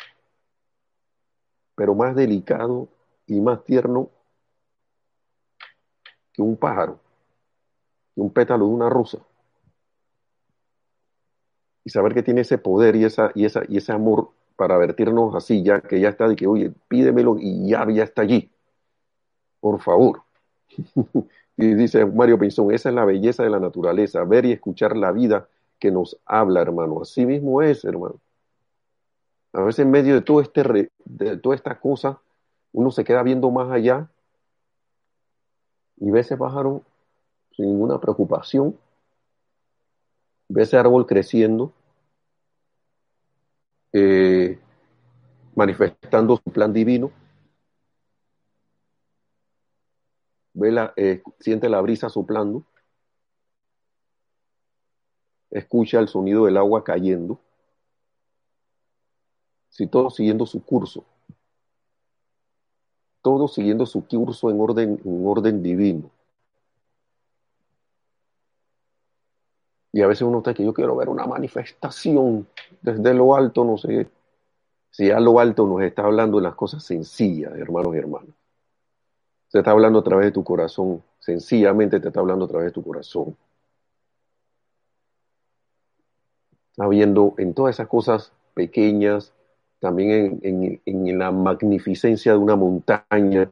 pero 1.76 1.96
más 1.96 2.16
delicado 2.16 2.90
y 3.28 3.40
más 3.40 3.64
tierno 3.64 4.10
que 6.34 6.42
un 6.42 6.58
pájaro, 6.58 7.00
que 8.14 8.22
un 8.22 8.32
pétalo 8.32 8.66
de 8.66 8.72
una 8.72 8.90
rosa. 8.90 9.20
Y 11.84 11.90
saber 11.90 12.14
que 12.14 12.24
tiene 12.24 12.42
ese 12.42 12.58
poder 12.58 12.96
y, 12.96 13.06
esa, 13.06 13.32
y, 13.34 13.46
esa, 13.46 13.64
y 13.68 13.78
ese 13.78 13.92
amor 13.92 14.30
para 14.56 14.78
vertirnos 14.78 15.34
así, 15.36 15.64
ya 15.64 15.82
que 15.82 16.00
ya 16.00 16.10
está, 16.10 16.28
de 16.28 16.36
que, 16.36 16.48
oye, 16.48 16.72
pídemelo 16.88 17.38
y 17.40 17.70
ya, 17.70 17.88
ya 17.90 18.04
está 18.04 18.22
allí. 18.22 18.52
Por 19.60 19.82
favor. 19.82 20.22
y 21.58 21.74
dice 21.74 22.06
Mario 22.06 22.38
Pinzón, 22.38 22.72
esa 22.72 22.90
es 22.90 22.96
la 22.96 23.06
belleza 23.06 23.44
de 23.44 23.50
la 23.50 23.60
naturaleza, 23.60 24.24
ver 24.24 24.46
y 24.46 24.52
escuchar 24.52 24.96
la 24.96 25.12
vida 25.12 25.48
que 25.80 25.92
nos 25.92 26.20
habla, 26.26 26.62
hermano. 26.62 27.02
Así 27.02 27.26
mismo 27.26 27.62
es, 27.62 27.84
hermano. 27.84 28.16
A 29.54 29.64
veces 29.64 29.80
en 29.80 29.92
medio 29.92 30.14
de 30.14 30.22
todo 30.22 30.42
este 30.42 30.90
de 31.06 31.38
toda 31.38 31.56
esta 31.56 31.80
cosa, 31.80 32.22
uno 32.72 32.92
se 32.92 33.04
queda 33.04 33.22
viendo 33.24 33.52
más 33.52 33.70
allá 33.72 34.08
y 35.98 36.10
ve 36.10 36.22
ese 36.22 36.38
pájaro 36.38 36.84
sin 37.56 37.66
ninguna 37.66 38.00
preocupación, 38.00 38.78
ve 40.52 40.64
ese 40.64 40.78
árbol 40.78 41.06
creciendo, 41.06 41.72
eh, 43.94 44.60
manifestando 45.56 46.36
su 46.36 46.52
plan 46.52 46.74
divino, 46.74 47.12
ve 50.54 50.72
la, 50.72 50.94
eh, 50.98 51.24
siente 51.40 51.70
la 51.70 51.80
brisa 51.80 52.10
soplando, 52.10 52.66
escucha 55.50 56.00
el 56.00 56.10
sonido 56.10 56.46
del 56.46 56.58
agua 56.58 56.84
cayendo, 56.84 57.40
si 59.70 59.88
todo 59.88 60.10
siguiendo 60.10 60.46
su 60.46 60.62
curso, 60.66 61.06
todo 63.22 63.48
siguiendo 63.48 63.86
su 63.86 64.06
curso 64.06 64.50
en 64.50 64.60
orden, 64.60 65.02
en 65.06 65.26
orden 65.26 65.64
divino. 65.64 66.12
Y 69.94 70.02
a 70.02 70.08
veces 70.08 70.24
uno 70.24 70.40
está 70.40 70.54
que 70.54 70.64
yo 70.64 70.74
quiero 70.74 70.96
ver 70.96 71.10
una 71.10 71.26
manifestación 71.26 72.48
desde 72.82 73.14
lo 73.14 73.36
alto, 73.36 73.66
no 73.66 73.78
sé 73.78 74.08
si 74.90 75.10
a 75.12 75.20
lo 75.20 75.40
alto 75.40 75.66
nos 75.66 75.82
está 75.82 76.04
hablando 76.04 76.38
de 76.38 76.44
las 76.44 76.56
cosas 76.56 76.84
sencillas, 76.84 77.54
hermanos 77.56 77.96
y 77.96 77.98
hermanas. 77.98 78.36
Se 79.48 79.60
está 79.60 79.72
hablando 79.72 80.00
a 80.00 80.04
través 80.04 80.28
de 80.28 80.32
tu 80.32 80.44
corazón, 80.44 81.04
sencillamente 81.20 82.00
te 82.00 82.08
está 82.08 82.20
hablando 82.20 82.46
a 82.46 82.48
través 82.48 82.68
de 82.68 82.72
tu 82.72 82.84
corazón. 82.84 83.36
habiendo 86.78 87.36
en 87.38 87.54
todas 87.54 87.76
esas 87.76 87.88
cosas 87.88 88.34
pequeñas, 88.54 89.34
también 89.80 90.40
en, 90.44 90.82
en, 90.86 91.20
la 91.20 91.32
magnificencia 91.32 92.32
de 92.34 92.38
una 92.38 92.56
montaña, 92.56 93.52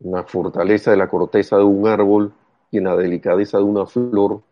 en 0.00 0.10
la 0.12 0.24
fortaleza 0.24 0.90
de 0.90 0.96
la 0.96 1.08
corteza 1.08 1.56
de 1.56 1.64
un 1.64 1.86
árbol 1.86 2.32
y 2.70 2.78
en 2.78 2.84
la 2.84 2.96
delicadeza 2.96 3.58
de 3.58 3.64
una 3.64 3.86
flor. 3.86 4.42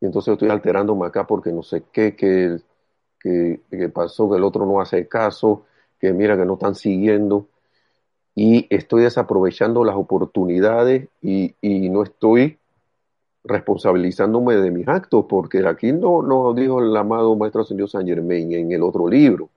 Y 0.00 0.06
entonces 0.06 0.32
estoy 0.32 0.48
alterándome 0.50 1.06
acá 1.06 1.26
porque 1.26 1.52
no 1.52 1.62
sé 1.62 1.84
qué, 1.92 2.14
que, 2.14 2.60
pasó, 3.92 4.30
que 4.30 4.36
el 4.36 4.44
otro 4.44 4.64
no 4.64 4.80
hace 4.80 5.08
caso, 5.08 5.64
que 5.98 6.12
mira 6.12 6.36
que 6.36 6.44
no 6.44 6.54
están 6.54 6.74
siguiendo 6.74 7.48
y 8.34 8.68
estoy 8.70 9.02
desaprovechando 9.02 9.82
las 9.82 9.96
oportunidades 9.96 11.08
y, 11.20 11.54
no 11.90 12.04
estoy 12.04 12.56
responsabilizándome 13.42 14.54
de 14.56 14.70
mis 14.70 14.86
actos, 14.86 15.24
porque 15.28 15.66
aquí 15.66 15.92
no 15.92 16.22
nos 16.22 16.54
dijo 16.54 16.80
el 16.80 16.96
amado 16.96 17.34
Maestro 17.34 17.64
Señor 17.64 17.88
San 17.88 18.06
Germain 18.06 18.52
en 18.52 18.70
el 18.70 18.82
otro 18.84 19.08
libro, 19.08 19.48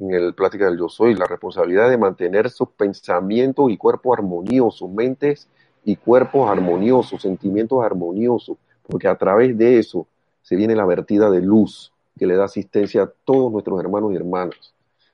en 0.00 0.12
el 0.12 0.34
Plática 0.34 0.66
del 0.66 0.78
Yo 0.78 0.88
Soy, 0.88 1.14
la 1.14 1.26
responsabilidad 1.26 1.90
de 1.90 1.98
mantener 1.98 2.50
sus 2.50 2.68
pensamientos 2.70 3.70
y 3.70 3.76
cuerpos 3.76 4.16
armoniosos, 4.16 4.88
mentes 4.90 5.48
y 5.84 5.96
cuerpos 5.96 6.48
armoniosos, 6.48 7.22
sentimientos 7.22 7.84
armoniosos, 7.84 8.56
porque 8.86 9.08
a 9.08 9.16
través 9.16 9.56
de 9.58 9.78
eso 9.78 10.06
se 10.42 10.56
viene 10.56 10.76
la 10.76 10.86
vertida 10.86 11.30
de 11.30 11.42
luz 11.42 11.92
que 12.16 12.26
le 12.26 12.36
da 12.36 12.44
asistencia 12.44 13.02
a 13.02 13.12
todos 13.24 13.50
nuestros 13.52 13.80
hermanos 13.80 14.12
y 14.12 14.16
hermanas. 14.16 14.72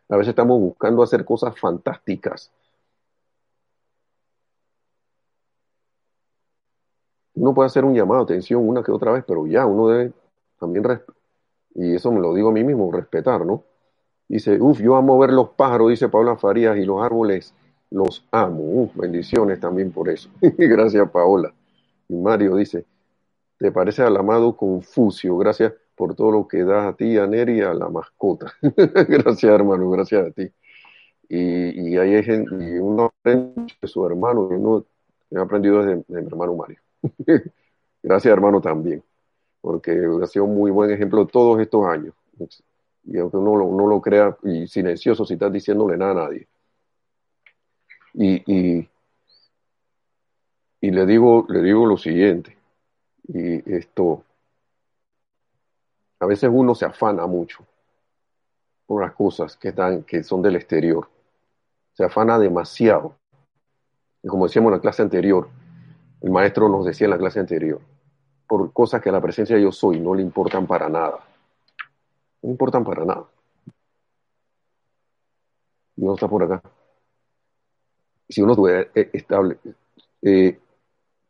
A 0.09 0.16
veces 0.16 0.30
estamos 0.30 0.61
buscando 0.61 1.03
hacer 1.03 1.24
cosas 1.24 1.59
fantásticas. 1.59 2.51
Uno 7.35 7.53
puede 7.55 7.66
hacer 7.66 7.85
un 7.85 7.95
llamado 7.95 8.24
de 8.24 8.35
atención 8.35 8.66
una 8.66 8.82
que 8.82 8.93
otra 8.93 9.12
vez, 9.12 9.24
pero 9.26 9.47
ya 9.47 9.66
uno 9.66 9.89
debe 9.89 10.12
también, 10.59 10.85
y 11.74 11.95
eso 11.95 12.12
me 12.12 12.20
lo 12.20 12.32
digo 12.35 12.51
a 12.51 12.53
mí 12.53 12.62
mismo, 12.62 12.93
respetar, 12.93 13.45
¿no? 13.45 13.64
Dice, 14.29 14.61
uff, 14.61 14.81
yo 14.81 14.97
amo 14.97 15.18
ver 15.18 15.33
los 15.33 15.51
pájaros, 15.51 15.91
dice 15.91 16.09
Paola 16.09 16.37
Farías, 16.37 16.77
y 16.77 16.85
los 16.85 17.03
árboles 17.03 17.55
los 17.91 18.27
amo. 18.31 18.91
Bendiciones 18.95 19.61
también 19.61 19.93
por 19.93 20.09
eso. 20.09 20.29
Gracias, 20.41 21.11
Paola. 21.11 21.55
Y 22.09 22.16
Mario 22.16 22.57
dice, 22.57 22.85
¿te 23.59 23.70
parece 23.70 24.03
al 24.03 24.16
amado 24.16 24.57
Confucio? 24.57 25.37
Gracias 25.39 25.72
por 25.95 26.14
todo 26.14 26.31
lo 26.33 26.49
que 26.49 26.64
das 26.64 26.87
a 26.87 26.97
ti, 26.97 27.16
a 27.16 27.27
Neri, 27.27 27.61
a 27.61 27.72
la 27.72 27.89
mascota. 27.89 28.53
gracias, 28.62 29.53
hermano, 29.53 29.91
gracias 29.91 30.27
a 30.27 30.31
ti. 30.31 30.51
Y, 31.29 31.91
y 31.91 31.97
hay 31.97 32.22
gente, 32.22 32.55
y 32.55 32.79
uno 32.79 33.05
aprende 33.05 33.72
de 33.81 33.89
su 33.89 34.05
hermano, 34.07 34.49
y 34.51 34.55
uno 34.55 34.85
ha 35.37 35.43
aprendido 35.43 35.83
desde 35.83 36.05
de 36.07 36.20
mi 36.22 36.27
hermano 36.27 36.55
Mario. 36.55 36.79
gracias, 38.03 38.33
hermano, 38.33 38.61
también, 38.61 39.03
porque 39.61 39.93
ha 40.22 40.27
sido 40.27 40.45
un 40.45 40.55
muy 40.55 40.70
buen 40.70 40.91
ejemplo 40.91 41.27
todos 41.27 41.61
estos 41.61 41.87
años. 41.87 42.14
Y 43.07 43.19
aunque 43.19 43.37
uno, 43.37 43.71
no 43.71 43.87
lo 43.87 44.01
crea, 44.01 44.37
y 44.43 44.67
silencioso 44.67 45.25
si 45.25 45.35
estás 45.35 45.53
diciéndole 45.53 45.97
nada 45.97 46.13
a 46.13 46.27
nadie. 46.27 46.47
Y, 48.15 48.53
y, 48.53 48.89
y 50.81 50.91
le 50.91 51.07
digo, 51.07 51.47
le 51.49 51.63
digo 51.63 51.87
lo 51.87 51.97
siguiente, 51.97 52.57
y 53.29 53.75
esto, 53.75 54.23
a 56.21 56.27
veces 56.27 56.51
uno 56.53 56.75
se 56.75 56.85
afana 56.85 57.27
mucho 57.27 57.65
por 58.87 59.03
las 59.03 59.13
cosas 59.13 59.57
que, 59.57 59.69
están, 59.69 60.03
que 60.03 60.23
son 60.23 60.43
del 60.43 60.57
exterior. 60.57 61.09
Se 61.95 62.05
afana 62.05 62.39
demasiado. 62.39 63.17
Y 64.23 64.29
como 64.29 64.47
decíamos 64.47 64.71
en 64.71 64.77
la 64.77 64.81
clase 64.81 65.03
anterior, 65.03 65.49
el 66.21 66.31
maestro 66.31 66.69
nos 66.69 66.85
decía 66.85 67.07
en 67.07 67.13
la 67.13 67.19
clase 67.19 67.41
anterior, 67.41 67.81
por 68.47 68.73
cosas 68.73 69.01
que 69.01 69.09
a 69.09 69.13
la 69.13 69.21
presencia 69.21 69.57
de 69.57 69.63
yo 69.63 69.73
soy 69.73 70.01
no 70.01 70.15
le 70.15 70.23
importan 70.23 70.67
para 70.67 70.89
nada. 70.89 71.19
No 72.45 72.51
importan 72.51 72.85
para 72.85 73.07
nada. 73.07 73.25
No 75.97 76.13
está 76.13 76.29
por 76.29 76.43
acá. 76.43 76.63
Si 78.29 78.43
uno 78.43 78.55
tuviera 78.55 78.87
eh, 78.95 79.09
estable, 79.15 79.59
eh, 80.21 80.61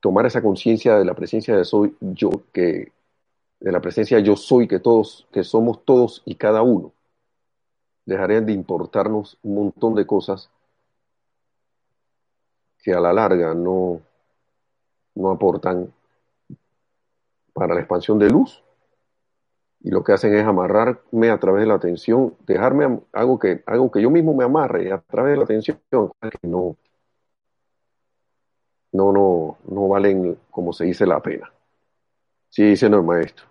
tomar 0.00 0.26
esa 0.26 0.42
conciencia 0.42 0.96
de 0.98 1.04
la 1.04 1.14
presencia 1.14 1.56
de 1.56 1.64
soy 1.64 1.96
yo, 2.00 2.30
que 2.52 2.92
de 3.60 3.72
la 3.72 3.80
presencia 3.80 4.18
yo 4.18 4.34
soy, 4.34 4.66
que 4.66 4.80
todos, 4.80 5.28
que 5.30 5.44
somos 5.44 5.84
todos 5.84 6.20
y 6.24 6.34
cada 6.34 6.62
uno, 6.62 6.92
dejarían 8.04 8.44
de 8.44 8.52
importarnos 8.52 9.38
un 9.44 9.54
montón 9.54 9.94
de 9.94 10.06
cosas 10.08 10.50
que 12.82 12.92
a 12.92 12.98
la 12.98 13.12
larga 13.12 13.54
no, 13.54 14.00
no 15.14 15.30
aportan 15.30 15.94
para 17.52 17.74
la 17.74 17.80
expansión 17.80 18.18
de 18.18 18.30
luz 18.30 18.64
y 19.84 19.90
lo 19.90 20.02
que 20.02 20.12
hacen 20.14 20.34
es 20.34 20.44
amarrarme 20.46 21.30
a 21.30 21.38
través 21.38 21.60
de 21.62 21.68
la 21.68 21.74
atención, 21.74 22.34
dejarme 22.46 23.00
algo 23.12 23.38
que, 23.38 23.62
algo 23.66 23.90
que 23.90 24.00
yo 24.02 24.10
mismo 24.10 24.34
me 24.34 24.44
amarre 24.44 24.90
a 24.92 24.98
través 25.00 25.32
de 25.32 25.36
la 25.38 25.44
atención, 25.44 25.78
que 25.90 26.48
no, 26.48 26.76
no, 28.92 29.12
no, 29.12 29.58
no 29.68 29.88
valen, 29.88 30.38
como 30.50 30.72
se 30.72 30.84
dice, 30.84 31.06
la 31.06 31.20
pena. 31.20 31.52
Sí, 32.48 32.62
dice 32.64 32.86
el 32.86 33.02
maestro. 33.02 33.44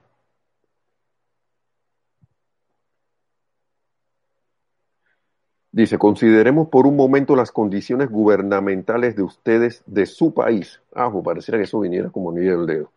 Dice, 5.73 5.97
consideremos 5.97 6.69
por 6.69 6.87
un 6.87 6.95
momento 6.95 7.35
las 7.35 7.51
condiciones 7.51 8.09
gubernamentales 8.09 9.15
de 9.15 9.23
ustedes 9.23 9.83
de 9.85 10.05
su 10.05 10.33
país. 10.33 10.81
Ah, 10.95 11.11
pues 11.11 11.25
pareciera 11.25 11.57
que 11.57 11.65
eso 11.65 11.79
viniera 11.81 12.09
como 12.09 12.31
ni 12.31 12.41
del 12.45 12.65
dedo. 12.65 12.91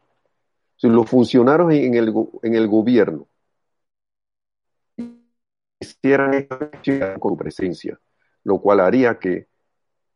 Si 0.77 0.89
los 0.89 1.09
funcionarios 1.09 1.72
en 1.72 1.95
el, 1.95 2.14
en 2.43 2.55
el 2.55 2.68
gobierno 2.68 3.27
hicieran 5.81 6.47
con 7.18 7.37
presencia, 7.37 7.99
lo 8.45 8.61
cual 8.61 8.81
haría 8.81 9.18
que, 9.18 9.49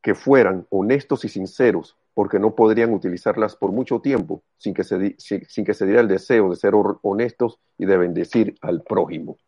que 0.03 0.15
fueran 0.15 0.67
honestos 0.71 1.25
y 1.25 1.29
sinceros, 1.29 1.97
porque 2.15 2.39
no 2.39 2.55
podrían 2.55 2.93
utilizarlas 2.93 3.57
por 3.57 3.73
mucho 3.73 4.01
tiempo 4.01 4.43
sin 4.57 4.75
que 4.75 4.85
se, 4.85 5.17
sin 5.19 5.65
que 5.65 5.75
se 5.75 5.87
diera 5.87 6.01
el 6.01 6.09
deseo 6.09 6.51
de 6.51 6.57
ser 6.57 6.75
honestos 7.03 7.59
y 7.79 7.87
de 7.87 7.97
bendecir 7.97 8.57
al 8.61 8.83
prójimo. 8.83 9.39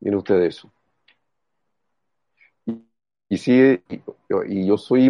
Miren 0.00 0.18
ustedes 0.18 0.56
eso. 0.56 0.72
Y 3.28 3.36
sí, 3.36 3.82
y 4.46 4.66
yo 4.66 4.78
soy 4.78 5.04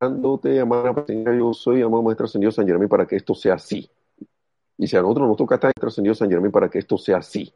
invocándote, 0.00 0.60
amada 0.60 1.04
yo 1.08 1.54
soy 1.54 1.82
amado 1.82 2.02
Maestro 2.02 2.26
Señor 2.26 2.52
San 2.52 2.66
Germán 2.66 2.88
para 2.88 3.06
que 3.06 3.16
esto 3.16 3.34
sea 3.34 3.54
así. 3.54 3.90
Y 4.78 4.86
si 4.86 4.96
a 4.96 5.02
nosotros 5.02 5.28
nos 5.28 5.36
toca 5.36 5.54
estar 5.54 5.72
Señor 5.90 6.16
San 6.16 6.28
Germán 6.28 6.50
para 6.50 6.68
que 6.68 6.78
esto 6.78 6.98
sea 6.98 7.18
así. 7.18 7.52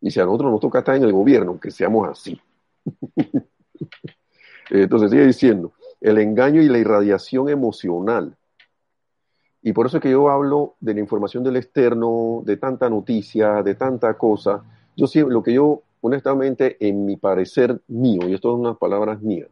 Y 0.00 0.10
si 0.10 0.20
a 0.20 0.24
nosotros 0.24 0.52
nos 0.52 0.60
toca 0.60 0.78
estar 0.78 0.94
en 0.94 1.02
el 1.02 1.12
gobierno, 1.12 1.58
que 1.58 1.70
seamos 1.70 2.08
así. 2.08 2.40
Entonces 4.70 5.10
sigue 5.10 5.26
diciendo, 5.26 5.72
el 6.00 6.18
engaño 6.18 6.62
y 6.62 6.68
la 6.68 6.78
irradiación 6.78 7.48
emocional. 7.48 8.36
Y 9.60 9.72
por 9.72 9.86
eso 9.86 9.96
es 9.96 10.02
que 10.02 10.10
yo 10.10 10.30
hablo 10.30 10.76
de 10.78 10.94
la 10.94 11.00
información 11.00 11.42
del 11.42 11.56
externo, 11.56 12.42
de 12.44 12.56
tanta 12.56 12.88
noticia, 12.88 13.62
de 13.64 13.74
tanta 13.74 14.14
cosa. 14.14 14.62
Yo 14.96 15.08
sí, 15.08 15.20
lo 15.20 15.42
que 15.42 15.54
yo 15.54 15.82
honestamente, 16.00 16.76
en 16.86 17.04
mi 17.04 17.16
parecer 17.16 17.80
mío, 17.88 18.28
y 18.28 18.34
esto 18.34 18.52
es 18.52 18.60
unas 18.60 18.76
palabras 18.76 19.20
mías, 19.20 19.48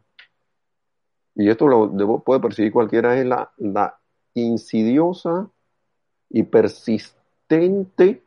y 1.37 1.49
esto 1.49 1.67
lo 1.67 2.19
puede 2.19 2.39
percibir 2.41 2.71
cualquiera, 2.71 3.17
es 3.17 3.25
la, 3.25 3.51
la 3.57 3.99
insidiosa 4.33 5.49
y 6.29 6.43
persistente 6.43 8.23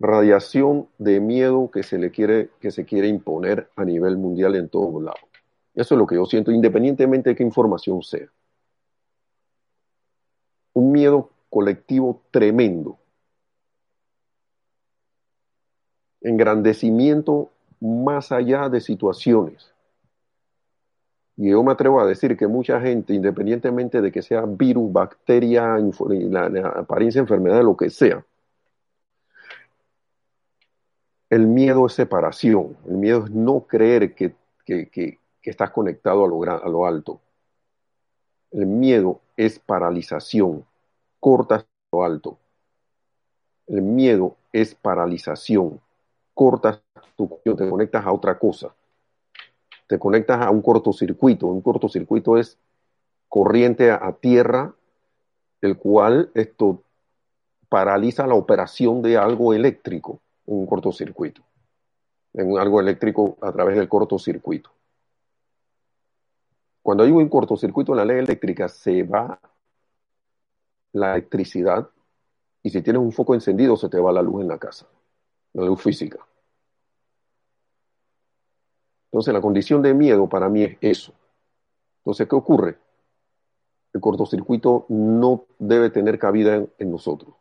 radiación 0.00 0.88
de 0.98 1.20
miedo 1.20 1.70
que 1.70 1.84
se 1.84 1.96
le 1.98 2.10
quiere, 2.10 2.50
que 2.60 2.72
se 2.72 2.84
quiere 2.84 3.06
imponer 3.06 3.70
a 3.76 3.84
nivel 3.84 4.18
mundial 4.18 4.56
en 4.56 4.68
todos 4.68 5.00
lados. 5.00 5.20
Eso 5.74 5.94
es 5.94 5.98
lo 5.98 6.06
que 6.06 6.16
yo 6.16 6.26
siento, 6.26 6.50
independientemente 6.50 7.30
de 7.30 7.36
qué 7.36 7.44
información 7.44 8.02
sea. 8.02 8.26
Un 10.74 10.90
miedo 10.90 11.30
colectivo 11.48 12.22
tremendo 12.32 12.98
engrandecimiento 16.22 17.50
más 17.80 18.32
allá 18.32 18.68
de 18.68 18.80
situaciones. 18.80 19.71
Y 21.36 21.50
yo 21.50 21.62
me 21.62 21.72
atrevo 21.72 22.00
a 22.00 22.06
decir 22.06 22.36
que 22.36 22.46
mucha 22.46 22.80
gente, 22.80 23.14
independientemente 23.14 24.00
de 24.00 24.12
que 24.12 24.22
sea 24.22 24.42
virus, 24.42 24.92
bacteria, 24.92 25.78
la, 26.08 26.68
apariencia 26.76 27.20
enfermedad, 27.20 27.62
lo 27.62 27.76
que 27.76 27.90
sea, 27.90 28.24
el 31.30 31.46
miedo 31.46 31.86
es 31.86 31.94
separación, 31.94 32.76
el 32.86 32.98
miedo 32.98 33.24
es 33.24 33.30
no 33.30 33.60
creer 33.60 34.14
que, 34.14 34.34
estás 35.42 35.70
conectado 35.70 36.24
a 36.24 36.28
lo, 36.28 36.42
a 36.42 36.68
lo 36.68 36.86
alto. 36.86 37.20
El 38.50 38.66
miedo 38.66 39.20
es 39.36 39.58
paralización, 39.58 40.64
cortas 41.18 41.66
lo 41.90 42.04
alto. 42.04 42.38
El 43.66 43.82
miedo 43.82 44.36
es 44.52 44.74
paralización, 44.74 45.80
cortas 46.34 46.82
tu 47.16 47.40
te 47.42 47.68
conectas 47.68 48.04
a 48.04 48.12
otra 48.12 48.38
cosa. 48.38 48.74
Te 49.92 49.98
conectas 49.98 50.40
a 50.40 50.50
un 50.50 50.62
cortocircuito. 50.62 51.48
Un 51.48 51.60
cortocircuito 51.60 52.38
es 52.38 52.56
corriente 53.28 53.90
a, 53.90 54.10
tierra, 54.18 54.74
el 55.60 55.76
cual 55.76 56.30
esto 56.32 56.82
paraliza 57.68 58.26
la 58.26 58.32
operación 58.32 59.02
de 59.02 59.18
algo 59.18 59.52
eléctrico, 59.52 60.22
un 60.46 60.64
cortocircuito. 60.64 61.42
En 62.32 62.56
algo 62.56 62.80
eléctrico 62.80 63.36
a 63.42 63.52
través 63.52 63.76
del 63.76 63.86
cortocircuito. 63.86 64.70
Cuando 66.80 67.04
hay 67.04 67.10
un 67.10 67.28
cortocircuito 67.28 67.92
en 67.92 67.98
la 67.98 68.06
ley 68.06 68.20
eléctrica, 68.20 68.70
se 68.70 69.02
va 69.02 69.38
la 70.92 71.12
electricidad 71.12 71.86
y 72.62 72.70
si 72.70 72.80
tienes 72.80 73.02
un 73.02 73.12
foco 73.12 73.34
encendido, 73.34 73.76
se 73.76 73.90
te 73.90 74.00
va 74.00 74.10
la 74.10 74.22
luz 74.22 74.40
en 74.40 74.48
la 74.48 74.56
casa 74.56 74.86
la 75.52 75.66
luz 75.66 75.82
física. 75.82 76.18
Entonces 79.12 79.34
la 79.34 79.42
condición 79.42 79.82
de 79.82 79.92
miedo 79.92 80.26
para 80.28 80.48
mí 80.48 80.64
es 80.64 80.76
eso. 80.80 81.12
Entonces, 81.98 82.26
¿qué 82.26 82.34
ocurre? 82.34 82.78
El 83.92 84.00
cortocircuito 84.00 84.86
no 84.88 85.44
debe 85.58 85.90
tener 85.90 86.18
cabida 86.18 86.64
en, 86.78 86.90
nosotros. 86.90 87.34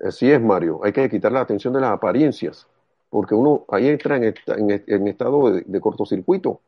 Así 0.00 0.30
es, 0.30 0.40
Mario. 0.40 0.80
Hay 0.84 0.92
que 0.92 1.10
quitar 1.10 1.32
la 1.32 1.40
atención 1.40 1.74
de 1.74 1.80
las 1.80 1.90
apariencias, 1.90 2.66
porque 3.10 3.34
uno 3.34 3.64
ahí 3.68 3.88
entra 3.88 4.16
en, 4.16 5.08
estado 5.08 5.50
de, 5.50 5.80
cortocircuito. 5.80 6.60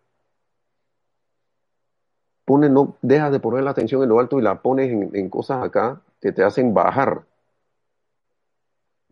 Pone, 2.45 2.69
no, 2.69 2.97
deja 3.01 3.31
de 3.31 3.41
poner 3.41 3.63
la 3.63 3.71
atención 3.71 4.03
en 4.03 4.09
lo 4.09 4.19
alto 4.19 4.39
y 4.39 4.43
la 4.43 4.61
pones 4.61 4.91
en 4.91 5.31
cosas 5.31 5.63
acá 5.63 6.03
que 6.21 6.33
te 6.33 6.43
hacen 6.43 6.75
bajar 6.75 7.25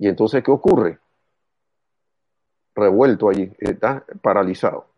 y 0.02 0.08
entonces, 0.08 0.42
¿qué 0.42 0.50
ocurre? 0.50 0.98
Revuelto 2.74 3.28
allí, 3.28 3.52
está 3.58 4.04
paralizado. 4.22 4.91